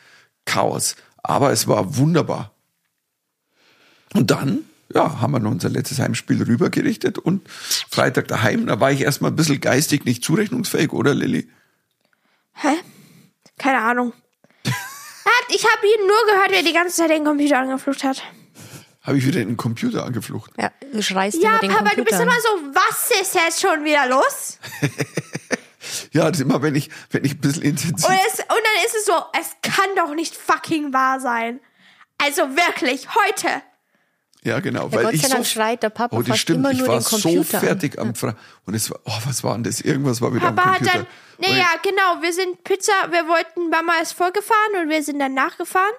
Chaos. 0.46 0.96
Aber 1.24 1.52
es 1.52 1.68
war 1.68 1.98
wunderbar. 1.98 2.54
Und 4.14 4.32
dann, 4.32 4.60
ja, 4.94 5.20
haben 5.20 5.34
wir 5.34 5.40
noch 5.40 5.52
unser 5.52 5.70
letztes 5.70 6.00
Heimspiel 6.00 6.42
rübergerichtet 6.42 7.18
und 7.18 7.50
Freitag 7.50 8.28
daheim. 8.30 8.68
Da 8.68 8.80
war 8.80 8.92
ich 8.92 9.02
erstmal 9.02 9.32
ein 9.32 9.36
bisschen 9.36 9.60
geistig 9.60 10.06
nicht 10.06 10.24
zurechnungsfähig, 10.24 10.94
oder 10.94 11.14
Lilly? 11.14 11.50
hä? 12.54 12.76
Keine 13.58 13.80
Ahnung. 13.80 14.14
Ich 15.50 15.64
habe 15.64 15.86
ihn 15.86 16.08
nur 16.08 16.34
gehört, 16.34 16.52
wie 16.52 16.56
er 16.56 16.64
die 16.64 16.74
ganze 16.74 16.98
Zeit 16.98 17.12
den 17.12 17.24
Computer 17.24 17.60
angeflucht 17.60 18.04
hat. 18.04 18.24
Habe 19.06 19.18
ich 19.18 19.26
wieder 19.26 19.40
in 19.42 19.48
den 19.50 19.58
Computer 19.58 20.04
angeflucht. 20.06 20.52
Ja, 20.58 20.72
du 20.92 21.02
schreist 21.02 21.42
Ja, 21.42 21.52
über 21.52 21.60
den 21.60 21.70
Papa, 21.72 21.90
Computer. 21.92 22.04
du 22.04 22.04
bist 22.06 22.22
immer 22.22 22.42
so, 22.42 22.80
was 22.80 23.22
ist 23.22 23.36
jetzt 23.36 23.62
schon 23.62 23.84
wieder 23.84 24.08
los? 24.08 24.60
Ja, 26.12 26.30
das 26.32 26.40
ist 26.40 26.46
immer, 26.46 26.62
wenn 26.64 26.74
ich, 26.76 26.90
wenn 27.12 27.24
ich 27.24 27.34
ein 27.34 27.42
bisschen 27.42 27.62
intensiv. 27.62 28.08
Und, 28.10 28.16
es, 28.28 28.40
und 28.40 28.50
dann 28.50 28.86
ist 28.86 28.96
es 28.96 29.06
so, 29.06 29.14
es 29.40 29.56
kann 29.62 29.86
doch 29.96 30.16
nicht 30.16 30.36
fucking 30.36 30.94
wahr 30.94 31.20
sein. 31.20 31.60
Also 32.18 32.42
wirklich, 32.56 33.08
heute. 33.14 33.62
Ja, 34.44 34.60
genau. 34.62 34.86
Ja, 34.86 34.92
weil 34.94 35.04
Gott 35.06 35.14
ich 35.14 35.22
sei 35.22 35.28
so, 35.28 35.34
Dank 35.36 35.46
schreit 35.46 35.84
der 35.84 35.90
Papa 35.90 36.16
oh, 36.16 36.20
das 36.22 36.30
fast 36.30 36.40
stimmt, 36.42 36.60
immer 36.60 36.72
ich 36.72 36.80
nur 36.80 36.88
war 36.88 36.98
den 37.00 37.04
so 37.04 37.18
Computer 37.20 37.58
an. 37.60 37.64
fertig 37.66 38.00
am 38.00 38.16
Fra 38.16 38.36
Und 38.66 38.74
es 38.74 38.90
war, 38.90 39.00
oh, 39.06 39.18
was 39.26 39.44
war 39.44 39.54
denn 39.54 39.64
das? 39.64 39.82
Irgendwas 39.82 40.22
war 40.22 40.34
wieder 40.34 40.52
Papa 40.52 40.62
am 40.64 40.70
hat 40.72 40.78
Computer. 40.80 41.06
dann, 41.40 41.52
naja, 41.52 41.68
genau, 41.84 42.22
wir 42.22 42.34
sind 42.34 42.64
Pizza, 42.64 42.94
wir 43.12 43.28
wollten, 43.28 43.70
Mama 43.70 43.94
ist 44.02 44.14
vorgefahren 44.14 44.82
und 44.82 44.90
wir 44.90 45.04
sind 45.04 45.20
dann 45.20 45.34
nachgefahren. 45.36 45.94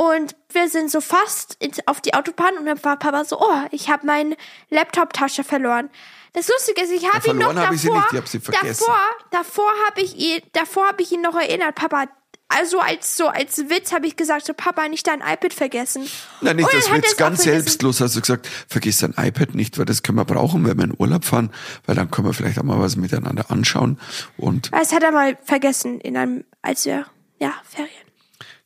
Und 0.00 0.36
wir 0.52 0.68
sind 0.68 0.92
so 0.92 1.00
fast 1.00 1.58
auf 1.86 2.00
die 2.00 2.14
Autobahn 2.14 2.56
und 2.56 2.66
dann 2.66 2.82
war 2.84 2.96
Papa 2.96 3.24
so, 3.24 3.40
oh, 3.40 3.60
ich 3.72 3.90
habe 3.90 4.06
meine 4.06 4.36
Laptop-Tasche 4.70 5.42
verloren. 5.42 5.90
Das 6.34 6.46
Lustige 6.46 6.82
ist, 6.82 6.92
ich 6.92 7.12
habe 7.12 7.26
ihn 7.26 7.36
noch 7.36 7.46
verloren 7.46 7.66
habe 7.66 7.74
ich 7.74 7.80
sie 7.80 7.88
davor, 7.88 8.02
nicht, 8.02 8.12
ich 8.12 8.16
habe 8.18 8.28
sie 8.28 8.38
vergessen. 8.38 8.84
davor, 8.86 9.00
davor 9.32 9.72
habe 9.88 10.00
ich 10.00 10.16
ihn, 10.16 10.40
davor 10.52 10.86
habe 10.86 11.02
ich 11.02 11.10
ihn 11.10 11.20
noch 11.20 11.34
erinnert, 11.34 11.74
Papa. 11.74 12.04
Also 12.46 12.78
als 12.78 13.16
so 13.16 13.26
als 13.26 13.58
Witz 13.68 13.92
habe 13.92 14.06
ich 14.06 14.14
gesagt, 14.14 14.46
so 14.46 14.54
Papa, 14.54 14.86
nicht 14.86 15.04
dein 15.08 15.20
iPad 15.20 15.52
vergessen. 15.52 16.08
Nein, 16.42 16.56
nicht 16.56 16.72
das 16.72 16.92
Witz, 16.92 17.16
ganz 17.16 17.42
selbstlos 17.42 18.00
hast 18.00 18.14
du 18.14 18.20
gesagt, 18.20 18.48
vergiss 18.68 18.98
dein 18.98 19.14
iPad 19.18 19.56
nicht, 19.56 19.78
weil 19.78 19.84
das 19.84 20.04
können 20.04 20.16
wir 20.16 20.24
brauchen, 20.24 20.64
wenn 20.64 20.76
wir 20.78 20.84
in 20.84 20.94
Urlaub 20.96 21.24
fahren, 21.24 21.52
weil 21.86 21.96
dann 21.96 22.08
können 22.08 22.28
wir 22.28 22.34
vielleicht 22.34 22.60
auch 22.60 22.62
mal 22.62 22.78
was 22.78 22.94
miteinander 22.94 23.50
anschauen. 23.50 23.98
Und 24.36 24.72
Das 24.72 24.92
hat 24.92 25.02
er 25.02 25.10
mal 25.10 25.36
vergessen 25.44 26.00
in 26.00 26.16
einem, 26.16 26.44
als 26.62 26.86
wir, 26.86 27.06
ja, 27.40 27.52
Ferien. 27.68 28.07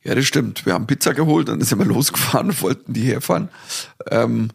Ja, 0.04 0.14
das 0.14 0.24
stimmt. 0.26 0.66
Wir 0.66 0.74
haben 0.74 0.86
Pizza 0.86 1.14
geholt, 1.14 1.48
dann 1.48 1.60
sind 1.62 1.78
wir 1.78 1.84
losgefahren 1.94 2.60
wollten 2.60 2.92
die 2.92 3.02
herfahren. 3.02 3.48
Ähm, 4.10 4.50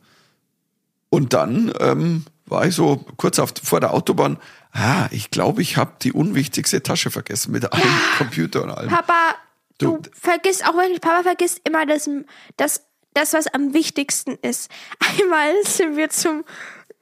und 1.09 1.33
dann 1.33 1.73
ähm, 1.79 2.25
war 2.45 2.65
ich 2.65 2.75
so 2.75 2.97
kurz 3.17 3.39
auf, 3.39 3.53
vor 3.63 3.79
der 3.79 3.93
Autobahn, 3.93 4.37
ah, 4.73 5.07
ich 5.11 5.31
glaube, 5.31 5.61
ich 5.61 5.77
habe 5.77 5.93
die 6.01 6.11
unwichtigste 6.13 6.83
Tasche 6.83 7.11
vergessen 7.11 7.51
mit 7.51 7.71
allem 7.71 7.89
Computer 8.17 8.63
und 8.63 8.71
allem. 8.71 8.89
Papa, 8.89 9.35
du, 9.77 9.97
Du- 9.97 10.09
vergisst 10.13 10.65
auch 10.67 10.73
wirklich, 10.75 11.01
Papa 11.01 11.23
vergisst 11.23 11.61
immer 11.63 11.85
das, 11.85 12.09
das, 12.57 12.83
das, 13.13 13.33
was 13.33 13.47
am 13.47 13.73
wichtigsten 13.73 14.37
ist. 14.41 14.69
Einmal 15.19 15.51
sind 15.63 15.95
wir 15.97 16.09
zum, 16.09 16.43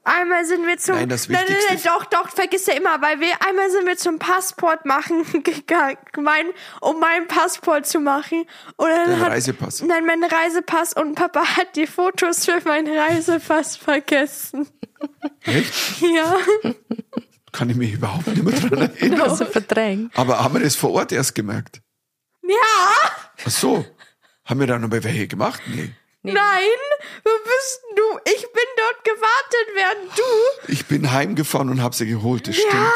einmal 0.06 0.46
sind 0.46 0.66
wir 0.66 0.78
zum, 0.78 0.96
Nein, 0.96 1.10
das 1.10 1.28
nein, 1.28 1.44
nein, 1.48 1.58
Wichtigste- 1.58 1.88
doch, 1.90 2.06
doch, 2.06 2.30
vergisst 2.30 2.70
er 2.70 2.78
immer, 2.78 3.02
weil 3.02 3.20
wir, 3.20 3.34
einmal 3.48 3.70
sind 3.72 3.86
wir 3.86 3.98
zum 3.98 4.18
Passport 4.20 4.86
machen 4.86 5.26
gegangen, 5.44 5.98
mein, 6.18 6.48
um 6.82 7.00
meinen 7.00 7.28
Passport 7.28 7.86
zu 7.86 8.00
machen. 8.00 8.46
Und 8.78 8.90
dann 8.90 9.10
Dein 9.10 9.20
hat, 9.20 9.32
Reisepass. 9.32 9.82
Nein, 9.82 10.06
mein 10.06 10.24
Reisepass 10.24 10.94
und 10.94 11.16
Papa 11.16 11.44
hat 11.58 11.76
die 11.76 11.88
Fotos 11.88 12.46
für 12.46 12.62
meinen 12.66 12.96
Reisepass 12.98 13.76
vergessen. 13.76 14.68
Echt? 15.44 16.02
Ja. 16.02 16.38
Kann 17.52 17.70
ich 17.70 17.76
mich 17.76 17.94
überhaupt 17.94 18.28
nicht 18.28 18.44
mehr 18.44 18.54
dran 18.60 18.82
erinnern. 18.96 19.22
hast 19.22 19.38
so 19.38 19.46
verdrängt. 19.46 20.18
Aber 20.18 20.44
haben 20.44 20.54
wir 20.56 20.62
das 20.62 20.76
vor 20.76 20.92
Ort 20.92 21.12
erst 21.12 21.36
gemerkt? 21.36 21.82
Ja. 22.44 22.56
Ach 23.46 23.50
so. 23.52 23.86
Haben 24.46 24.60
wir 24.60 24.68
da 24.68 24.78
noch 24.78 24.90
mal 24.90 25.04
welche 25.04 25.28
gemacht? 25.28 25.62
Nee. 25.68 25.92
Nein, 26.34 26.80
wo 27.24 27.30
bist 27.44 27.82
du? 27.96 28.20
Ich 28.26 28.42
bin 28.42 28.64
dort 28.78 29.04
gewartet, 29.04 29.68
während 29.74 30.18
du 30.18 30.72
Ich 30.74 30.86
bin 30.88 31.12
heimgefahren 31.12 31.70
und 31.70 31.82
habe 31.82 31.96
sie 31.96 32.06
geholt, 32.08 32.48
das 32.48 32.56
stimmt. 32.56 32.92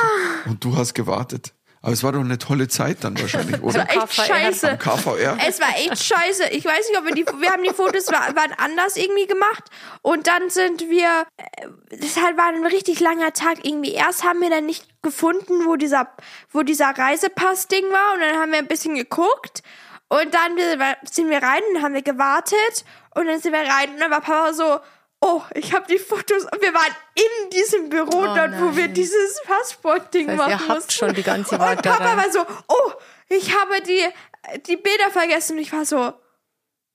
Und 0.45 0.63
du 0.63 0.75
hast 0.77 0.93
gewartet. 0.93 1.53
Aber 1.81 1.93
es 1.93 2.03
war 2.03 2.11
doch 2.11 2.19
eine 2.19 2.37
tolle 2.37 2.67
Zeit 2.67 3.05
dann 3.05 3.17
wahrscheinlich, 3.17 3.61
oder? 3.63 3.87
war 3.87 3.89
echt 4.03 4.13
scheiße. 4.13 4.77
KVR? 4.77 5.37
Es 5.47 5.61
war 5.61 5.69
echt 5.77 6.03
scheiße. 6.03 6.49
Ich 6.49 6.65
weiß 6.65 6.89
nicht, 6.89 6.99
ob 6.99 7.05
wir 7.05 7.13
die, 7.15 7.25
wir 7.25 7.49
haben 7.51 7.63
die 7.63 7.73
Fotos 7.73 8.07
wa- 8.07 8.35
waren 8.35 8.51
anders 8.57 8.97
irgendwie 8.97 9.27
gemacht 9.27 9.63
und 10.01 10.27
dann 10.27 10.49
sind 10.49 10.81
wir, 10.89 11.25
äh, 11.37 11.67
das 11.97 12.17
halt 12.21 12.35
war 12.37 12.47
ein 12.47 12.65
richtig 12.65 12.99
langer 12.99 13.31
Tag 13.31 13.59
irgendwie. 13.63 13.93
Erst 13.93 14.25
haben 14.25 14.41
wir 14.41 14.49
dann 14.49 14.65
nicht 14.65 14.83
gefunden, 15.01 15.65
wo 15.65 15.77
dieser, 15.77 16.09
wo 16.51 16.63
dieser 16.63 16.89
Reisepass-Ding 16.89 17.85
war 17.91 18.13
und 18.15 18.19
dann 18.21 18.35
haben 18.41 18.51
wir 18.51 18.59
ein 18.59 18.67
bisschen 18.67 18.95
geguckt 18.95 19.63
und 20.09 20.33
dann 20.33 20.57
sind 21.09 21.29
wir 21.29 21.41
rein 21.41 21.61
und 21.73 21.81
haben 21.81 21.93
wir 21.93 22.01
gewartet 22.01 22.83
und 23.19 23.27
dann 23.27 23.39
sind 23.41 23.51
wir 23.53 23.59
rein 23.59 23.89
und 23.91 23.99
dann 23.99 24.11
war 24.11 24.21
Papa 24.21 24.53
so, 24.53 24.79
oh, 25.21 25.41
ich 25.53 25.73
habe 25.73 25.85
die 25.89 25.99
Fotos 25.99 26.43
und 26.43 26.61
wir 26.61 26.73
waren 26.73 26.95
in 27.15 27.49
diesem 27.49 27.89
Büro 27.89 28.23
dort, 28.23 28.59
wo 28.61 28.75
wir 28.75 28.85
nein. 28.85 28.93
dieses 28.93 29.41
Passport-Ding 29.45 30.27
Das 30.27 30.37
heißt, 30.37 30.49
machen 30.49 30.51
ihr 30.51 30.59
habt 30.59 30.69
mussten. 30.69 30.91
schon 30.91 31.13
die 31.13 31.23
ganze 31.23 31.55
Und 31.55 31.61
Warterei. 31.61 31.97
Papa 31.97 32.17
war 32.17 32.31
so, 32.31 32.45
oh, 32.67 32.91
ich 33.27 33.53
habe 33.59 33.81
die, 33.81 34.07
die 34.67 34.77
Bilder 34.77 35.09
vergessen. 35.11 35.57
Und 35.57 35.59
ich 35.59 35.73
war 35.73 35.85
so, 35.85 36.13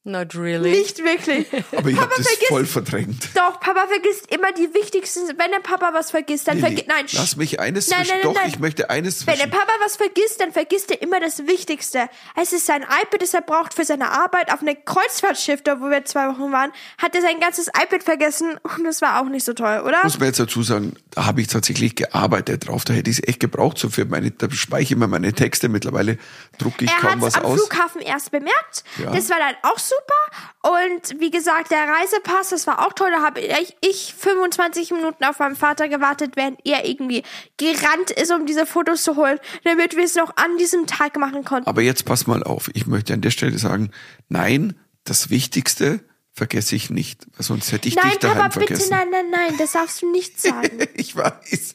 Not 0.06 0.34
really. 0.34 0.70
nicht 0.70 0.98
wirklich. 1.02 1.46
Aber 1.76 1.88
ich 1.88 1.96
habe 1.96 2.08
Papa 2.08 2.14
das 2.18 2.26
vergisst- 2.28 2.48
voll 2.48 2.66
verdrängt. 2.66 3.28
Doch, 3.34 3.58
Papa 3.58 3.86
vergisst 3.88 4.30
immer 4.34 4.52
die 4.52 4.72
wichtigsten. 4.74 5.22
Wenn 5.38 5.50
der 5.50 5.60
Papa 5.62 5.94
was 5.94 6.10
vergisst, 6.10 6.46
dann 6.46 6.58
vergisst. 6.58 6.86
Nein, 6.88 7.06
lass 7.12 7.36
mich 7.36 7.58
eines 7.58 7.88
Nein, 7.88 8.00
zwischen. 8.00 8.10
nein, 8.10 8.20
nein, 8.22 8.34
Doch, 8.34 8.40
nein. 8.40 8.50
ich 8.50 8.58
möchte 8.58 8.90
eines 8.90 9.26
Wenn 9.26 9.36
der 9.38 9.44
zwischen. 9.48 9.58
Papa 9.58 9.72
was 9.82 9.96
vergisst, 9.96 10.40
dann 10.42 10.52
vergisst 10.52 10.90
er 10.90 11.00
immer 11.00 11.20
das 11.20 11.46
Wichtigste. 11.46 12.10
Es 12.36 12.52
ist 12.52 12.66
sein 12.66 12.82
iPad, 12.82 13.22
das 13.22 13.32
er 13.32 13.40
braucht 13.40 13.72
für 13.72 13.84
seine 13.86 14.10
Arbeit 14.12 14.52
auf 14.52 14.60
einem 14.60 14.76
Kreuzfahrtschiff, 14.84 15.62
da 15.62 15.80
wo 15.80 15.88
wir 15.88 16.04
zwei 16.04 16.28
Wochen 16.28 16.52
waren, 16.52 16.70
hat 16.98 17.14
er 17.14 17.22
sein 17.22 17.40
ganzes 17.40 17.68
iPad 17.68 18.02
vergessen 18.02 18.58
und 18.62 18.84
das 18.84 19.00
war 19.00 19.22
auch 19.22 19.28
nicht 19.30 19.44
so 19.44 19.54
toll, 19.54 19.82
oder? 19.86 20.00
Muss 20.04 20.18
man 20.18 20.28
jetzt 20.28 20.38
dazu 20.38 20.62
sagen, 20.62 20.94
da 21.12 21.24
habe 21.24 21.40
ich 21.40 21.46
tatsächlich 21.48 21.94
gearbeitet 21.96 22.68
drauf. 22.68 22.84
Da 22.84 22.92
hätte 22.92 23.08
ich 23.10 23.20
es 23.20 23.26
echt 23.28 23.40
gebraucht. 23.40 23.78
So 23.78 23.88
für 23.88 24.04
meine, 24.04 24.30
da 24.32 24.50
speichere 24.50 24.82
ich 24.82 24.92
immer 24.92 25.06
meine 25.06 25.32
Texte. 25.32 25.70
Mittlerweile 25.70 26.18
drucke 26.58 26.84
ich 26.84 26.90
er 26.90 26.98
kaum 26.98 27.10
hat 27.10 27.20
was 27.20 27.34
es 27.34 27.40
am 27.40 27.46
aus. 27.46 27.58
Flughafen 27.58 28.00
erst 28.00 28.30
bemerkt. 28.30 28.84
Ja. 28.98 29.10
Das 29.12 29.30
war 29.30 29.38
dann 29.38 29.54
auch 29.62 29.78
super. 29.78 30.14
Und 30.62 31.20
wie 31.20 31.30
gesagt, 31.30 31.70
der 31.70 31.86
Reisepass, 31.88 32.50
das 32.50 32.66
war 32.66 32.86
auch 32.86 32.92
toll. 32.92 33.10
Da 33.10 33.22
habe 33.22 33.40
ich, 33.40 33.76
ich 33.80 34.14
25 34.16 34.90
Minuten 34.92 35.24
auf 35.24 35.38
meinen 35.38 35.56
Vater 35.56 35.88
gewartet, 35.88 36.32
während 36.36 36.58
er 36.64 36.86
irgendwie 36.86 37.22
gerannt 37.56 38.10
ist, 38.10 38.32
um 38.32 38.46
diese 38.46 38.66
Fotos 38.66 39.02
zu 39.02 39.16
holen, 39.16 39.38
damit 39.64 39.96
wir 39.96 40.04
es 40.04 40.14
noch 40.14 40.36
an 40.36 40.56
diesem 40.58 40.86
Tag 40.86 41.16
machen 41.16 41.44
konnten. 41.44 41.68
Aber 41.68 41.82
jetzt 41.82 42.04
pass 42.04 42.26
mal 42.26 42.42
auf. 42.42 42.70
Ich 42.74 42.86
möchte 42.86 43.12
an 43.14 43.20
der 43.20 43.30
Stelle 43.30 43.58
sagen, 43.58 43.90
nein, 44.28 44.78
das 45.04 45.30
Wichtigste 45.30 46.00
vergesse 46.32 46.74
ich 46.74 46.90
nicht. 46.90 47.26
Sonst 47.38 47.70
hätte 47.72 47.88
ich 47.88 47.94
nein, 47.96 48.10
dich 48.10 48.18
daheim 48.18 48.36
Papa, 48.38 48.58
bitte, 48.58 48.66
vergessen. 48.74 48.90
nein, 48.90 49.08
nein, 49.10 49.30
nein, 49.30 49.54
das 49.58 49.72
darfst 49.72 50.02
du 50.02 50.10
nicht 50.10 50.40
sagen. 50.40 50.80
Ich 50.94 51.14
weiß. 51.16 51.74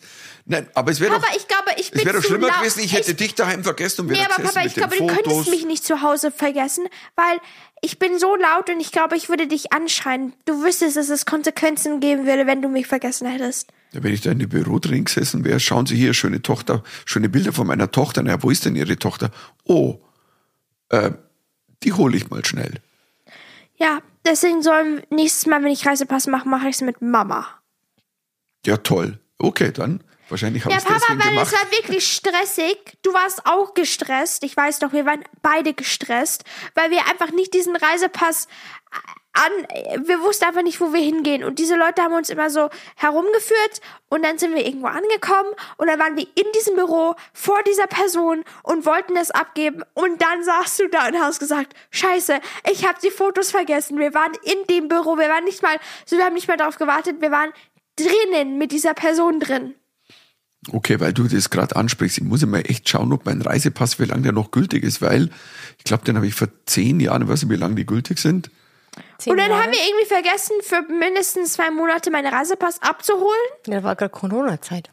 Nein, 0.51 0.67
aber 0.73 0.89
es 0.89 0.99
wäre 0.99 1.13
doch, 1.13 1.23
ich 1.37 1.47
glaube, 1.47 1.69
ich 1.77 1.93
es 1.93 2.03
wäre 2.03 2.17
doch 2.17 2.23
schlimmer 2.23 2.49
gewesen, 2.49 2.79
ich 2.79 2.93
hätte 2.93 3.13
dich 3.13 3.35
daheim 3.35 3.63
vergessen 3.63 4.01
und 4.01 4.09
wir 4.09 4.17
Nee, 4.17 4.23
aber 4.23 4.41
Papa, 4.41 4.65
ich 4.65 4.73
glaube, 4.73 4.97
du 4.97 5.05
könntest 5.05 5.47
mich 5.51 5.63
nicht 5.63 5.85
zu 5.85 6.01
Hause 6.01 6.31
vergessen, 6.31 6.87
weil 7.15 7.39
ich 7.81 7.99
bin 7.99 8.17
so 8.17 8.35
laut 8.35 8.67
und 8.67 8.79
ich 8.79 8.91
glaube, 8.91 9.15
ich 9.15 9.29
würde 9.29 9.45
dich 9.45 9.71
anschreien. 9.71 10.33
Du 10.45 10.63
wüsstest, 10.63 10.97
dass 10.97 11.09
es 11.09 11.27
Konsequenzen 11.27 11.99
geben 11.99 12.25
würde, 12.25 12.47
wenn 12.47 12.63
du 12.63 12.67
mich 12.67 12.87
vergessen 12.87 13.27
hättest. 13.27 13.71
Ja, 13.91 14.01
wenn 14.01 14.11
ich 14.11 14.21
da 14.21 14.31
in 14.31 14.39
dem 14.39 14.49
Büro 14.49 14.79
drin 14.79 15.05
gesessen 15.05 15.45
wäre, 15.45 15.59
schauen 15.59 15.85
Sie 15.85 15.95
hier, 15.95 16.15
schöne 16.15 16.41
Tochter, 16.41 16.83
schöne 17.05 17.29
Bilder 17.29 17.53
von 17.53 17.67
meiner 17.67 17.91
Tochter. 17.91 18.23
Na, 18.23 18.41
wo 18.41 18.49
ist 18.49 18.65
denn 18.65 18.75
Ihre 18.75 18.97
Tochter? 18.97 19.29
Oh, 19.65 19.99
äh, 20.89 21.11
die 21.83 21.93
hole 21.93 22.17
ich 22.17 22.31
mal 22.31 22.43
schnell. 22.43 22.81
Ja, 23.75 23.99
deswegen 24.25 24.63
sollen 24.63 25.03
nächstes 25.11 25.45
Mal, 25.45 25.63
wenn 25.63 25.71
ich 25.71 25.85
Reisepass 25.85 26.25
mache, 26.25 26.49
mache 26.49 26.69
ich 26.69 26.75
es 26.75 26.81
mit 26.81 27.03
Mama. 27.03 27.45
Ja, 28.65 28.77
toll. 28.77 29.19
Okay, 29.37 29.71
dann. 29.71 30.03
Wahrscheinlich 30.29 30.63
habe 30.63 30.73
Ja, 30.73 30.77
ich 30.79 30.83
es 30.85 30.87
Papa, 30.89 30.99
deswegen 31.01 31.23
weil 31.23 31.29
gemacht. 31.31 31.47
es 31.47 31.53
war 31.53 31.71
wirklich 31.71 32.07
stressig. 32.11 32.77
Du 33.01 33.13
warst 33.13 33.45
auch 33.45 33.73
gestresst. 33.73 34.43
Ich 34.43 34.55
weiß 34.55 34.79
doch, 34.79 34.93
wir 34.93 35.05
waren 35.05 35.23
beide 35.41 35.73
gestresst, 35.73 36.43
weil 36.75 36.91
wir 36.91 37.07
einfach 37.07 37.31
nicht 37.31 37.53
diesen 37.53 37.75
Reisepass 37.75 38.47
an, 39.33 39.51
wir 40.07 40.19
wussten 40.21 40.45
einfach 40.45 40.63
nicht, 40.63 40.81
wo 40.81 40.91
wir 40.91 41.01
hingehen. 41.01 41.43
Und 41.43 41.59
diese 41.59 41.75
Leute 41.75 42.01
haben 42.01 42.13
uns 42.13 42.29
immer 42.29 42.49
so 42.49 42.69
herumgeführt 42.95 43.79
und 44.09 44.23
dann 44.23 44.37
sind 44.37 44.55
wir 44.55 44.65
irgendwo 44.65 44.87
angekommen 44.87 45.49
und 45.77 45.87
dann 45.87 45.99
waren 45.99 46.17
wir 46.17 46.23
in 46.35 46.51
diesem 46.55 46.75
Büro 46.75 47.15
vor 47.33 47.61
dieser 47.63 47.87
Person 47.87 48.43
und 48.63 48.85
wollten 48.85 49.15
das 49.15 49.31
abgeben 49.31 49.83
und 49.93 50.21
dann 50.21 50.43
saßt 50.43 50.79
du 50.79 50.89
da 50.89 51.07
und 51.07 51.19
hast 51.19 51.39
gesagt, 51.39 51.73
scheiße, 51.91 52.39
ich 52.71 52.87
habe 52.87 52.97
die 53.01 53.11
Fotos 53.11 53.51
vergessen. 53.51 53.99
Wir 53.99 54.13
waren 54.13 54.33
in 54.43 54.63
dem 54.69 54.87
Büro, 54.87 55.17
wir 55.17 55.29
waren 55.29 55.43
nicht 55.43 55.61
mal, 55.61 55.77
so 56.05 56.17
wir 56.17 56.25
haben 56.25 56.33
nicht 56.33 56.47
mal 56.47 56.57
darauf 56.57 56.77
gewartet, 56.77 57.21
wir 57.21 57.31
waren 57.31 57.53
drinnen 57.95 58.57
mit 58.57 58.71
dieser 58.71 58.93
Person 58.95 59.39
drin. 59.39 59.75
Okay, 60.71 60.99
weil 60.99 61.13
du 61.13 61.23
das 61.27 61.49
gerade 61.49 61.75
ansprichst, 61.75 62.17
ich 62.17 62.23
muss 62.23 62.43
immer 62.43 62.69
echt 62.69 62.89
schauen, 62.89 63.13
ob 63.13 63.25
mein 63.25 63.41
Reisepass, 63.41 63.97
wie 63.99 64.05
lange 64.05 64.23
der 64.23 64.33
noch 64.33 64.51
gültig 64.51 64.83
ist, 64.83 65.01
weil 65.01 65.29
ich 65.77 65.85
glaube, 65.85 66.03
den 66.03 66.17
habe 66.17 66.27
ich 66.27 66.35
vor 66.35 66.49
zehn 66.65 66.99
Jahren, 66.99 67.23
ich 67.23 67.29
weiß 67.29 67.43
nicht, 67.43 67.51
wie 67.51 67.55
lange 67.57 67.75
die 67.75 67.85
gültig 67.85 68.19
sind. 68.19 68.51
Zehn 69.17 69.31
Und 69.31 69.37
dann 69.37 69.51
Jahre? 69.51 69.63
haben 69.63 69.71
wir 69.71 69.79
irgendwie 69.79 70.05
vergessen, 70.05 70.55
für 70.61 70.81
mindestens 70.81 71.53
zwei 71.53 71.71
Monate 71.71 72.11
meinen 72.11 72.31
Reisepass 72.33 72.81
abzuholen. 72.81 73.39
Ja, 73.67 73.83
war 73.83 73.95
gerade 73.95 74.11
Corona-Zeit. 74.11 74.89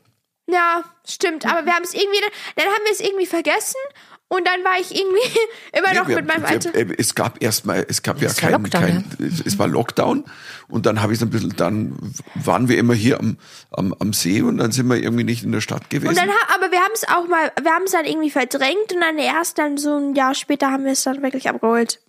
Ja, 0.49 0.85
stimmt. 1.05 1.45
Aber 1.45 1.67
wir 1.67 1.73
haben 1.75 1.83
es 1.83 1.95
irgendwie, 1.95 2.21
dann 2.55 2.67
haben 2.67 2.85
wir 2.85 2.93
es 2.93 3.01
irgendwie 3.01 3.27
vergessen. 3.27 3.81
Und 4.29 4.45
dann 4.45 4.65
war 4.65 4.81
ich 4.81 4.93
irgendwie 4.93 5.39
immer 5.79 5.95
noch 5.95 6.09
Nee, 6.09 6.17
mit 6.17 6.27
meinem 6.27 6.43
wir, 6.43 6.49
alten. 6.49 6.75
äh, 6.75 6.95
es 6.99 7.15
gab 7.15 7.41
erstmal, 7.43 7.87
es 7.89 8.03
gab 8.03 8.21
ja 8.21 8.29
Es 8.29 8.43
war 8.43 8.51
kein, 8.51 8.61
Lockdown, 8.63 8.83
kein 8.83 9.05
es, 9.29 9.41
es 9.47 9.59
war 9.59 9.69
Lockdown 9.69 10.25
und 10.67 10.85
dann 10.87 11.01
habe 11.01 11.13
ich 11.13 11.21
so 11.21 11.27
ein 11.27 11.31
bisschen, 11.31 11.55
dann 11.57 11.97
waren 12.35 12.69
wir 12.69 12.77
immer 12.77 12.95
hier 12.95 13.21
am, 13.21 13.37
am, 13.71 13.95
am 14.01 14.13
See 14.13 14.43
und 14.43 14.59
dann 14.59 14.73
sind 14.73 14.89
wir 14.89 14.97
irgendwie 14.97 15.23
nicht 15.23 15.45
in 15.45 15.53
der 15.53 15.61
Stadt 15.61 15.91
gewesen. 15.91 16.09
Und 16.09 16.17
dann, 16.19 16.29
ha- 16.29 16.55
aber 16.57 16.73
wir 16.73 16.81
haben 16.81 16.91
es 16.93 17.05
auch 17.09 17.29
mal, 17.29 17.53
wir 17.63 17.71
haben 17.71 17.85
es 17.85 17.93
dann 17.93 18.05
irgendwie 18.05 18.31
verdrängt 18.31 18.93
und 18.93 19.01
dann 19.01 19.17
erst 19.19 19.59
dann 19.59 19.79
so 19.79 19.97
ein 19.97 20.17
Jahr 20.17 20.35
später 20.35 20.73
haben 20.73 20.85
wir 20.85 20.93
es 20.93 21.05
dann 21.05 21.23
wirklich 21.23 21.49
abgeholt. 21.49 22.01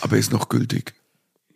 Aber 0.00 0.16
ist 0.16 0.32
noch 0.32 0.48
gültig. 0.48 0.94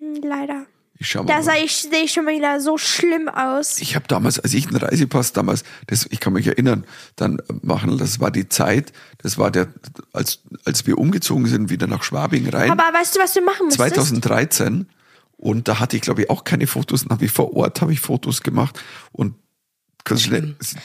Hm, 0.01 0.20
Leider. 0.22 0.66
Ich 1.01 1.09
schau 1.09 1.22
mal. 1.22 1.26
Da 1.26 1.42
sah 1.42 1.55
ich, 1.55 1.76
sehe 1.76 2.05
ich 2.05 2.12
schon 2.12 2.26
wieder 2.26 2.61
so 2.61 2.76
schlimm 2.76 3.28
aus. 3.28 3.78
Ich 3.78 3.94
habe 3.94 4.07
damals, 4.09 4.40
als 4.40 4.53
ich 4.53 4.66
einen 4.66 4.76
Reisepass 4.76 5.32
damals, 5.32 5.62
das, 5.86 6.07
ich 6.11 6.18
kann 6.18 6.32
mich 6.32 6.46
erinnern, 6.46 6.84
dann 7.14 7.40
machen, 7.62 7.99
das 7.99 8.18
war 8.18 8.30
die 8.30 8.49
Zeit, 8.49 8.92
das 9.18 9.38
war 9.38 9.51
der, 9.51 9.68
als, 10.12 10.40
als 10.64 10.86
wir 10.86 10.99
umgezogen 10.99 11.46
sind, 11.46 11.70
wieder 11.70 11.86
nach 11.86 12.03
Schwabing 12.03 12.49
rein, 12.49 12.70
Aber 12.70 12.82
weißt 12.82 13.16
du, 13.16 13.20
was 13.20 13.32
du 13.32 13.42
machen 13.42 13.66
müsstest? 13.66 13.94
2013. 13.94 14.88
Und 15.36 15.68
da 15.68 15.78
hatte 15.78 15.96
ich, 15.96 16.03
glaube 16.03 16.22
ich, 16.22 16.30
auch 16.30 16.42
keine 16.42 16.66
Fotos. 16.66 17.07
Habe 17.09 17.24
ich 17.24 17.30
vor 17.30 17.55
Ort 17.55 17.80
habe 17.80 17.92
ich 17.92 18.01
Fotos 18.01 18.42
gemacht 18.42 18.80
und 19.12 19.34
das, 20.05 20.28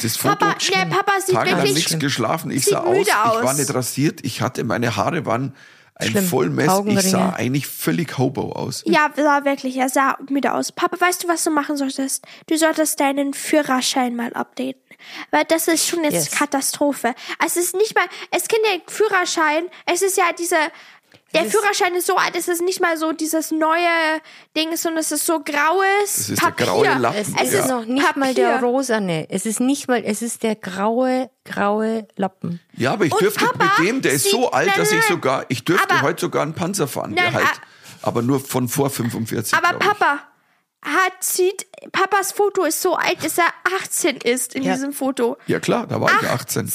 das 0.01 0.17
Foto. 0.17 0.35
Papa, 0.35 0.57
der 0.73 0.85
Papa 0.85 1.11
sieht 1.25 1.33
tagelang 1.33 1.59
wirklich 1.59 1.75
nichts 1.75 1.97
geschlafen. 1.99 2.51
Ich 2.51 2.65
sah 2.65 2.79
aus, 2.79 3.07
ich 3.07 3.13
war 3.13 3.53
nicht 3.53 3.73
rasiert, 3.73 4.19
ich 4.23 4.41
hatte, 4.41 4.63
meine 4.65 4.95
Haare 4.95 5.25
waren 5.25 5.53
ein 5.95 6.09
Schlimm. 6.09 6.25
Vollmess. 6.25 6.81
Ich 6.87 7.11
sah 7.11 7.29
eigentlich 7.31 7.67
völlig 7.67 8.17
hobo 8.17 8.51
aus. 8.53 8.83
Ja, 8.85 9.11
sah 9.15 9.45
wirklich, 9.45 9.77
er 9.77 9.89
sah 9.89 10.17
müde 10.29 10.53
aus. 10.53 10.71
Papa, 10.71 10.99
weißt 10.99 11.23
du, 11.23 11.27
was 11.27 11.43
du 11.43 11.51
machen 11.51 11.77
solltest? 11.77 12.25
Du 12.47 12.57
solltest 12.57 12.99
deinen 12.99 13.33
Führerschein 13.33 14.15
mal 14.15 14.33
updaten. 14.33 14.81
Weil 15.31 15.43
das 15.45 15.67
ist 15.67 15.87
schon 15.87 16.03
jetzt 16.03 16.13
Yes. 16.13 16.31
Katastrophe. 16.31 17.13
Es 17.45 17.57
ist 17.57 17.75
nicht 17.75 17.93
mal, 17.95 18.05
es 18.31 18.47
kennt 18.47 18.61
der 18.65 18.81
Führerschein, 18.87 19.65
es 19.85 20.01
ist 20.01 20.17
ja 20.17 20.31
diese, 20.37 20.55
der 21.33 21.45
Führerschein 21.45 21.95
ist 21.95 22.07
so 22.07 22.15
alt, 22.15 22.35
es 22.35 22.47
ist 22.47 22.61
nicht 22.61 22.79
mal 22.81 22.97
so 22.97 23.11
dieses 23.11 23.51
neue 23.51 23.87
Ding, 24.55 24.75
sondern 24.77 24.99
es 25.01 25.11
ist 25.11 25.25
so 25.25 25.39
graues 25.39 25.83
Es 26.05 26.29
ist 26.29 26.41
der 26.41 26.47
Papier. 26.47 26.65
graue 26.65 26.93
Lappen. 26.99 27.17
Es 27.19 27.27
Es 27.29 27.53
ist 27.53 27.59
ist 27.61 27.67
noch 27.69 27.85
nicht 27.85 28.15
mal 28.15 28.27
Papier. 28.29 28.33
der 28.33 28.61
rosane. 28.61 29.27
Es 29.29 29.45
ist 29.45 29.59
nicht 29.59 29.87
mal, 29.87 30.03
es 30.05 30.21
ist 30.21 30.43
der 30.43 30.55
graue, 30.55 31.29
graue 31.45 32.07
Lappen. 32.15 32.59
Ja, 32.77 32.93
aber 32.93 33.05
ich 33.05 33.13
Und 33.13 33.21
dürfte 33.21 33.45
Papa 33.45 33.71
mit 33.79 33.87
dem, 33.87 34.01
der 34.01 34.13
ist 34.13 34.29
so 34.29 34.51
alt, 34.51 34.77
dass 34.77 34.91
ich 34.91 35.03
sogar, 35.05 35.45
ich 35.49 35.65
dürfte 35.65 35.89
aber- 35.89 36.01
heute 36.01 36.21
sogar 36.21 36.43
einen 36.43 36.53
Panzer 36.53 36.87
fahren, 36.87 37.15
der 37.15 37.25
Nein, 37.25 37.33
halt, 37.35 37.45
ah- 37.47 38.07
aber 38.07 38.21
nur 38.21 38.39
von 38.39 38.67
vor 38.67 38.89
45. 38.89 39.53
Aber. 39.57 39.77
Papa 39.79 40.19
hat, 40.85 41.13
sieht, 41.23 41.65
Papas 41.93 42.33
Foto 42.33 42.65
ist 42.65 42.81
so 42.81 42.95
alt, 42.95 43.23
dass 43.23 43.37
er 43.37 43.45
18 43.77 44.17
ist 44.17 44.53
in 44.53 44.63
Ja. 44.63 44.73
diesem 44.73 44.91
Foto. 44.91 45.37
Ja 45.47 45.61
klar, 45.61 45.87
da 45.87 46.01
war 46.01 46.11
ich 46.21 46.27
18. 46.29 46.67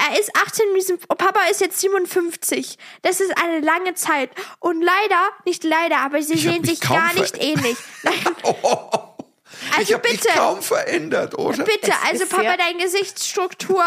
18. 0.00 0.12
Er 0.14 0.20
ist 0.20 0.30
18 0.36 0.68
in 0.68 0.74
diesem, 0.74 0.98
oh, 1.08 1.14
Papa 1.14 1.40
ist 1.50 1.60
jetzt 1.60 1.80
57. 1.80 2.78
Das 3.02 3.20
ist 3.20 3.36
eine 3.36 3.60
lange 3.60 3.94
Zeit. 3.94 4.30
Und 4.58 4.82
leider, 4.82 5.20
nicht 5.44 5.64
leider, 5.64 5.98
aber 5.98 6.22
sie 6.22 6.34
Ich 6.34 6.42
sehen 6.42 6.64
sich 6.64 6.80
gar 6.80 7.12
nicht 7.14 7.36
ähnlich. 7.42 7.76
Nein, 8.02 8.14
ich 8.42 9.76
also 9.78 9.94
habe 9.94 10.08
mich 10.08 10.20
bitte, 10.20 10.34
kaum 10.34 10.62
verändert, 10.62 11.38
oder? 11.38 11.64
bitte, 11.64 11.92
also 12.06 12.24
Papa, 12.26 12.56
deine 12.56 12.82
Gesichtsstruktur 12.82 13.84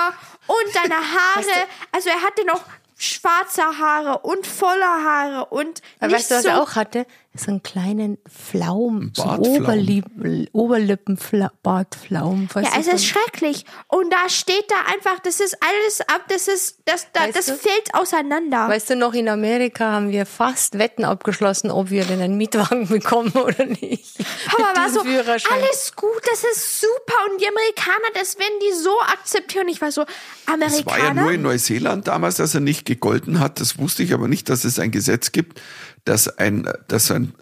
und 0.48 0.76
deine 0.76 0.96
Haare. 0.96 1.68
Also 1.92 2.10
er 2.10 2.22
hatte 2.22 2.46
noch 2.46 2.62
sch- 3.00 3.20
schwarze 3.20 3.64
Haare 3.64 4.20
und 4.20 4.46
voller 4.46 5.04
Haare 5.04 5.46
und 5.46 5.82
Aber 6.00 6.08
nicht 6.08 6.30
weißt 6.30 6.32
du, 6.32 6.36
was 6.36 6.44
so 6.44 6.50
er 6.50 6.62
auch 6.62 6.76
hatte? 6.76 7.06
So 7.36 7.50
einen 7.50 7.64
kleinen 7.64 8.20
Flaum, 8.32 9.12
so. 9.16 9.24
Oberlippen, 9.24 10.48
Oberlippenbartflaum. 10.52 12.48
Ja, 12.56 12.62
es 12.80 12.86
ist 12.88 13.06
schrecklich. 13.08 13.66
Und 13.88 14.14
da 14.14 14.30
steht 14.30 14.66
da 14.70 14.76
einfach, 14.94 15.20
das 15.20 15.40
ist 15.40 15.58
alles 15.62 16.02
ab, 16.02 16.26
das 16.30 16.48
ist, 16.48 16.78
das, 16.86 17.08
da, 17.12 17.22
Weißt 17.22 17.36
das 17.36 17.46
du? 17.48 17.56
fällt 17.56 17.96
auseinander. 17.96 18.70
Weißt 18.70 18.92
du 18.92 18.96
noch, 18.96 19.16
in 19.16 19.28
Amerika 19.30 19.94
haben 19.94 20.12
wir 20.12 20.28
fast 20.28 20.78
Wetten 20.78 21.06
abgeschlossen, 21.06 21.72
ob 21.72 21.90
wir 21.90 22.06
denn 22.06 22.22
einen 22.22 22.38
Mietwagen 22.38 22.88
bekommen 22.90 23.32
oder 23.32 23.66
nicht. 23.66 24.18
Papa 24.46 24.68
Mit 24.68 24.78
war 24.78 24.90
so, 24.92 25.00
alles 25.02 25.96
gut, 25.96 26.22
das 26.30 26.44
ist 26.44 26.82
super. 26.82 27.16
Und 27.32 27.42
die 27.42 27.48
Amerikaner, 27.48 28.10
das 28.14 28.38
werden 28.38 28.60
die 28.62 28.74
so 28.80 28.94
akzeptieren. 29.12 29.68
Ich 29.70 29.82
war 29.82 29.92
so, 29.92 30.04
Es 30.04 30.54
Amerikaner? 30.54 30.86
war 30.86 31.00
ja 31.00 31.14
nur 31.16 31.32
in 31.32 31.42
Neuseeland 31.42 32.08
damals, 32.08 32.36
dass 32.36 32.54
er 32.54 32.62
nicht 32.62 32.86
gegolten 32.86 33.40
hat. 33.40 33.60
Das 33.60 33.80
wusste 33.80 34.04
ich 34.04 34.14
aber 34.14 34.28
nicht, 34.28 34.50
dass 34.50 34.66
es 34.66 34.78
ein 34.78 34.92
Gesetz 34.92 35.32
gibt, 35.32 35.60
dass 36.06 36.38
ein, 36.38 36.68
dass 36.88 37.12
ein, 37.12 37.34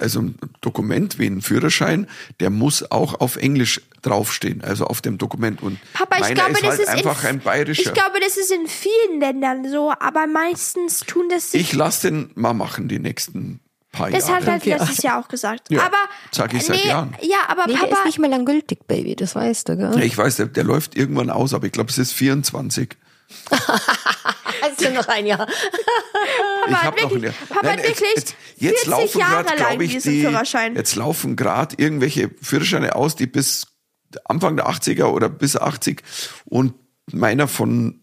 also 0.00 0.20
ein 0.20 0.38
Dokument 0.60 1.18
wie 1.18 1.26
ein 1.26 1.42
Führerschein, 1.42 2.08
der 2.40 2.50
muss 2.50 2.90
auch 2.90 3.20
auf 3.20 3.36
Englisch 3.36 3.80
draufstehen, 4.02 4.62
also 4.62 4.86
auf 4.86 5.00
dem 5.00 5.18
Dokument. 5.18 5.62
Und 5.62 5.78
Papa, 5.92 6.16
ich 6.16 6.20
meiner 6.22 6.34
glaube, 6.34 6.52
ist 6.52 6.62
das 6.62 6.70
halt 6.70 6.80
ist 6.80 6.88
einfach 6.88 7.22
in, 7.22 7.28
ein 7.30 7.40
bayerischer. 7.40 7.82
Ich 7.82 7.94
glaube, 7.94 8.20
das 8.20 8.36
ist 8.36 8.50
in 8.50 8.66
vielen 8.66 9.20
Ländern 9.20 9.70
so, 9.70 9.92
aber 9.98 10.26
meistens 10.26 11.00
tun 11.00 11.28
das 11.30 11.54
Ich 11.54 11.72
lasse 11.72 12.10
den 12.10 12.30
mal 12.34 12.54
machen 12.54 12.88
die 12.88 12.98
nächsten 12.98 13.60
paar 13.92 14.10
Das 14.10 14.24
hat 14.28 14.40
Jahre. 14.40 14.52
halt 14.52 14.64
letztes 14.66 15.02
Jahr 15.02 15.20
auch 15.20 15.28
gesagt. 15.28 15.70
Ja, 15.70 15.82
aber 15.82 15.98
sag 16.32 16.52
ich 16.54 16.64
seit 16.64 16.82
nee, 16.82 16.88
Jahren. 16.88 17.14
Ja, 17.20 17.38
aber 17.48 17.66
Nee, 17.66 17.74
der 17.74 17.80
Papa, 17.80 17.98
ist 17.98 18.04
nicht 18.06 18.18
mehr 18.18 18.30
lang 18.30 18.44
gültig, 18.44 18.86
Baby, 18.88 19.14
das 19.14 19.34
weißt 19.34 19.68
du, 19.68 19.76
gell? 19.76 20.02
ich 20.02 20.16
weiß, 20.16 20.36
der, 20.36 20.46
der 20.46 20.64
läuft 20.64 20.96
irgendwann 20.96 21.30
aus, 21.30 21.54
aber 21.54 21.66
ich 21.66 21.72
glaube, 21.72 21.90
es 21.90 21.98
ist 21.98 22.12
24. 22.12 22.96
Also 24.62 24.90
noch 24.90 25.08
ein 25.08 25.26
Jahr. 25.26 25.48
Ich 26.70 26.76
hat 26.76 26.84
habe 26.84 27.02
noch 27.02 27.10
wirklich- 27.10 27.34
eine. 27.38 27.46
Papa 27.48 27.68
hat 27.68 27.76
jetzt, 27.78 27.88
wirklich 28.00 28.14
jetzt, 28.16 28.34
jetzt 28.56 28.84
40 28.84 28.88
laufen 28.88 29.18
Jahre 29.18 29.44
gerade, 29.44 29.62
lang 29.62 29.80
ich, 29.80 29.90
diesen 29.92 30.12
die, 30.12 30.20
Führerschein. 30.22 30.76
jetzt 30.76 30.96
laufen 30.96 31.36
gerade 31.36 31.76
irgendwelche 31.78 32.30
Führerscheine 32.40 32.94
aus, 32.94 33.16
die 33.16 33.26
bis 33.26 33.66
Anfang 34.24 34.56
der 34.56 34.68
80er 34.68 35.04
oder 35.04 35.28
bis 35.28 35.56
80 35.56 36.02
und 36.44 36.74
meiner 37.10 37.48
von 37.48 38.02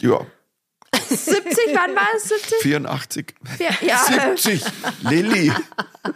ja 0.00 0.24
70, 1.08 1.42
wann 1.74 1.94
war 1.94 2.08
es? 2.16 2.28
70? 2.28 2.58
84. 2.62 3.34
Ja, 3.58 3.70
ja, 3.86 4.04
äh, 4.32 4.36
70. 4.36 4.64
Lilly. 5.02 5.52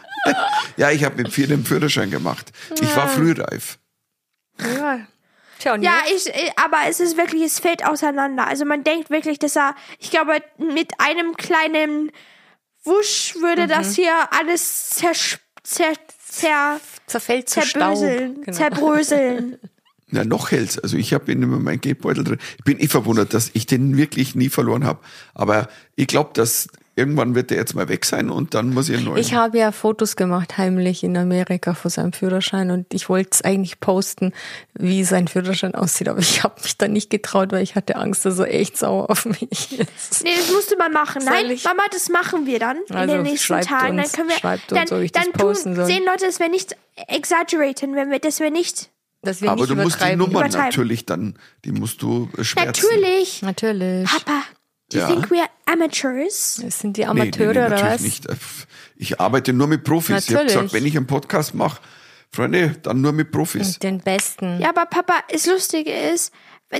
ja, 0.76 0.90
ich 0.90 1.04
habe 1.04 1.16
mit 1.16 1.32
vier 1.32 1.46
den 1.46 1.64
Führerschein 1.64 2.10
gemacht. 2.10 2.52
Ich 2.80 2.96
war 2.96 3.08
frühreif. 3.08 3.78
Ja. 4.60 5.06
Tja, 5.58 5.74
und 5.74 5.82
ja 5.82 5.92
jetzt? 6.08 6.28
ich, 6.28 6.34
äh, 6.34 6.50
aber 6.56 6.78
es 6.88 7.00
ist 7.00 7.16
wirklich, 7.16 7.42
es 7.42 7.58
fällt 7.58 7.84
auseinander. 7.84 8.46
Also 8.46 8.64
man 8.64 8.84
denkt 8.84 9.10
wirklich, 9.10 9.38
dass 9.38 9.56
er, 9.56 9.74
ich 9.98 10.10
glaube, 10.10 10.40
mit 10.58 10.92
einem 10.98 11.36
kleinen 11.36 12.10
Wusch 12.84 13.34
würde 13.40 13.64
Mhm. 13.64 13.68
das 13.68 13.94
hier 13.94 14.14
alles 14.32 14.90
zer, 14.90 15.12
zer, 15.62 15.92
zer, 16.30 16.80
zerfällt 17.06 17.48
zu 17.48 17.60
Staub. 17.62 17.96
zerbröseln, 17.96 18.42
Genau. 18.42 18.56
zerbröseln. 18.56 19.58
Na, 20.10 20.24
noch 20.24 20.50
hält's. 20.52 20.78
Also 20.78 20.96
ich 20.96 21.12
habe 21.12 21.30
immer 21.32 21.58
meinen 21.58 21.82
Geldbeutel 21.82 22.24
drin. 22.24 22.38
Ich 22.56 22.64
bin 22.64 22.78
eh 22.80 22.88
verwundert, 22.88 23.34
dass 23.34 23.50
ich 23.52 23.66
den 23.66 23.96
wirklich 23.98 24.34
nie 24.34 24.48
verloren 24.48 24.84
habe. 24.86 25.00
Aber 25.34 25.68
ich 25.96 26.06
glaube, 26.06 26.30
dass 26.32 26.68
irgendwann 26.98 27.34
wird 27.34 27.50
der 27.50 27.56
jetzt 27.56 27.74
mal 27.74 27.88
weg 27.88 28.04
sein 28.04 28.28
und 28.28 28.52
dann 28.54 28.74
muss 28.74 28.88
ich 28.90 28.96
einen 28.96 29.06
neuen. 29.06 29.16
Ich 29.18 29.32
habe 29.32 29.56
ja 29.56 29.72
Fotos 29.72 30.16
gemacht, 30.16 30.58
heimlich 30.58 31.02
in 31.02 31.16
Amerika 31.16 31.72
vor 31.74 31.90
seinem 31.90 32.12
Führerschein 32.12 32.70
und 32.70 32.92
ich 32.92 33.08
wollte 33.08 33.30
es 33.32 33.42
eigentlich 33.42 33.80
posten, 33.80 34.32
wie 34.74 35.04
sein 35.04 35.28
Führerschein 35.28 35.74
aussieht, 35.74 36.08
aber 36.08 36.18
ich 36.18 36.42
habe 36.42 36.60
mich 36.62 36.76
da 36.76 36.88
nicht 36.88 37.08
getraut, 37.08 37.52
weil 37.52 37.62
ich 37.62 37.74
hatte 37.76 37.96
Angst, 37.96 38.24
dass 38.26 38.38
er 38.38 38.52
echt 38.52 38.76
sauer 38.76 39.08
auf 39.10 39.24
mich 39.24 39.78
ist. 39.78 40.24
Nee, 40.24 40.30
das 40.36 40.52
musste 40.52 40.76
man 40.76 40.92
machen. 40.92 41.22
Soll 41.22 41.32
Nein, 41.32 41.50
ich? 41.50 41.64
Mama, 41.64 41.82
das 41.92 42.08
machen 42.10 42.44
wir 42.44 42.58
dann 42.58 42.76
in 42.88 42.94
Also 42.96 43.14
den 43.14 43.22
nächsten 43.22 43.38
schreibt 43.46 43.66
Tagen. 43.68 43.98
uns- 43.98 44.10
dann 44.12 44.16
können 44.18 44.28
wir, 44.28 44.36
schreibt 44.36 44.72
uns, 44.72 44.88
dann, 44.90 44.98
ob 44.98 45.04
ich 45.04 45.12
das 45.12 45.22
dann 45.24 45.32
posten 45.32 45.68
tun, 45.70 45.76
soll. 45.76 45.86
sehen 45.86 46.02
Leute, 46.04 46.26
dass 46.26 46.38
wir 46.40 46.48
nicht 46.50 46.76
exaggeraten, 47.08 47.94
wenn 47.94 48.10
wir, 48.10 48.18
dass 48.18 48.40
wir 48.40 48.50
nicht. 48.50 48.90
Dass 49.22 49.42
wir 49.42 49.50
Aber 49.50 49.62
nicht 49.62 49.70
du 49.70 49.76
musst 49.76 50.00
die. 50.00 50.14
Nummern 50.16 50.48
natürlich 50.50 51.04
dann, 51.04 51.34
die 51.64 51.72
musst 51.72 52.02
du 52.02 52.28
äh, 52.38 52.44
schwärzen. 52.44 52.84
Natürlich. 52.94 53.42
Natürlich. 53.42 54.08
Papa, 54.08 54.42
do 54.90 54.98
you 54.98 55.04
Ja. 55.04 55.08
think 55.08 55.26
we're 55.30 55.48
amateurs? 55.66 56.60
Das 56.62 56.78
sind 56.80 56.96
die 56.96 57.02
Nee, 57.02 57.06
nee, 57.06 57.20
Amateure 57.22 57.44
nee, 57.46 57.50
oder 57.50 57.68
natürlich 57.70 57.94
was? 57.94 58.00
nicht. 58.00 58.26
Ich 58.96 59.20
arbeite 59.20 59.52
nur 59.52 59.66
mit 59.66 59.84
Profis. 59.84 60.28
Ich 60.28 60.34
habe 60.34 60.44
Natürlich. 60.44 60.54
gesagt, 60.54 60.72
wenn 60.72 60.86
ich 60.86 60.96
einen 60.96 61.06
Podcast 61.06 61.54
mache, 61.54 61.80
Freunde, 62.30 62.74
dann 62.82 63.00
nur 63.00 63.12
mit 63.12 63.30
Profis. 63.30 63.78
Den 63.78 64.00
besten. 64.00 64.60
Ja, 64.60 64.70
aber 64.70 64.86
Papa, 64.86 65.14
das 65.32 65.46
Lustige 65.46 65.92
ist, 65.92 66.32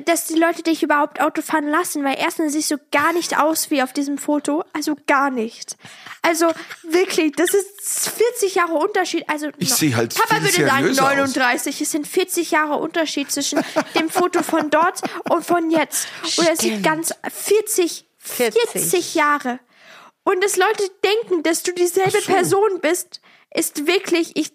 dass 0.05 0.26
die 0.26 0.34
Leute 0.34 0.62
dich 0.62 0.82
überhaupt 0.82 1.18
Auto 1.20 1.41
fahren 1.41 1.66
lassen, 1.68 2.05
weil 2.05 2.16
erstens 2.18 2.53
siehst 2.53 2.70
du 2.70 2.76
gar 2.93 3.12
nicht 3.14 3.39
aus 3.39 3.70
wie 3.70 3.82
auf 3.82 3.93
diesem 3.95 4.18
Foto, 4.18 4.62
also 4.74 4.97
gar 5.07 5.30
nicht. 5.30 5.76
Also 6.20 6.53
wirklich, 6.82 7.32
das 7.36 7.55
ist 7.55 8.11
40 8.11 8.55
Jahre 8.57 8.74
Unterschied. 8.74 9.24
Also 9.28 9.49
Ich 9.57 9.70
no- 9.70 9.76
sehe 9.76 9.97
halt 9.97 10.14
Papa 10.14 10.34
viel 10.34 10.43
würde 10.45 10.66
sagen 10.66 10.78
seriöser 10.95 11.03
aus. 11.05 11.09
39. 11.16 11.80
Es 11.80 11.91
sind 11.91 12.07
40 12.07 12.51
Jahre 12.51 12.74
Unterschied 12.76 13.30
zwischen 13.32 13.61
dem 13.95 14.11
Foto 14.11 14.43
von 14.43 14.68
dort 14.68 15.01
und 15.30 15.47
von 15.47 15.70
jetzt. 15.70 16.07
Und 16.36 16.47
es 16.49 16.59
sieht 16.59 16.82
ganz 16.82 17.14
40, 17.30 18.05
40, 18.18 18.61
40. 18.70 19.14
Jahre. 19.14 19.59
Und 20.24 20.45
dass 20.45 20.57
Leute 20.59 20.84
denken, 21.03 21.43
dass 21.43 21.62
du 21.62 21.72
dieselbe 21.72 22.20
so. 22.20 22.30
Person 22.30 22.80
bist, 22.82 23.22
ist 23.55 23.86
wirklich, 23.86 24.36
ich, 24.36 24.53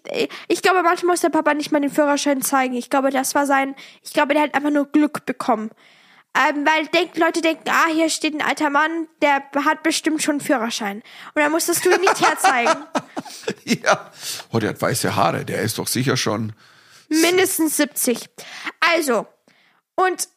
ich 0.48 0.62
glaube, 0.62 0.82
manchmal 0.82 1.12
muss 1.12 1.20
der 1.20 1.30
Papa 1.30 1.54
nicht 1.54 1.72
mal 1.72 1.80
den 1.80 1.90
Führerschein 1.90 2.42
zeigen. 2.42 2.74
Ich 2.74 2.90
glaube, 2.90 3.10
das 3.10 3.34
war 3.34 3.46
sein, 3.46 3.74
ich 4.02 4.12
glaube, 4.12 4.34
der 4.34 4.44
hat 4.44 4.54
einfach 4.54 4.70
nur 4.70 4.86
Glück 4.86 5.26
bekommen. 5.26 5.70
Ähm, 6.36 6.66
weil 6.66 6.86
denk, 6.88 7.16
Leute 7.16 7.42
denken, 7.42 7.68
ah, 7.68 7.86
hier 7.92 8.08
steht 8.08 8.34
ein 8.34 8.42
alter 8.42 8.68
Mann, 8.68 9.06
der 9.22 9.42
hat 9.64 9.84
bestimmt 9.84 10.20
schon 10.20 10.34
einen 10.34 10.40
Führerschein. 10.40 10.96
Und 11.34 11.42
dann 11.42 11.52
musstest 11.52 11.84
du 11.84 11.90
ihn 11.92 12.00
nicht 12.00 12.20
herzeigen. 12.20 12.84
Ja. 13.64 14.10
Oh, 14.52 14.58
der 14.58 14.70
hat 14.70 14.82
weiße 14.82 15.16
Haare, 15.16 15.44
der 15.44 15.62
ist 15.62 15.78
doch 15.78 15.86
sicher 15.86 16.16
schon. 16.16 16.52
Mindestens 17.08 17.76
70. 17.78 18.28
Also, 18.80 19.26
und 19.94 20.28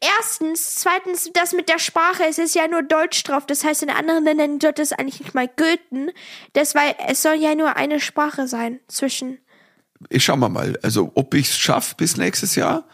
erstens, 0.00 0.76
zweitens, 0.76 1.30
das 1.32 1.52
mit 1.52 1.68
der 1.68 1.78
Sprache, 1.78 2.24
es 2.28 2.38
ist 2.38 2.54
ja 2.54 2.68
nur 2.68 2.82
Deutsch 2.82 3.22
drauf. 3.24 3.46
Das 3.46 3.64
heißt, 3.64 3.82
in 3.82 3.90
anderen 3.90 4.24
Ländern 4.24 4.60
sollte 4.60 4.82
es 4.82 4.92
eigentlich 4.92 5.20
nicht 5.20 5.34
mal 5.34 5.48
gelten. 5.48 6.10
Das, 6.52 6.74
weil 6.74 6.94
es 7.06 7.22
soll 7.22 7.34
ja 7.34 7.54
nur 7.54 7.76
eine 7.76 8.00
Sprache 8.00 8.46
sein 8.48 8.80
zwischen. 8.88 9.38
Ich 10.08 10.24
schau 10.24 10.36
mal 10.36 10.48
mal, 10.48 10.78
also 10.82 11.10
ob 11.14 11.34
ich 11.34 11.48
es 11.48 11.58
schaffe 11.58 11.94
bis 11.96 12.16
nächstes 12.16 12.54
Jahr. 12.54 12.84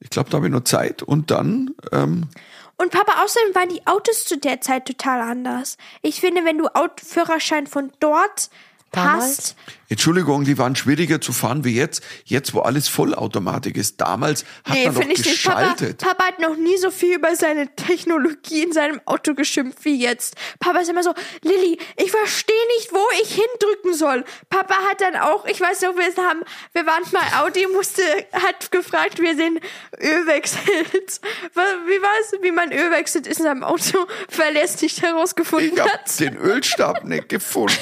Ich 0.00 0.10
glaube, 0.10 0.28
da 0.30 0.36
habe 0.36 0.46
ich 0.46 0.52
noch 0.52 0.64
Zeit 0.64 1.02
und 1.02 1.30
dann 1.30 1.74
ähm, 1.92 2.28
Und 2.76 2.92
Papa, 2.92 3.24
außerdem 3.24 3.54
waren 3.54 3.70
die 3.70 3.86
Autos 3.86 4.26
zu 4.26 4.36
der 4.36 4.60
Zeit 4.60 4.86
total 4.86 5.22
anders. 5.22 5.78
Ich 6.02 6.20
finde, 6.20 6.44
wenn 6.44 6.58
du 6.58 6.66
Aut 6.74 7.00
Führerschein 7.00 7.66
von 7.66 7.90
dort 8.00 8.50
Damals? 8.92 9.24
hast, 9.24 9.56
Entschuldigung, 9.88 10.44
die 10.44 10.58
waren 10.58 10.74
schwieriger 10.76 11.20
zu 11.20 11.32
fahren 11.32 11.64
wie 11.64 11.74
jetzt. 11.76 12.02
Jetzt, 12.24 12.54
wo 12.54 12.60
alles 12.60 12.88
Vollautomatik 12.88 13.76
ist. 13.76 14.00
Damals 14.00 14.44
hat 14.64 14.74
Nee, 14.74 14.86
man 14.86 14.94
doch 14.94 15.00
ich 15.02 15.08
nicht. 15.08 15.44
Papa, 15.44 15.60
geschaltet. 15.74 15.98
Papa 15.98 16.24
hat 16.26 16.38
noch 16.40 16.56
nie 16.56 16.76
so 16.78 16.90
viel 16.90 17.16
über 17.16 17.34
seine 17.36 17.74
Technologie 17.76 18.62
in 18.64 18.72
seinem 18.72 19.00
Auto 19.04 19.34
geschimpft 19.34 19.84
wie 19.84 19.96
jetzt. 20.00 20.34
Papa 20.58 20.80
ist 20.80 20.88
immer 20.88 21.02
so, 21.02 21.14
Lilly, 21.42 21.78
ich 21.96 22.10
verstehe 22.10 22.66
nicht, 22.78 22.92
wo 22.92 23.00
ich 23.22 23.34
hindrücken 23.34 23.94
soll. 23.94 24.24
Papa 24.50 24.74
hat 24.90 25.00
dann 25.00 25.16
auch, 25.16 25.44
ich 25.46 25.60
weiß 25.60 25.82
noch, 25.82 25.96
wir 25.96 26.04
haben, 26.24 26.42
wir 26.72 26.86
waren 26.86 27.02
mal 27.12 27.44
Audi, 27.44 27.66
musste, 27.72 28.02
hat 28.32 28.70
gefragt, 28.72 29.20
wie 29.20 29.26
er 29.28 29.34
den 29.34 29.60
Öl 30.00 30.26
wechselt. 30.26 31.20
Wie 31.54 32.02
war 32.02 32.10
es, 32.22 32.32
wie 32.42 32.50
man 32.50 32.72
Öl 32.72 32.90
wechselt 32.90 33.26
in 33.26 33.34
seinem 33.34 33.62
Auto, 33.64 34.06
er 34.38 34.52
nicht 34.82 35.02
herausgefunden 35.02 35.72
Ich 35.74 35.80
habe 35.80 35.90
hat. 35.90 36.20
den 36.20 36.36
Ölstab 36.36 37.04
nicht 37.04 37.28
gefunden. 37.28 37.76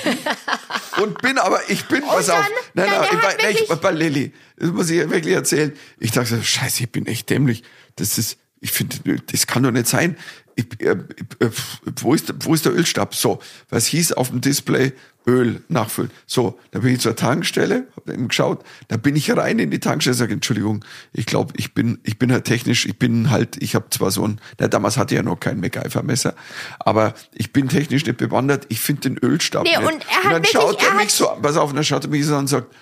Und 1.01 1.21
bin 1.23 1.39
aber, 1.39 1.61
ich 1.69 1.85
bin, 1.87 1.94
pass 2.03 2.27
dann- 2.27 2.41
auf. 2.41 2.51
Nein, 2.75 2.87
nein, 2.91 3.01
nein, 3.01 3.19
nein, 3.23 3.35
ich, 3.53 3.61
wirklich- 3.61 3.79
bei 3.81 3.91
Lilly, 3.91 4.33
das 4.57 4.71
muss 4.71 4.91
ich 4.91 4.99
wirklich 5.11 5.35
erzählen. 5.35 5.73
Ich 5.99 6.11
dachte, 6.13 6.37
so, 6.37 6.43
scheiße, 6.43 6.85
ich 6.85 6.91
bin 6.91 7.07
echt 7.07 7.31
dämlich. 7.31 7.63
Das 7.97 8.19
ist, 8.19 8.39
ich 8.61 8.73
finde, 8.73 9.21
das 9.31 9.47
kann 9.47 9.63
doch 9.63 9.71
nicht 9.71 9.87
sein. 9.87 10.17
Äh, 10.57 10.91
äh, 11.41 11.51
wo, 12.01 12.15
ist, 12.15 12.33
wo 12.47 12.55
ist 12.55 12.65
der 12.65 12.75
Ölstab? 12.75 13.15
So, 13.15 13.41
was 13.71 13.87
hieß 13.87 14.13
auf 14.13 14.31
dem 14.31 14.41
Display? 14.41 14.93
Öl 15.27 15.63
nachfüllen. 15.69 16.11
So, 16.27 16.59
da 16.71 16.81
bin 16.81 16.93
ich 16.95 17.01
zur 17.01 17.17
Tankstelle, 17.17 17.87
habe 17.97 18.13
eben 18.13 18.29
geschaut, 18.29 18.63
da 18.89 18.99
bin 18.99 19.17
ich 19.17 19.35
rein 19.35 19.59
in 19.59 19.71
die 19.71 19.79
Tankstelle, 19.81 20.13
sage 20.13 20.35
Entschuldigung, 20.35 20.85
ich 21.15 21.25
glaube, 21.25 21.55
ich 21.57 21.73
bin, 21.73 21.99
ich 22.03 22.19
bin 22.19 22.31
halt 22.31 22.45
technisch, 22.45 22.85
ich 22.85 22.99
bin 22.99 23.31
halt, 23.31 23.57
ich 23.63 23.75
habe 23.75 23.87
zwar 23.89 24.11
so 24.11 24.29
ein, 24.29 24.39
na, 24.61 24.69
damals 24.69 24.99
hatte 24.99 25.15
ich 25.15 25.17
ja 25.17 25.23
noch 25.23 25.41
kein 25.41 25.61
MacGyver-Messer, 25.61 26.35
aber 26.79 27.15
ich 27.33 27.55
bin 27.55 27.71
technisch 27.71 28.05
nicht 28.05 28.19
bewandert, 28.19 28.67
ich 28.69 28.81
finde 28.81 29.01
den 29.09 29.17
Ölstab 29.19 29.63
Nee, 29.65 29.71
nicht. 29.79 29.79
und 29.95 30.03
er 30.11 30.17
hat 30.17 30.25
dann 30.25 30.33
wirklich- 30.33 30.51
schaut 30.53 30.83
er 30.83 30.89
er 30.91 30.95
mich 30.97 31.11
so, 31.11 31.27
pass 31.41 31.57
auf, 31.57 31.71
und 31.71 31.77
dann 31.77 31.85
schaut 31.85 32.05
er 32.05 32.11
mich 32.11 32.27
so 32.27 32.35
an 32.35 32.41
und 32.41 32.49
sagt, 32.49 32.75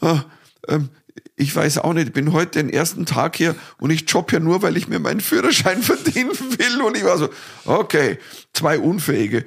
ah, 0.00 0.22
ähm, 0.68 0.90
ich 1.36 1.54
weiß 1.54 1.78
auch 1.78 1.92
nicht, 1.92 2.08
ich 2.08 2.12
bin 2.12 2.32
heute 2.32 2.58
den 2.62 2.70
ersten 2.70 3.06
Tag 3.06 3.36
hier 3.36 3.54
und 3.78 3.90
ich 3.90 4.08
job 4.10 4.30
hier 4.30 4.40
nur, 4.40 4.62
weil 4.62 4.76
ich 4.76 4.88
mir 4.88 4.98
meinen 4.98 5.20
Führerschein 5.20 5.82
verdienen 5.82 6.30
will. 6.30 6.82
Und 6.82 6.96
ich 6.96 7.04
war 7.04 7.18
so, 7.18 7.28
okay, 7.64 8.18
zwei 8.52 8.78
Unfähige. 8.78 9.44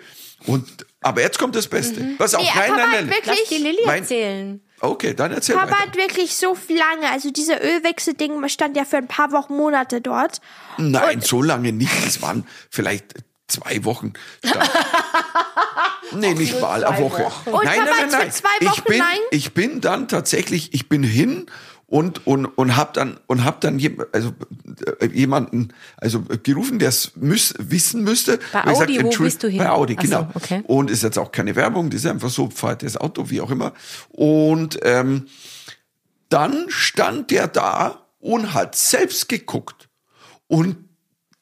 Und, 0.48 0.86
aber 1.02 1.22
jetzt 1.22 1.38
kommt 1.40 1.56
das 1.56 1.68
Beste. 1.68 2.16
Pass 2.18 2.34
auf, 2.36 2.42
Nee, 2.44 2.50
nein, 2.56 2.70
Papa 2.72 2.82
nein, 2.82 2.92
nein. 2.92 3.08
wirklich- 3.10 3.40
Lass 3.42 3.50
die 3.50 3.64
Lilly 3.64 3.82
Mein- 3.86 4.02
erzählen. 4.02 4.62
Okay, 4.84 5.14
dann 5.14 5.32
erzähl 5.32 5.54
Papa 5.56 5.74
weiter. 5.74 5.82
hat 5.82 5.96
wirklich 5.96 6.36
so 6.36 6.58
lange, 6.68 7.12
also 7.12 7.30
dieser 7.30 7.64
Ölwechselding 7.64 8.48
stand 8.50 8.76
ja 8.76 8.84
für 8.84 8.98
ein 8.98 9.08
paar 9.08 9.32
Wochen, 9.32 9.56
Monate 9.56 10.02
dort. 10.02 10.42
Nein, 10.80 11.22
so 11.22 11.44
lange 11.44 11.72
nicht. 11.72 11.92
Es 12.08 12.24
waren 12.24 12.48
vielleicht 12.72 13.14
zwei 13.52 13.84
Wochen. 13.84 14.14
stand. 14.44 14.70
nee, 16.14 16.34
nicht 16.34 16.60
mal, 16.62 16.84
eine 16.84 17.04
Woche. 17.04 17.32
Nein, 17.46 17.64
nein, 17.64 17.78
nein, 17.86 18.10
nein. 18.12 18.32
zwei 18.32 18.50
ich 18.60 18.68
Wochen 18.70 18.84
bin, 18.86 18.98
lang- 19.00 19.08
ich 19.32 19.54
bin 19.54 19.82
dann 19.82 20.08
tatsächlich, 20.08 20.74
ich 20.74 20.90
bin 20.90 21.04
hin 21.04 21.46
und 21.88 22.26
und 22.26 22.46
und 22.46 22.78
hab 22.78 22.94
dann 22.94 23.20
und 23.28 23.44
hab 23.44 23.60
dann 23.62 23.78
jem- 23.78 24.04
also 24.14 24.32
äh, 25.02 25.08
jemanden 25.08 25.74
also 25.98 26.24
äh, 26.30 26.38
gerufen, 26.38 26.80
der 26.80 26.90
es 26.90 27.12
müß, 27.16 27.56
wissen 27.60 28.04
müsste. 28.04 28.40
Bei 28.54 28.66
Audi, 28.66 28.96
wo 29.04 29.08
Entschuld- 29.10 29.26
bist 29.28 29.44
du 29.44 29.48
hin? 29.50 29.60
Bei 29.60 29.70
Audi, 29.70 29.96
Ach 30.00 30.04
so, 30.04 30.08
genau. 30.10 30.28
okay. 30.34 30.64
Und 30.68 30.90
ist 30.90 31.04
jetzt 31.04 31.20
auch 31.20 31.32
keine 31.32 31.56
Werbung, 31.56 31.90
das 31.90 32.02
ist 32.06 32.10
einfach 32.10 32.30
so, 32.30 32.50
fahrt 32.50 32.84
das 32.84 32.96
Auto, 32.98 33.30
wie 33.30 33.42
auch 33.42 33.52
immer. 33.52 33.74
Und 34.10 34.80
ähm, 34.84 35.28
dann 36.30 36.66
stand 36.70 37.30
der 37.32 37.48
da 37.50 38.08
und 38.20 38.54
hat 38.54 38.76
selbst 38.76 39.28
geguckt. 39.28 39.90
Und 40.48 40.78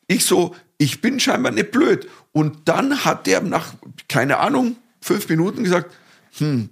ich 0.08 0.26
so, 0.26 0.56
ich 0.80 1.02
bin 1.02 1.20
scheinbar 1.20 1.52
nicht 1.52 1.70
blöd. 1.70 2.10
Und 2.32 2.68
dann 2.68 3.06
hat 3.06 3.28
der 3.28 3.42
nach, 3.42 3.74
keine 4.08 4.38
Ahnung, 4.40 4.78
fünf 5.02 5.30
Minuten 5.30 5.64
gesagt, 5.64 5.94
Nee, 6.40 6.70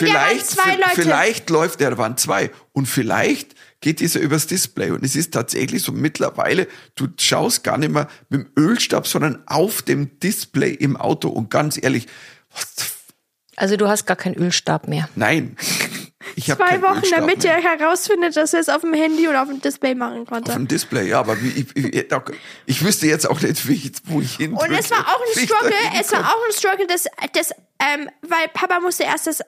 der 0.00 0.12
waren 0.14 0.38
vielleicht, 0.38 0.94
vielleicht 0.94 1.50
läuft 1.50 1.80
der, 1.80 1.96
waren 1.98 2.16
zwei. 2.18 2.50
Und 2.72 2.86
vielleicht 2.86 3.54
geht 3.80 4.00
dieser 4.00 4.20
übers 4.20 4.46
Display. 4.46 4.90
Und 4.90 5.04
es 5.04 5.16
ist 5.16 5.32
tatsächlich 5.32 5.82
so 5.82 5.90
mittlerweile, 5.92 6.68
du 6.96 7.08
schaust 7.18 7.64
gar 7.64 7.78
nicht 7.78 7.90
mehr 7.90 8.06
mit 8.28 8.42
dem 8.42 8.50
Ölstab, 8.58 9.06
sondern 9.06 9.42
auf 9.46 9.80
dem 9.82 10.18
Display 10.20 10.72
im 10.72 10.96
Auto. 10.98 11.28
Und 11.30 11.50
ganz 11.50 11.82
ehrlich, 11.82 12.06
f- 12.54 12.94
Also 13.56 13.76
du 13.78 13.88
hast 13.88 14.04
gar 14.06 14.16
keinen 14.16 14.34
Ölstab 14.36 14.86
mehr. 14.86 15.08
nein. 15.16 15.56
Ich 16.40 16.50
habe 16.50 16.64
Zwei 16.64 16.80
Wochen, 16.80 17.02
damit 17.10 17.44
mehr. 17.44 17.58
ihr 17.58 17.62
herausfindet, 17.62 18.34
dass 18.34 18.54
er 18.54 18.60
es 18.60 18.70
auf 18.70 18.80
dem 18.80 18.94
Handy 18.94 19.28
und 19.28 19.36
auf 19.36 19.48
dem 19.48 19.60
Display 19.60 19.94
machen 19.94 20.22
Auf 20.22 20.28
konnte. 20.28 20.52
dem 20.52 20.66
Display, 20.66 21.08
ja, 21.08 21.20
aber 21.20 21.40
wie, 21.42 21.48
ich, 21.48 21.76
ich, 21.76 22.06
ich 22.64 22.82
wüsste 22.82 23.06
jetzt 23.06 23.28
auch 23.28 23.40
nicht, 23.42 23.68
wie 23.68 23.74
ich, 23.74 23.92
wo 24.04 24.22
ich 24.22 24.36
hin 24.36 24.54
Und 24.54 24.70
es 24.70 24.90
war 24.90 25.00
auch 25.00 25.20
ein 25.20 25.44
Struggle, 25.44 25.74
es 26.00 26.12
war 26.12 26.20
auch 26.20 26.46
ein 26.46 26.52
Struggle, 26.52 26.86
das, 26.86 27.04
das, 27.34 27.50
ähm, 27.78 28.08
weil 28.22 28.48
Papa 28.54 28.80
musste 28.80 29.04
erst 29.04 29.26
das, 29.26 29.42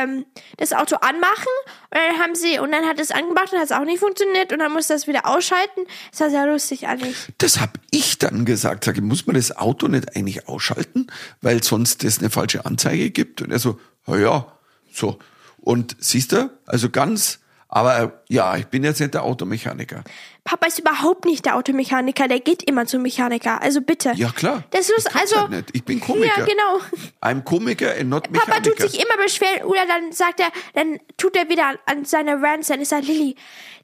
ähm, 0.00 0.24
das 0.56 0.72
Auto 0.72 0.96
anmachen 0.96 1.52
und 1.90 1.98
dann 1.98 2.18
haben 2.18 2.34
sie, 2.34 2.58
und 2.58 2.72
dann 2.72 2.86
hat 2.86 2.98
es 2.98 3.10
angemacht 3.10 3.52
und 3.52 3.58
hat 3.58 3.66
es 3.66 3.72
auch 3.72 3.84
nicht 3.84 4.00
funktioniert 4.00 4.50
und 4.50 4.60
dann 4.60 4.72
musste 4.72 4.94
es 4.94 5.06
wieder 5.06 5.26
ausschalten. 5.26 5.82
Das 6.12 6.20
war 6.20 6.30
sehr 6.30 6.46
lustig 6.46 6.86
eigentlich. 6.86 7.16
Das 7.36 7.60
habe 7.60 7.72
ich 7.90 8.18
dann 8.18 8.46
gesagt. 8.46 8.84
Sage, 8.84 9.02
muss 9.02 9.26
man 9.26 9.36
das 9.36 9.54
Auto 9.54 9.86
nicht 9.88 10.16
eigentlich 10.16 10.48
ausschalten, 10.48 11.08
weil 11.42 11.62
sonst 11.62 12.04
es 12.04 12.20
eine 12.20 12.30
falsche 12.30 12.64
Anzeige 12.64 13.10
gibt? 13.10 13.42
Und 13.42 13.50
er 13.50 13.58
so, 13.58 13.78
na 14.06 14.16
ja, 14.16 14.46
so. 14.92 15.18
Und 15.60 15.96
siehst 15.98 16.32
du, 16.32 16.50
also 16.66 16.90
ganz, 16.90 17.40
aber 17.70 18.22
ja, 18.28 18.56
ich 18.56 18.66
bin 18.66 18.82
jetzt 18.82 18.98
nicht 18.98 19.12
der 19.12 19.24
Automechaniker. 19.24 20.02
Papa 20.44 20.66
ist 20.66 20.78
überhaupt 20.78 21.26
nicht 21.26 21.44
der 21.44 21.56
Automechaniker, 21.56 22.26
der 22.26 22.40
geht 22.40 22.62
immer 22.62 22.86
zum 22.86 23.02
Mechaniker, 23.02 23.60
also 23.60 23.82
bitte. 23.82 24.12
Ja 24.16 24.30
klar. 24.30 24.64
Das 24.70 24.88
ist 24.88 25.08
ich 25.10 25.14
also. 25.14 25.40
halt 25.40 25.50
nicht. 25.50 25.68
Ich 25.74 25.84
bin 25.84 26.00
Komiker. 26.00 26.38
Ja, 26.38 26.46
genau. 26.46 26.80
I'm 27.20 27.42
Komiker 27.44 27.90
and 27.90 28.08
not 28.08 28.22
Papa 28.32 28.46
Mechaniker. 28.46 28.70
tut 28.70 28.90
sich 28.90 29.00
immer 29.02 29.22
beschweren 29.22 29.66
oder 29.66 29.84
dann 29.86 30.12
sagt 30.12 30.40
er, 30.40 30.48
dann 30.72 30.98
tut 31.18 31.36
er 31.36 31.50
wieder 31.50 31.74
an, 31.84 32.06
seine 32.06 32.40
Rants, 32.40 32.68
dann 32.68 32.80
ist 32.80 32.92
er 32.92 33.02
Lilly. 33.02 33.36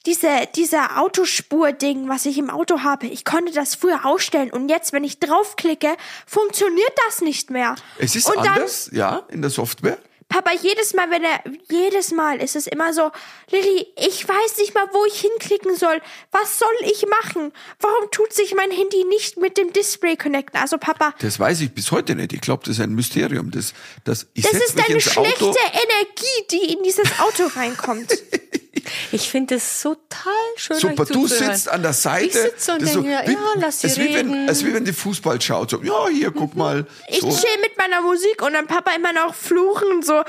Diese, 0.07 0.29
diese 0.55 0.97
Autospur-Ding, 0.97 2.09
was 2.09 2.25
ich 2.25 2.39
im 2.39 2.49
Auto 2.49 2.81
habe, 2.83 3.07
ich 3.07 3.27
konnte 3.27 3.53
das 3.53 3.75
früher 3.75 4.07
ausstellen 4.07 4.51
und 4.51 4.71
jetzt, 4.71 4.95
wenn 4.95 5.05
ich 5.05 5.19
draufklicke, 5.19 5.89
funktioniert 6.27 6.93
das 7.07 7.21
nicht 7.21 7.51
mehr. 7.51 7.75
es 7.99 8.17
ist 8.17 8.29
und 8.29 8.37
dann, 8.37 8.49
anders, 8.55 8.91
ja, 8.93 9.23
in 9.29 9.43
der 9.43 9.51
Software. 9.51 9.99
Papa, 10.35 10.51
jedes 10.61 10.95
Mal, 10.95 11.13
wenn 11.13 11.23
er, 11.23 11.45
jedes 11.71 12.11
Mal 12.11 12.43
ist 12.43 12.57
es 12.57 12.67
immer 12.67 12.93
so, 12.93 13.13
Lilly, 13.53 13.87
ich 13.97 14.29
weiß 14.29 14.59
nicht 14.59 14.75
mal, 14.75 14.85
wo 14.93 15.05
ich 15.05 15.21
hinklicken 15.21 15.77
soll. 15.77 16.03
Was 16.33 16.59
soll 16.59 16.75
ich 16.81 17.07
machen? 17.07 17.53
Warum 17.79 18.11
tut 18.11 18.33
sich 18.33 18.53
mein 18.53 18.73
Handy 18.73 19.05
nicht 19.05 19.37
mit 19.37 19.57
dem 19.57 19.73
Display 19.73 20.17
connecten? 20.17 20.59
Also 20.61 20.77
Papa, 20.77 21.15
Das 21.21 21.39
weiß 21.39 21.61
ich 21.61 21.73
bis 21.73 21.93
heute 21.93 22.17
nicht. 22.17 22.33
Ich 22.33 22.41
glaube, 22.41 22.65
das 22.65 22.79
ist 22.79 22.81
ein 22.81 22.97
Mysterium. 22.97 23.53
Das, 23.53 23.75
das, 24.03 24.27
ich 24.35 24.43
das 24.43 24.55
ist 24.55 24.75
mich 24.75 24.85
eine 24.87 24.95
ins 24.97 25.05
schlechte 25.05 25.45
Auto. 25.45 25.57
Energie, 25.71 26.47
die 26.51 26.73
in 26.73 26.83
dieses 26.83 27.17
Auto 27.21 27.47
reinkommt. 27.55 28.13
Ich 29.13 29.31
finde 29.31 29.57
es 29.57 29.81
so 29.81 29.95
total 29.95 30.33
schön. 30.57 30.77
Super, 30.79 31.03
euch 31.05 31.09
du 31.11 31.27
sitzt 31.27 31.69
an 31.69 31.83
der 31.83 31.93
Seite. 31.93 32.27
Ich 32.27 32.33
sitze 32.35 32.73
und 32.75 32.83
denke, 32.87 33.11
ja, 33.11 33.25
ja, 33.31 33.39
lass 33.57 33.81
sie 33.81 33.87
es 33.87 33.93
ist 33.95 33.99
wie 33.99 34.15
wenn, 34.15 34.29
reden. 34.31 34.49
es 34.49 34.59
ist 34.59 34.67
wie 34.67 34.75
wenn 34.75 34.85
die 34.85 34.93
Fußball 34.93 35.41
schaut. 35.41 35.71
So, 35.71 35.83
ja, 35.83 36.09
hier, 36.09 36.31
guck 36.31 36.55
mal. 36.57 36.87
Ich 37.09 37.21
So. 37.21 37.29
chill 37.31 37.61
mit 37.63 37.77
meiner 37.79 38.01
Musik 38.03 38.43
und 38.43 38.53
dann 38.55 38.67
Papa 38.67 38.93
immer 38.97 39.13
noch 39.13 39.35
fluchen 39.35 39.89
und 39.93 40.05
so, 40.05 40.23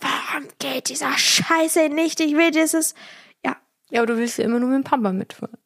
warum 0.00 0.48
geht 0.58 0.88
dieser 0.88 1.16
Scheiße 1.16 1.88
nicht? 1.90 2.20
Ich 2.20 2.34
will 2.36 2.50
dieses, 2.50 2.94
ja. 3.44 3.56
Ja, 3.90 4.00
aber 4.02 4.06
du 4.14 4.18
willst 4.18 4.38
ja 4.38 4.44
immer 4.44 4.58
nur 4.60 4.68
mit 4.70 4.78
dem 4.78 4.84
Papa 4.84 5.12
mitfahren. 5.12 5.56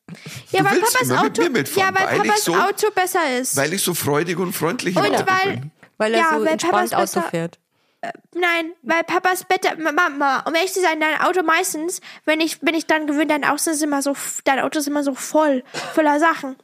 Ja, 0.50 0.60
Du 0.60 0.64
weil 0.70 0.80
Papas 0.80 1.00
immer 1.02 1.22
mit 1.24 1.32
Auto, 1.38 1.42
mir 1.42 1.50
mitfahren, 1.50 1.94
ja, 1.94 2.00
weil, 2.00 2.18
weil 2.20 2.26
Papas 2.26 2.44
so- 2.44 2.54
Auto 2.54 2.90
besser 2.94 3.38
ist. 3.38 3.56
Weil 3.56 3.72
ich 3.72 3.82
so 3.82 3.94
freudig 3.94 4.38
und 4.38 4.52
freundlich 4.52 4.96
im 4.96 5.02
und 5.02 5.14
Auto 5.14 5.24
weil, 5.26 5.52
bin. 5.56 5.70
Weil 5.98 6.14
er 6.14 6.20
ja, 6.20 6.26
so 6.30 6.40
weil 6.40 6.46
entspannt 6.48 6.90
Papas 6.90 6.92
Auto 6.92 7.20
besser, 7.20 7.30
fährt. 7.30 7.58
Nein, 8.34 8.72
weil 8.82 9.04
Papas 9.04 9.44
Bett, 9.44 9.62
Mama, 9.78 10.40
um 10.46 10.54
ehrlich 10.54 10.72
zu 10.72 10.80
sein, 10.80 11.00
dein 11.00 11.20
Auto 11.20 11.42
meistens, 11.42 12.00
wenn 12.24 12.40
ich, 12.40 12.60
bin 12.60 12.74
ich 12.74 12.86
dann 12.86 13.06
gewöhnt, 13.06 13.30
dein 13.30 13.44
Auto 13.44 13.70
ist 13.70 13.82
immer 13.82 14.02
so, 14.02 14.14
dein 14.44 14.60
Auto 14.60 14.78
ist 14.78 14.86
immer 14.88 15.02
so 15.04 15.14
voll, 15.14 15.62
voller 15.94 16.18
Sachen. 16.20 16.56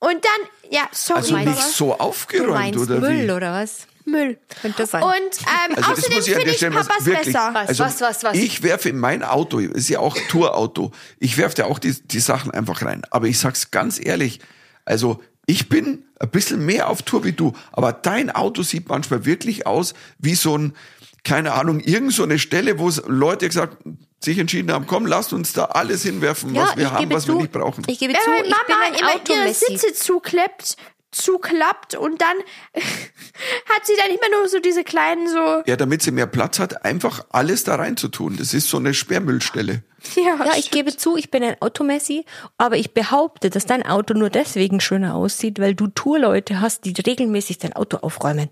Und 0.00 0.24
dann, 0.24 0.70
ja, 0.70 0.82
sorry, 0.92 1.18
Also 1.20 1.32
Mama. 1.34 1.50
nicht 1.50 1.62
so 1.62 1.86
Du 1.86 1.92
aufgeräumt, 1.94 2.50
meinst 2.54 2.78
oder 2.80 3.00
Müll, 3.00 3.26
wie? 3.28 3.30
oder 3.32 3.52
was? 3.52 3.86
Müll. 4.04 4.38
Könnte 4.62 4.86
sein. 4.86 5.02
Und 5.02 5.12
ähm, 5.12 5.76
Also 5.76 5.92
außerdem 5.92 6.18
ich 6.18 6.24
finde 6.32 6.50
ich 6.50 6.56
Stelle 6.56 6.74
mal 6.74 6.84
Papas 6.84 7.04
wirklich. 7.04 7.26
besser. 7.26 7.50
Was, 7.52 7.68
Also 7.68 7.84
was, 7.84 8.00
was, 8.00 8.24
was? 8.24 8.36
ich 8.36 8.62
werfe 8.62 8.88
in 8.88 8.98
mein 8.98 9.22
Auto, 9.22 9.58
ist 9.58 9.88
ja 9.88 9.98
auch 9.98 10.16
Tourauto. 10.30 10.92
Ich 11.18 11.36
werfe 11.36 11.56
da 11.56 11.64
auch 11.66 11.78
die, 11.78 11.92
die 11.92 12.20
Sachen 12.20 12.50
einfach 12.52 12.82
rein. 12.82 13.02
Aber 13.10 13.26
ich 13.26 13.38
sag's 13.38 13.70
ganz 13.70 14.00
ehrlich, 14.02 14.40
also 14.86 15.22
ich 15.48 15.70
bin 15.70 16.04
ein 16.20 16.28
bisschen 16.28 16.64
mehr 16.64 16.90
auf 16.90 17.02
Tour 17.02 17.24
wie 17.24 17.32
du, 17.32 17.54
aber 17.72 17.92
dein 17.92 18.30
Auto 18.30 18.62
sieht 18.62 18.88
manchmal 18.88 19.24
wirklich 19.24 19.66
aus 19.66 19.94
wie 20.18 20.34
so 20.34 20.56
ein, 20.56 20.76
keine 21.24 21.54
Ahnung, 21.54 21.80
irgend 21.80 22.12
so 22.12 22.22
eine 22.22 22.38
Stelle, 22.38 22.78
wo 22.78 22.86
es 22.88 23.02
Leute 23.06 23.48
gesagt, 23.48 23.78
sich 24.20 24.38
entschieden 24.38 24.70
haben, 24.70 24.86
komm, 24.86 25.06
lasst 25.06 25.32
uns 25.32 25.54
da 25.54 25.64
alles 25.64 26.02
hinwerfen, 26.02 26.54
was 26.54 26.76
wir 26.76 26.92
haben, 26.92 27.10
was 27.10 27.26
wir 27.26 27.34
nicht 27.36 27.52
brauchen. 27.52 27.82
Ich 27.86 27.98
gebe 27.98 28.12
Wenn 28.12 28.20
zu, 28.20 28.30
meine 28.30 28.46
ich 28.46 28.50
bin 28.50 28.54
Mama 28.68 28.86
ein 28.86 28.94
immer 28.94 29.08
ihre 29.08 29.20
Automessi. 29.20 29.78
Sitze 29.78 29.94
zuklappt, 29.94 30.76
zuklappt 31.10 31.94
und 31.94 32.20
dann 32.20 32.36
hat 32.74 33.84
sie 33.84 33.94
dann 33.96 34.10
immer 34.10 34.38
nur 34.38 34.48
so 34.48 34.60
diese 34.60 34.84
kleinen 34.84 35.28
so, 35.28 35.62
ja, 35.66 35.76
damit 35.76 36.02
sie 36.02 36.10
mehr 36.10 36.26
Platz 36.26 36.58
hat, 36.58 36.84
einfach 36.84 37.24
alles 37.30 37.64
da 37.64 37.76
reinzutun. 37.76 38.36
Das 38.36 38.54
ist 38.54 38.68
so 38.68 38.76
eine 38.76 38.94
Sperrmüllstelle. 38.94 39.82
ja, 40.16 40.44
Ja, 40.44 40.52
ich 40.56 40.70
gebe 40.70 40.96
zu, 40.96 41.16
ich 41.16 41.30
bin 41.30 41.42
ein 41.42 41.56
Automessi, 41.60 42.24
aber 42.58 42.76
ich 42.76 42.92
behaupte, 42.92 43.50
dass 43.50 43.66
dein 43.66 43.84
Auto 43.84 44.14
nur 44.14 44.30
deswegen 44.30 44.80
schöner 44.80 45.14
aussieht, 45.14 45.58
weil 45.58 45.74
du 45.74 45.88
Tourleute 45.88 46.60
hast, 46.60 46.84
die 46.84 46.94
regelmäßig 47.00 47.58
dein 47.58 47.72
Auto 47.72 47.98
aufräumen. 47.98 48.50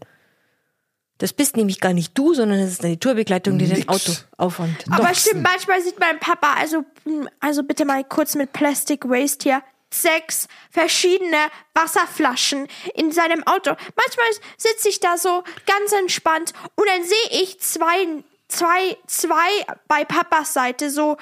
Das 1.18 1.32
bist 1.32 1.56
nämlich 1.56 1.80
gar 1.80 1.94
nicht 1.94 2.16
du, 2.16 2.34
sondern 2.34 2.58
es 2.58 2.72
ist 2.72 2.84
deine 2.84 2.98
Tourbegleitung, 2.98 3.58
die 3.58 3.66
dein 3.66 3.78
Nix. 3.78 3.88
Auto 3.88 4.12
aufräumt. 4.36 4.84
Aber 4.90 5.08
Doch. 5.08 5.14
stimmt, 5.14 5.42
manchmal 5.42 5.80
sieht 5.80 5.98
mein 5.98 6.18
Papa, 6.20 6.54
also, 6.58 6.84
also 7.40 7.62
bitte 7.62 7.86
mal 7.86 8.04
kurz 8.04 8.34
mit 8.34 8.52
Plastic 8.52 9.08
Waste 9.08 9.44
hier, 9.44 9.62
sechs 10.02 10.48
verschiedene 10.70 11.50
Wasserflaschen 11.74 12.68
in 12.94 13.12
seinem 13.12 13.46
Auto. 13.46 13.70
Manchmal 13.96 14.26
sitze 14.56 14.88
ich 14.88 15.00
da 15.00 15.18
so 15.18 15.42
ganz 15.66 15.92
entspannt 15.92 16.52
und 16.74 16.86
dann 16.88 17.04
sehe 17.04 17.42
ich 17.42 17.60
zwei, 17.60 18.22
zwei, 18.48 18.96
zwei 19.06 19.48
bei 19.88 20.04
Papas 20.04 20.52
Seite 20.52 20.90
so 20.90 21.16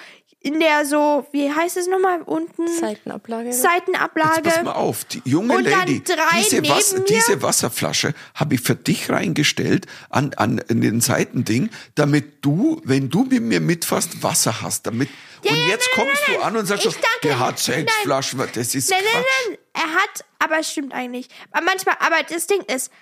in 0.45 0.61
der 0.61 0.85
so, 0.85 1.27
wie 1.33 1.51
heißt 1.51 1.79
es 1.79 1.87
nochmal 1.87 2.21
unten? 2.21 2.69
Seitenablage. 2.69 3.51
Seitenablage. 3.55 4.43
Jetzt 4.45 4.57
pass 4.57 4.63
mal 4.63 4.73
auf, 4.73 5.07
die 5.07 5.23
junge 5.25 5.57
Und 5.57 5.65
Lady, 5.65 6.05
drei 6.05 6.17
diese, 6.39 6.61
mir. 6.61 7.05
diese 7.09 7.41
Wasserflasche 7.41 8.13
habe 8.35 8.55
ich 8.57 8.61
für 8.61 8.75
dich 8.75 9.09
reingestellt 9.09 9.87
an, 10.11 10.35
an 10.35 10.59
in 10.69 10.83
den 10.83 11.01
Seitending, 11.01 11.71
damit 11.95 12.45
du, 12.45 12.79
wenn 12.85 13.09
du 13.09 13.25
mit 13.25 13.43
mir 13.43 13.61
mitfährst, 13.61 14.23
Wasser 14.23 14.61
hast. 14.61 14.87
Damit, 14.87 15.09
und 15.41 15.51
ja, 15.51 15.67
jetzt 15.67 15.89
nein, 15.97 16.07
kommst 16.07 16.23
nein, 16.29 16.37
du 16.37 16.43
an 16.45 16.57
und 16.59 16.67
sagst 16.67 16.85
danke. 16.85 17.01
der 17.23 17.39
hat 17.39 17.59
sechs 17.59 17.91
Nein. 17.95 18.05
Flaschen, 18.05 18.43
das 18.53 18.75
ist 18.75 18.91
Nein, 18.91 19.01
Quatsch. 19.01 19.15
nein, 19.15 19.25
nein. 19.49 19.59
Er 19.73 19.95
hat, 19.95 20.25
aber 20.41 20.59
es 20.59 20.71
stimmt 20.71 20.93
eigentlich. 20.93 21.29
Aber 21.53 21.65
manchmal, 21.65 21.97
aber 22.01 22.23
das 22.23 22.47
Ding 22.47 22.61
ist, 22.65 22.93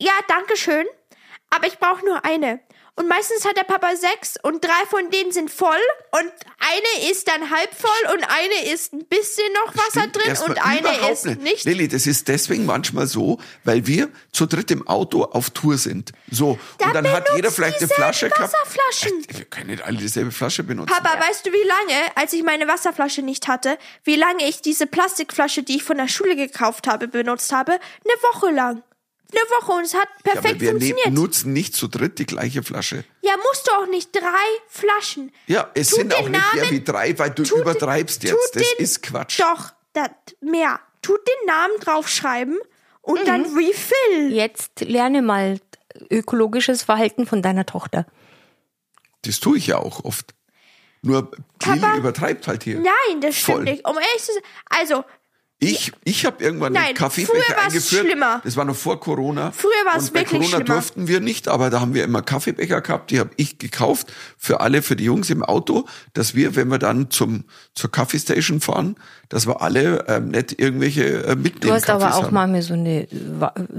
ja, 0.00 0.12
danke 0.26 0.56
schön, 0.56 0.86
aber 1.50 1.68
ich 1.68 1.78
brauche 1.78 2.04
nur 2.04 2.24
eine. 2.24 2.58
Und 2.96 3.08
meistens 3.08 3.44
hat 3.44 3.56
der 3.56 3.64
Papa 3.64 3.96
sechs 3.96 4.34
und 4.42 4.64
drei 4.64 4.86
von 4.88 5.10
denen 5.10 5.32
sind 5.32 5.50
voll 5.50 5.78
und 6.10 6.30
eine 6.58 7.10
ist 7.10 7.28
dann 7.28 7.50
halb 7.50 7.70
voll 7.74 8.14
und 8.14 8.24
eine 8.24 8.72
ist 8.72 8.92
ein 8.92 9.06
bisschen 9.06 9.50
noch 9.54 9.74
Wasser 9.74 10.08
Stimmt 10.08 10.16
drin 10.16 10.36
und 10.48 10.66
eine 10.66 11.10
ist 11.10 11.24
nicht. 11.24 11.64
Lilly, 11.64 11.88
das 11.88 12.06
ist 12.06 12.28
deswegen 12.28 12.66
manchmal 12.66 13.06
so, 13.06 13.38
weil 13.64 13.86
wir 13.86 14.08
zu 14.32 14.46
dritt 14.46 14.70
im 14.70 14.86
Auto 14.86 15.24
auf 15.24 15.50
Tour 15.50 15.78
sind. 15.78 16.12
So, 16.30 16.58
Da 16.78 16.86
und 16.86 16.94
dann 16.94 17.10
hat 17.10 17.28
jeder 17.36 17.50
vielleicht 17.50 17.78
eine 17.78 17.88
Flasche 17.88 18.28
gehabt. 18.28 18.52
Wasserflaschen. 18.52 19.24
Wir 19.28 19.44
können 19.46 19.70
nicht 19.70 19.82
alle 19.82 19.96
dieselbe 19.96 20.30
Flasche 20.30 20.62
benutzen. 20.62 20.94
Papa, 20.94 21.18
weißt 21.28 21.46
du, 21.46 21.52
wie 21.52 21.66
lange, 21.66 22.16
als 22.16 22.32
ich 22.32 22.42
meine 22.42 22.68
Wasserflasche 22.68 23.22
nicht 23.22 23.48
hatte, 23.48 23.78
wie 24.04 24.16
lange 24.16 24.46
ich 24.48 24.60
diese 24.60 24.86
Plastikflasche, 24.86 25.62
die 25.62 25.76
ich 25.76 25.84
von 25.84 25.96
der 25.96 26.08
Schule 26.08 26.36
gekauft 26.36 26.86
habe, 26.86 27.08
benutzt 27.08 27.52
habe? 27.52 27.72
Eine 27.72 28.34
Woche 28.34 28.50
lang. 28.50 28.82
Eine 29.32 29.40
Woche 29.62 29.72
und 29.72 29.84
es 29.84 29.94
hat 29.94 30.08
ja, 30.24 30.32
perfekt 30.32 30.46
aber 30.54 30.60
wir 30.60 30.72
ne 30.74 30.78
funktioniert. 30.80 31.10
nutzen 31.12 31.52
nicht 31.52 31.74
zu 31.74 31.88
dritt 31.88 32.18
die 32.18 32.26
gleiche 32.26 32.62
Flasche. 32.62 33.04
Ja, 33.22 33.32
musst 33.48 33.66
du 33.68 33.72
auch 33.72 33.86
nicht 33.86 34.14
drei 34.14 34.46
Flaschen. 34.68 35.32
Ja, 35.46 35.70
es 35.74 35.90
Tut 35.90 35.98
sind 36.00 36.14
auch 36.14 36.28
nicht 36.28 36.54
mehr 36.54 36.70
wie 36.70 36.82
drei, 36.82 37.18
weil 37.18 37.30
du 37.30 37.42
tut- 37.44 37.60
übertreibst 37.60 38.22
jetzt. 38.24 38.36
Das 38.54 38.62
den- 38.62 38.78
ist 38.84 39.02
Quatsch. 39.02 39.40
Doch, 39.40 39.72
das, 39.92 40.10
mehr. 40.40 40.80
Tut 41.02 41.20
den 41.26 41.46
Namen 41.46 41.74
draufschreiben 41.80 42.58
und 43.02 43.26
dann 43.26 43.42
Refill. 43.56 44.32
Jetzt 44.32 44.80
lerne 44.80 45.22
mal 45.22 45.60
ökologisches 46.10 46.82
Verhalten 46.82 47.26
von 47.26 47.40
deiner 47.42 47.66
Tochter. 47.66 48.06
Das 49.22 49.40
tue 49.40 49.58
ich 49.58 49.66
ja 49.68 49.78
auch 49.78 50.04
oft. 50.04 50.34
Nur 51.02 51.30
Papa? 51.58 51.96
übertreibt 51.96 52.46
halt 52.46 52.64
hier. 52.64 52.78
Nein, 52.80 53.20
das 53.22 53.36
stimmt 53.36 53.56
Voll. 53.56 53.64
nicht. 53.64 53.88
Um 53.88 53.96
ehrlich 53.96 54.22
zu 54.22 54.32
sein, 54.32 54.42
also 54.68 55.04
Ich, 55.62 55.92
ich 56.04 56.24
habe 56.24 56.42
irgendwann 56.42 56.72
Nein, 56.72 56.84
einen 56.86 56.94
Kaffeebecher 56.94 57.58
eingeführt. 57.58 58.06
schlimmer. 58.06 58.40
Das 58.44 58.56
war 58.56 58.64
noch 58.64 58.74
vor 58.74 58.98
Corona. 58.98 59.52
Früher 59.52 59.70
war's 59.84 60.04
Und 60.04 60.14
bei 60.14 60.20
wirklich 60.20 60.40
Corona 60.40 60.56
schlimmer. 60.56 60.64
durften 60.74 61.06
wir 61.06 61.20
nicht, 61.20 61.48
aber 61.48 61.68
da 61.68 61.80
haben 61.80 61.92
wir 61.92 62.02
immer 62.02 62.22
Kaffeebecher 62.22 62.80
gehabt. 62.80 63.10
Die 63.10 63.20
habe 63.20 63.28
ich 63.36 63.58
gekauft 63.58 64.10
für 64.38 64.60
alle, 64.60 64.80
für 64.80 64.96
die 64.96 65.04
Jungs 65.04 65.28
im 65.28 65.42
Auto, 65.42 65.86
dass 66.14 66.34
wir, 66.34 66.56
wenn 66.56 66.68
wir 66.68 66.78
dann 66.78 67.10
zum 67.10 67.44
zur 67.74 67.92
Kaffeestation 67.92 68.60
fahren, 68.62 68.96
dass 69.28 69.46
wir 69.46 69.60
alle 69.60 70.06
ähm, 70.08 70.28
nicht 70.28 70.58
irgendwelche 70.58 71.24
äh, 71.24 71.36
mitnehmen. 71.36 71.60
Du 71.60 71.72
hast 71.72 71.90
aber 71.90 72.04
Kaffees 72.04 72.16
auch 72.18 72.24
haben. 72.24 72.34
mal 72.34 72.46
mir 72.48 72.62
so 72.62 72.72
eine, 72.72 73.06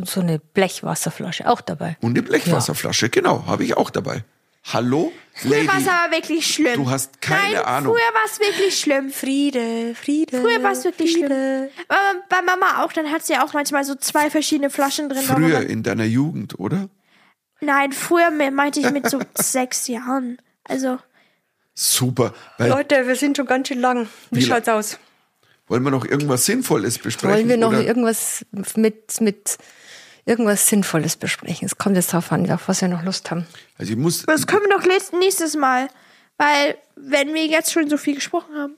so 0.06 0.22
eine 0.22 0.38
Blechwasserflasche 0.38 1.50
auch 1.50 1.62
dabei. 1.62 1.98
und 2.02 2.12
eine 2.12 2.22
Blechwasserflasche, 2.22 3.10
genau, 3.10 3.46
habe 3.48 3.64
ich 3.64 3.76
auch 3.76 3.90
dabei. 3.90 4.24
Hallo, 4.64 5.12
früher 5.34 5.68
war 5.68 5.78
es 5.80 5.86
Lady. 5.86 5.90
aber 5.90 6.12
wirklich 6.16 6.54
schlimm. 6.54 6.76
Du 6.84 6.90
hast 6.90 7.20
keine 7.20 7.56
Nein, 7.56 7.66
Ahnung. 7.66 7.94
Früher 7.96 8.14
war 8.14 8.26
es 8.26 8.40
wirklich 8.40 8.80
schlimm. 8.80 9.10
Friede, 9.10 9.96
Friede. 9.96 10.40
Früher 10.40 10.62
war 10.64 10.72
es 10.74 10.84
wirklich 10.84 11.14
Friede. 11.14 11.28
schlimm. 11.28 11.86
Aber 11.88 12.20
bei 12.30 12.42
Mama 12.44 12.84
auch, 12.84 12.94
dann 12.94 13.12
hat 13.12 13.26
sie 13.26 13.36
auch 13.38 13.54
manchmal 13.54 13.84
so 13.84 13.96
zwei 13.96 14.30
verschiedene 14.30 14.70
Flaschen 14.70 15.10
drin. 15.10 15.24
Früher 15.24 15.62
in 15.68 15.82
deiner 15.84 16.04
Jugend, 16.06 16.60
oder? 16.60 16.90
Nein, 17.60 17.92
früher 17.92 18.30
me- 18.32 18.52
meinte 18.52 18.80
ich 18.80 18.92
mit 18.92 19.10
so 19.10 19.20
sechs 19.36 19.88
Jahren. 19.88 20.38
Also, 20.64 21.00
Super. 21.74 22.34
Weil, 22.58 22.70
Leute, 22.70 23.08
wir 23.08 23.16
sind 23.16 23.38
schon 23.38 23.46
ganz 23.48 23.68
schön 23.70 23.80
lang. 23.80 24.08
Wie, 24.30 24.38
Wie 24.40 24.42
schaut's 24.46 24.68
aus? 24.70 25.00
wollen 25.68 25.84
wir 25.84 25.92
noch 25.92 26.06
irgendwas 26.06 26.46
Sinnvolles 26.46 27.00
besprechen? 27.00 27.34
Wollen 27.34 27.48
wir 27.50 27.56
noch 27.58 27.70
oder? 27.70 27.84
irgendwas 27.86 28.46
mit, 28.76 29.22
mit 29.22 29.58
irgendwas 30.26 30.68
Sinnvolles 30.68 31.16
besprechen? 31.16 31.66
Es 31.66 31.78
kommt 31.78 31.96
jetzt 31.96 32.14
darauf 32.14 32.32
an, 32.32 32.50
auf 32.52 32.68
was 32.68 32.82
wir 32.82 32.88
noch 32.88 33.04
Lust 33.04 33.32
haben. 33.32 33.46
Also 33.78 33.92
ich 33.94 33.98
muss, 33.98 34.24
das 34.24 34.48
können 34.48 34.64
wir 34.68 34.78
doch 34.78 34.86
nächstes 35.20 35.56
Mal. 35.56 35.88
Weil, 36.38 36.76
wenn 36.96 37.34
wir 37.36 37.46
jetzt 37.46 37.72
schon 37.72 37.88
so 37.88 37.98
viel 37.98 38.16
gesprochen 38.16 38.56
haben. 38.56 38.74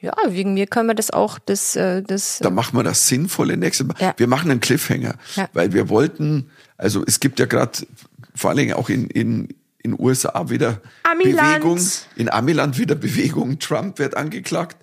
Ja, 0.00 0.12
wegen 0.28 0.52
mir 0.54 0.66
können 0.66 0.86
wir 0.88 0.94
das 0.94 1.10
auch, 1.10 1.38
das, 1.38 1.76
äh, 1.76 2.02
das. 2.02 2.38
Da 2.40 2.50
machen 2.50 2.76
wir 2.78 2.82
das 2.82 3.08
Sinnvolle 3.08 3.56
nächstes 3.56 3.86
Mal. 3.86 3.94
Ja. 3.98 4.14
Wir 4.18 4.26
machen 4.26 4.50
einen 4.50 4.60
Cliffhanger, 4.60 5.14
Ja. 5.34 5.48
weil 5.52 5.72
wir 5.72 5.88
wollten, 5.88 6.50
also 6.76 7.02
es 7.06 7.20
gibt 7.20 7.38
ja 7.38 7.46
gerade 7.46 7.86
vor 8.34 8.50
allen 8.50 8.58
Dingen 8.58 8.74
auch 8.74 8.88
in, 8.88 9.08
in, 9.08 9.48
in 9.82 9.98
USA 9.98 10.48
wieder 10.50 10.80
Amiland. 11.02 11.62
Bewegung, 11.62 11.80
in 12.16 12.30
Amiland 12.30 12.78
wieder 12.78 12.94
Bewegung. 12.94 13.58
Trump 13.58 13.98
wird 13.98 14.16
angeklagt 14.16 14.76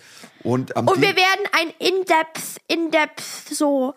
und 0.44 0.76
am 0.76 0.88
Und 0.88 1.02
wir 1.02 1.16
werden 1.16 1.46
ein 1.52 1.70
In-Depth, 1.80 2.62
In-Depth, 2.68 3.24
so, 3.52 3.94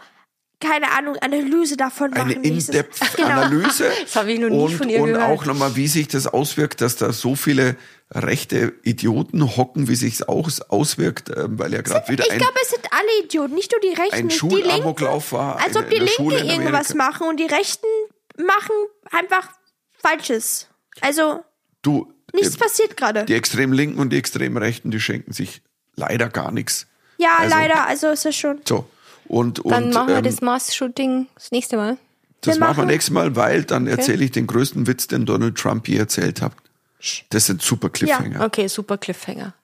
keine 0.61 0.91
Ahnung, 0.93 1.17
Analyse 1.17 1.77
davon 1.77 2.13
eine 2.13 2.25
machen. 2.35 2.41
nächstes- 2.43 2.75
In-Depth-Analyse 2.75 3.91
Das 4.03 4.17
habe 4.17 4.33
ich 4.33 4.39
noch 4.39 4.49
nie 4.51 4.57
und, 4.57 4.73
von 4.77 4.89
ihr 4.89 5.01
und 5.01 5.13
gehört. 5.15 5.29
auch 5.31 5.45
nochmal, 5.47 5.75
wie 5.77 5.89
sich 5.89 6.09
das 6.09 6.27
auswirkt, 6.27 6.81
dass 6.83 6.97
da 6.97 7.13
so 7.13 7.35
viele 7.35 7.77
rechte 8.13 8.73
Idioten 8.83 9.57
hocken, 9.57 9.89
wie 9.89 9.95
sich 9.95 10.15
es 10.15 10.23
aus, 10.23 10.61
auswirkt, 10.63 11.31
ähm, 11.31 11.59
weil 11.59 11.73
ja 11.73 11.81
gerade 11.81 12.09
wieder 12.09 12.25
Ich 12.27 12.33
ein 12.33 12.39
glaube, 12.39 12.55
es 12.63 12.71
sind 12.71 12.83
alle 12.93 13.25
Idioten, 13.25 13.55
nicht 13.55 13.71
nur 13.73 13.81
die 13.81 13.97
Rechten, 14.01 14.15
ein 14.17 14.27
nicht 14.27 14.43
die 14.43 14.47
Linken. 14.49 14.69
Schulamoklauf 14.71 15.33
war. 15.33 15.57
Als 15.61 15.77
eine- 15.77 15.85
ob 15.87 15.91
die 15.91 15.99
Linken 15.99 16.31
in 16.33 16.47
irgendwas 16.51 16.95
machen 16.95 17.29
und 17.29 17.39
die 17.39 17.47
Rechten 17.47 17.87
machen 18.37 18.75
einfach 19.13 19.49
Falsches. 19.99 20.67
Also, 21.01 21.45
Du, 21.83 22.13
nichts 22.35 22.57
äh, 22.57 22.59
passiert 22.59 22.97
gerade. 22.97 23.25
die 23.25 23.35
extrem 23.35 23.73
Linken 23.73 23.99
und 24.01 24.11
die 24.11 24.19
extrem 24.19 24.57
Rechten, 24.57 24.91
die 24.91 25.01
schenken 25.01 25.33
sich 25.33 25.63
leider 25.97 26.29
gar 26.29 26.51
nichts. 26.51 26.87
Ja, 27.19 27.37
also- 27.39 27.55
leider, 27.57 27.87
also 27.87 28.09
ist 28.09 28.27
es 28.27 28.37
schon. 28.37 28.61
So. 28.67 28.87
Und, 29.31 29.61
und 29.61 29.71
Dann 29.71 29.91
machen 29.91 30.09
wir 30.09 30.17
ähm, 30.17 30.25
das 30.25 30.41
Mars-Shooting 30.41 31.29
das 31.37 31.53
nächste 31.53 31.77
Mal. 31.77 31.97
das 32.41 32.57
wir 32.57 32.61
machen 32.67 32.79
wir 32.79 32.85
nächstes 32.87 33.13
Mal, 33.13 33.37
weil 33.37 33.63
dann 33.63 33.87
erzähle 33.87 34.25
ich 34.25 34.33
den 34.33 34.49
größten 34.49 34.89
Witz, 34.89 35.07
den 35.07 35.25
Donald 35.25 35.57
Trump 35.57 35.87
je 35.87 35.99
erzählt 35.99 36.43
hat. 36.43 36.53
Das 37.31 37.47
sind 37.47 37.63
super 37.63 37.91
Cliffhanger. 37.91 38.45
Okay, 38.45 38.67
super 38.67 38.99
Cliffhanger. 38.99 39.55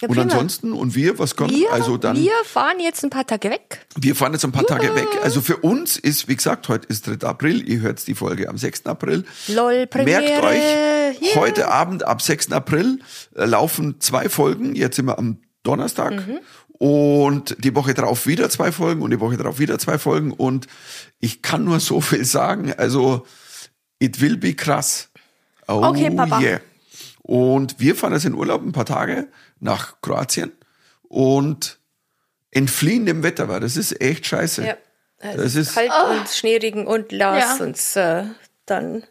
Ja, 0.00 0.08
Und 0.08 0.18
ansonsten, 0.18 0.72
und 0.72 0.94
wir, 0.94 1.18
was 1.18 1.36
kommt? 1.36 1.50
wir, 1.50 1.70
also 1.70 1.98
dann, 1.98 2.16
wir 2.16 2.32
fahren 2.46 2.80
jetzt 2.80 3.04
ein 3.04 3.10
paar 3.10 3.26
Tage 3.26 3.50
weg. 3.50 3.84
Wir 3.96 4.16
fahren 4.16 4.32
jetzt 4.32 4.46
ein 4.46 4.52
paar 4.52 4.64
Tage 4.64 4.94
weg. 4.94 5.08
Also 5.22 5.42
für 5.42 5.58
uns 5.58 5.98
ist, 5.98 6.26
wie 6.26 6.36
gesagt, 6.36 6.70
heute 6.70 6.88
ist 6.88 7.06
3. 7.06 7.26
April. 7.28 7.68
Ihr 7.68 7.80
hört 7.80 8.06
die 8.06 8.14
Folge 8.14 8.48
am 8.48 8.56
6. 8.56 8.86
April. 8.86 9.26
Lol, 9.48 9.86
Premiere. 9.86 10.22
Merkt 10.22 10.44
euch, 10.44 10.62
Yeah. 11.20 11.34
heute 11.34 11.70
Abend 11.70 12.06
ab 12.06 12.22
6. 12.22 12.52
April 12.52 13.00
äh, 13.34 13.44
laufen 13.44 14.00
zwei 14.00 14.30
Folgen. 14.30 14.74
Jetzt 14.76 14.96
sind 14.96 15.04
wir 15.04 15.18
am 15.18 15.36
Donnerstag. 15.62 16.12
Mhm. 16.26 16.38
Und 16.82 17.56
die 17.62 17.74
Woche 17.74 17.92
drauf 17.92 18.26
wieder 18.26 18.48
zwei 18.48 18.72
Folgen 18.72 19.02
und 19.02 19.10
die 19.10 19.20
Woche 19.20 19.36
drauf 19.36 19.58
wieder 19.58 19.78
zwei 19.78 19.98
Folgen. 19.98 20.32
Und 20.32 20.66
ich 21.18 21.42
kann 21.42 21.62
nur 21.64 21.78
so 21.78 22.00
viel 22.00 22.24
sagen. 22.24 22.72
Also, 22.72 23.26
it 23.98 24.22
will 24.22 24.38
be 24.38 24.54
krass. 24.54 25.10
Oh 25.68 25.82
Okay, 25.84 26.10
Papa. 26.10 26.40
yeah. 26.40 26.60
Und 27.20 27.78
wir 27.80 27.94
fahren 27.94 28.14
jetzt 28.14 28.24
in 28.24 28.32
Urlaub 28.34 28.62
ein 28.62 28.72
paar 28.72 28.86
Tage 28.86 29.28
nach 29.60 30.00
Kroatien 30.00 30.52
und 31.02 31.78
entfliehen 32.50 33.04
dem 33.04 33.22
Wetter, 33.22 33.48
weil 33.50 33.60
das 33.60 33.76
ist 33.76 34.00
echt 34.00 34.24
scheiße. 34.26 34.64
Ja. 34.66 34.76
Das 35.36 35.54
ist, 35.56 35.74
Kalt 35.74 35.92
und 36.18 36.28
Schneeregen 36.30 36.86
und 36.86 37.12
lass 37.12 37.58
Ja. 37.58 37.64
uns 37.66 37.94
äh, 37.94 38.24
dann 38.64 38.94
ein 38.94 39.04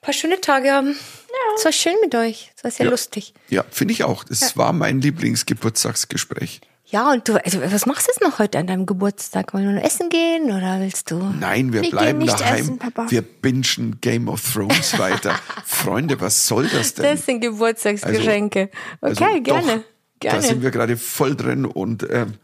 paar 0.00 0.14
schöne 0.14 0.40
Tage 0.40 0.70
haben. 0.70 0.92
Ja. 0.92 1.54
Es 1.56 1.64
war 1.64 1.72
schön 1.72 1.96
mit 2.02 2.14
euch. 2.14 2.52
Es 2.56 2.62
war 2.62 2.70
sehr 2.70 2.86
Ja. 2.86 2.90
lustig. 2.92 3.34
ja, 3.48 3.64
finde 3.68 3.94
ich 3.94 4.04
auch. 4.04 4.22
Das 4.22 4.56
war 4.56 4.72
mein 4.72 5.00
Lieblingsgeburtstagsgespräch. 5.00 6.60
Ja, 6.90 7.12
und 7.12 7.28
du, 7.28 7.42
also 7.44 7.60
was 7.62 7.86
machst 7.86 8.06
du 8.08 8.10
jetzt 8.10 8.20
noch 8.20 8.38
heute 8.40 8.58
an 8.58 8.66
deinem 8.66 8.84
Geburtstag? 8.84 9.54
Wollen 9.54 9.66
wir 9.68 9.74
noch 9.74 9.82
essen 9.84 10.08
gehen 10.08 10.44
oder 10.46 10.80
willst 10.80 11.10
du? 11.10 11.18
Nein, 11.38 11.72
wir 11.72 11.82
Wir 11.82 11.90
bleiben 11.90 12.26
daheim. 12.26 12.60
essen, 12.60 12.78
Papa. 12.78 13.06
Wir 13.10 13.22
bingen 13.22 13.98
Game 14.00 14.28
of 14.28 14.52
Thrones 14.52 14.98
weiter. 14.98 15.36
Freunde, 15.64 16.20
was 16.20 16.48
soll 16.48 16.66
das 16.68 16.94
denn? 16.94 17.04
Das 17.04 17.24
sind 17.24 17.40
Geburtstagsgeschenke. 17.40 18.70
Also 19.00 19.24
okay, 19.24 19.40
doch, 19.40 19.60
gerne. 19.60 19.84
Da 20.18 20.32
sind 20.32 20.48
Gerne. 20.48 20.62
wir 20.62 20.70
gerade 20.70 20.96
voll 20.96 21.34
drin 21.36 21.64
und 21.64 22.06
ähm, 22.10 22.34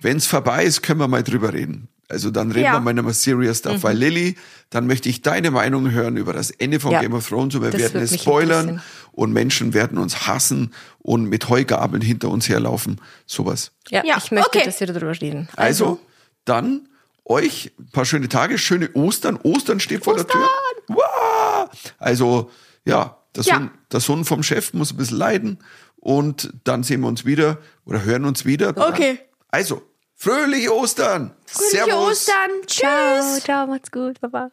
wenn 0.00 0.18
es 0.18 0.26
vorbei 0.26 0.64
ist, 0.64 0.82
können 0.82 1.00
wir 1.00 1.08
mal 1.08 1.24
drüber 1.24 1.52
reden. 1.52 1.88
Also 2.10 2.30
dann 2.30 2.50
reden 2.52 2.64
Ja. 2.66 2.72
wir 2.74 2.80
mal 2.80 2.94
nochmal 2.94 3.12
serious 3.12 3.58
stuff. 3.58 3.82
Weil 3.82 3.96
Lilly, 3.96 4.36
dann 4.70 4.86
möchte 4.86 5.08
ich 5.10 5.20
deine 5.22 5.50
Meinung 5.50 5.90
hören 5.90 6.16
über 6.16 6.32
das 6.32 6.50
Ende 6.50 6.80
von 6.80 6.90
Mhm. 6.90 6.94
Ja. 6.94 7.00
Game 7.02 7.12
of 7.14 7.28
Thrones 7.28 7.54
und 7.54 7.62
wir 7.62 7.70
Das 7.70 7.80
werden 7.80 8.00
es 8.02 8.14
spoilern 8.20 8.82
und 9.12 9.32
Menschen 9.32 9.74
werden 9.74 9.98
uns 9.98 10.26
hassen 10.26 10.72
und 11.00 11.24
mit 11.26 11.48
Heugabeln 11.50 12.00
hinter 12.02 12.30
uns 12.30 12.48
herlaufen. 12.48 13.00
Sowas. 13.26 13.72
Ja, 13.90 14.02
Ja, 14.06 14.16
ich 14.18 14.30
möchte, 14.30 14.48
okay. 14.48 14.62
dass 14.64 14.80
wir 14.80 14.86
darüber 14.86 15.12
reden. 15.20 15.48
Also, 15.56 16.00
dann 16.46 16.88
euch 17.26 17.72
ein 17.78 17.90
paar 17.92 18.06
schöne 18.06 18.28
Tage, 18.30 18.56
schöne 18.56 18.90
Ostern. 18.94 19.36
Ostern 19.42 19.78
steht 19.80 20.04
vor 20.04 20.14
der 20.14 20.26
Tür. 20.26 20.48
Wow! 20.88 21.68
Also, 21.98 22.50
ja, 22.86 23.18
der 23.36 23.44
Ja. 23.44 23.54
Sohn, 23.56 23.70
der 23.92 24.00
Sohn 24.00 24.24
vom 24.24 24.42
Chef 24.42 24.72
muss 24.72 24.92
ein 24.92 24.96
bisschen 24.96 25.18
leiden 25.18 25.58
und 25.96 26.52
dann 26.64 26.82
sehen 26.82 27.02
wir 27.02 27.08
uns 27.08 27.24
wieder 27.26 27.58
oder 27.84 28.02
hören 28.04 28.24
uns 28.24 28.46
wieder. 28.46 28.70
Okay. 28.76 29.18
Also, 29.50 29.82
fröhliche 30.18 30.74
Ostern! 30.74 31.34
Fröhliche 31.46 31.84
Servus! 31.84 32.10
Ostern. 32.10 32.50
Tschüss. 32.66 32.80
Ciao, 32.80 33.40
ciao, 33.40 33.66
macht's 33.66 33.90
gut, 33.90 34.20
Baba. 34.20 34.50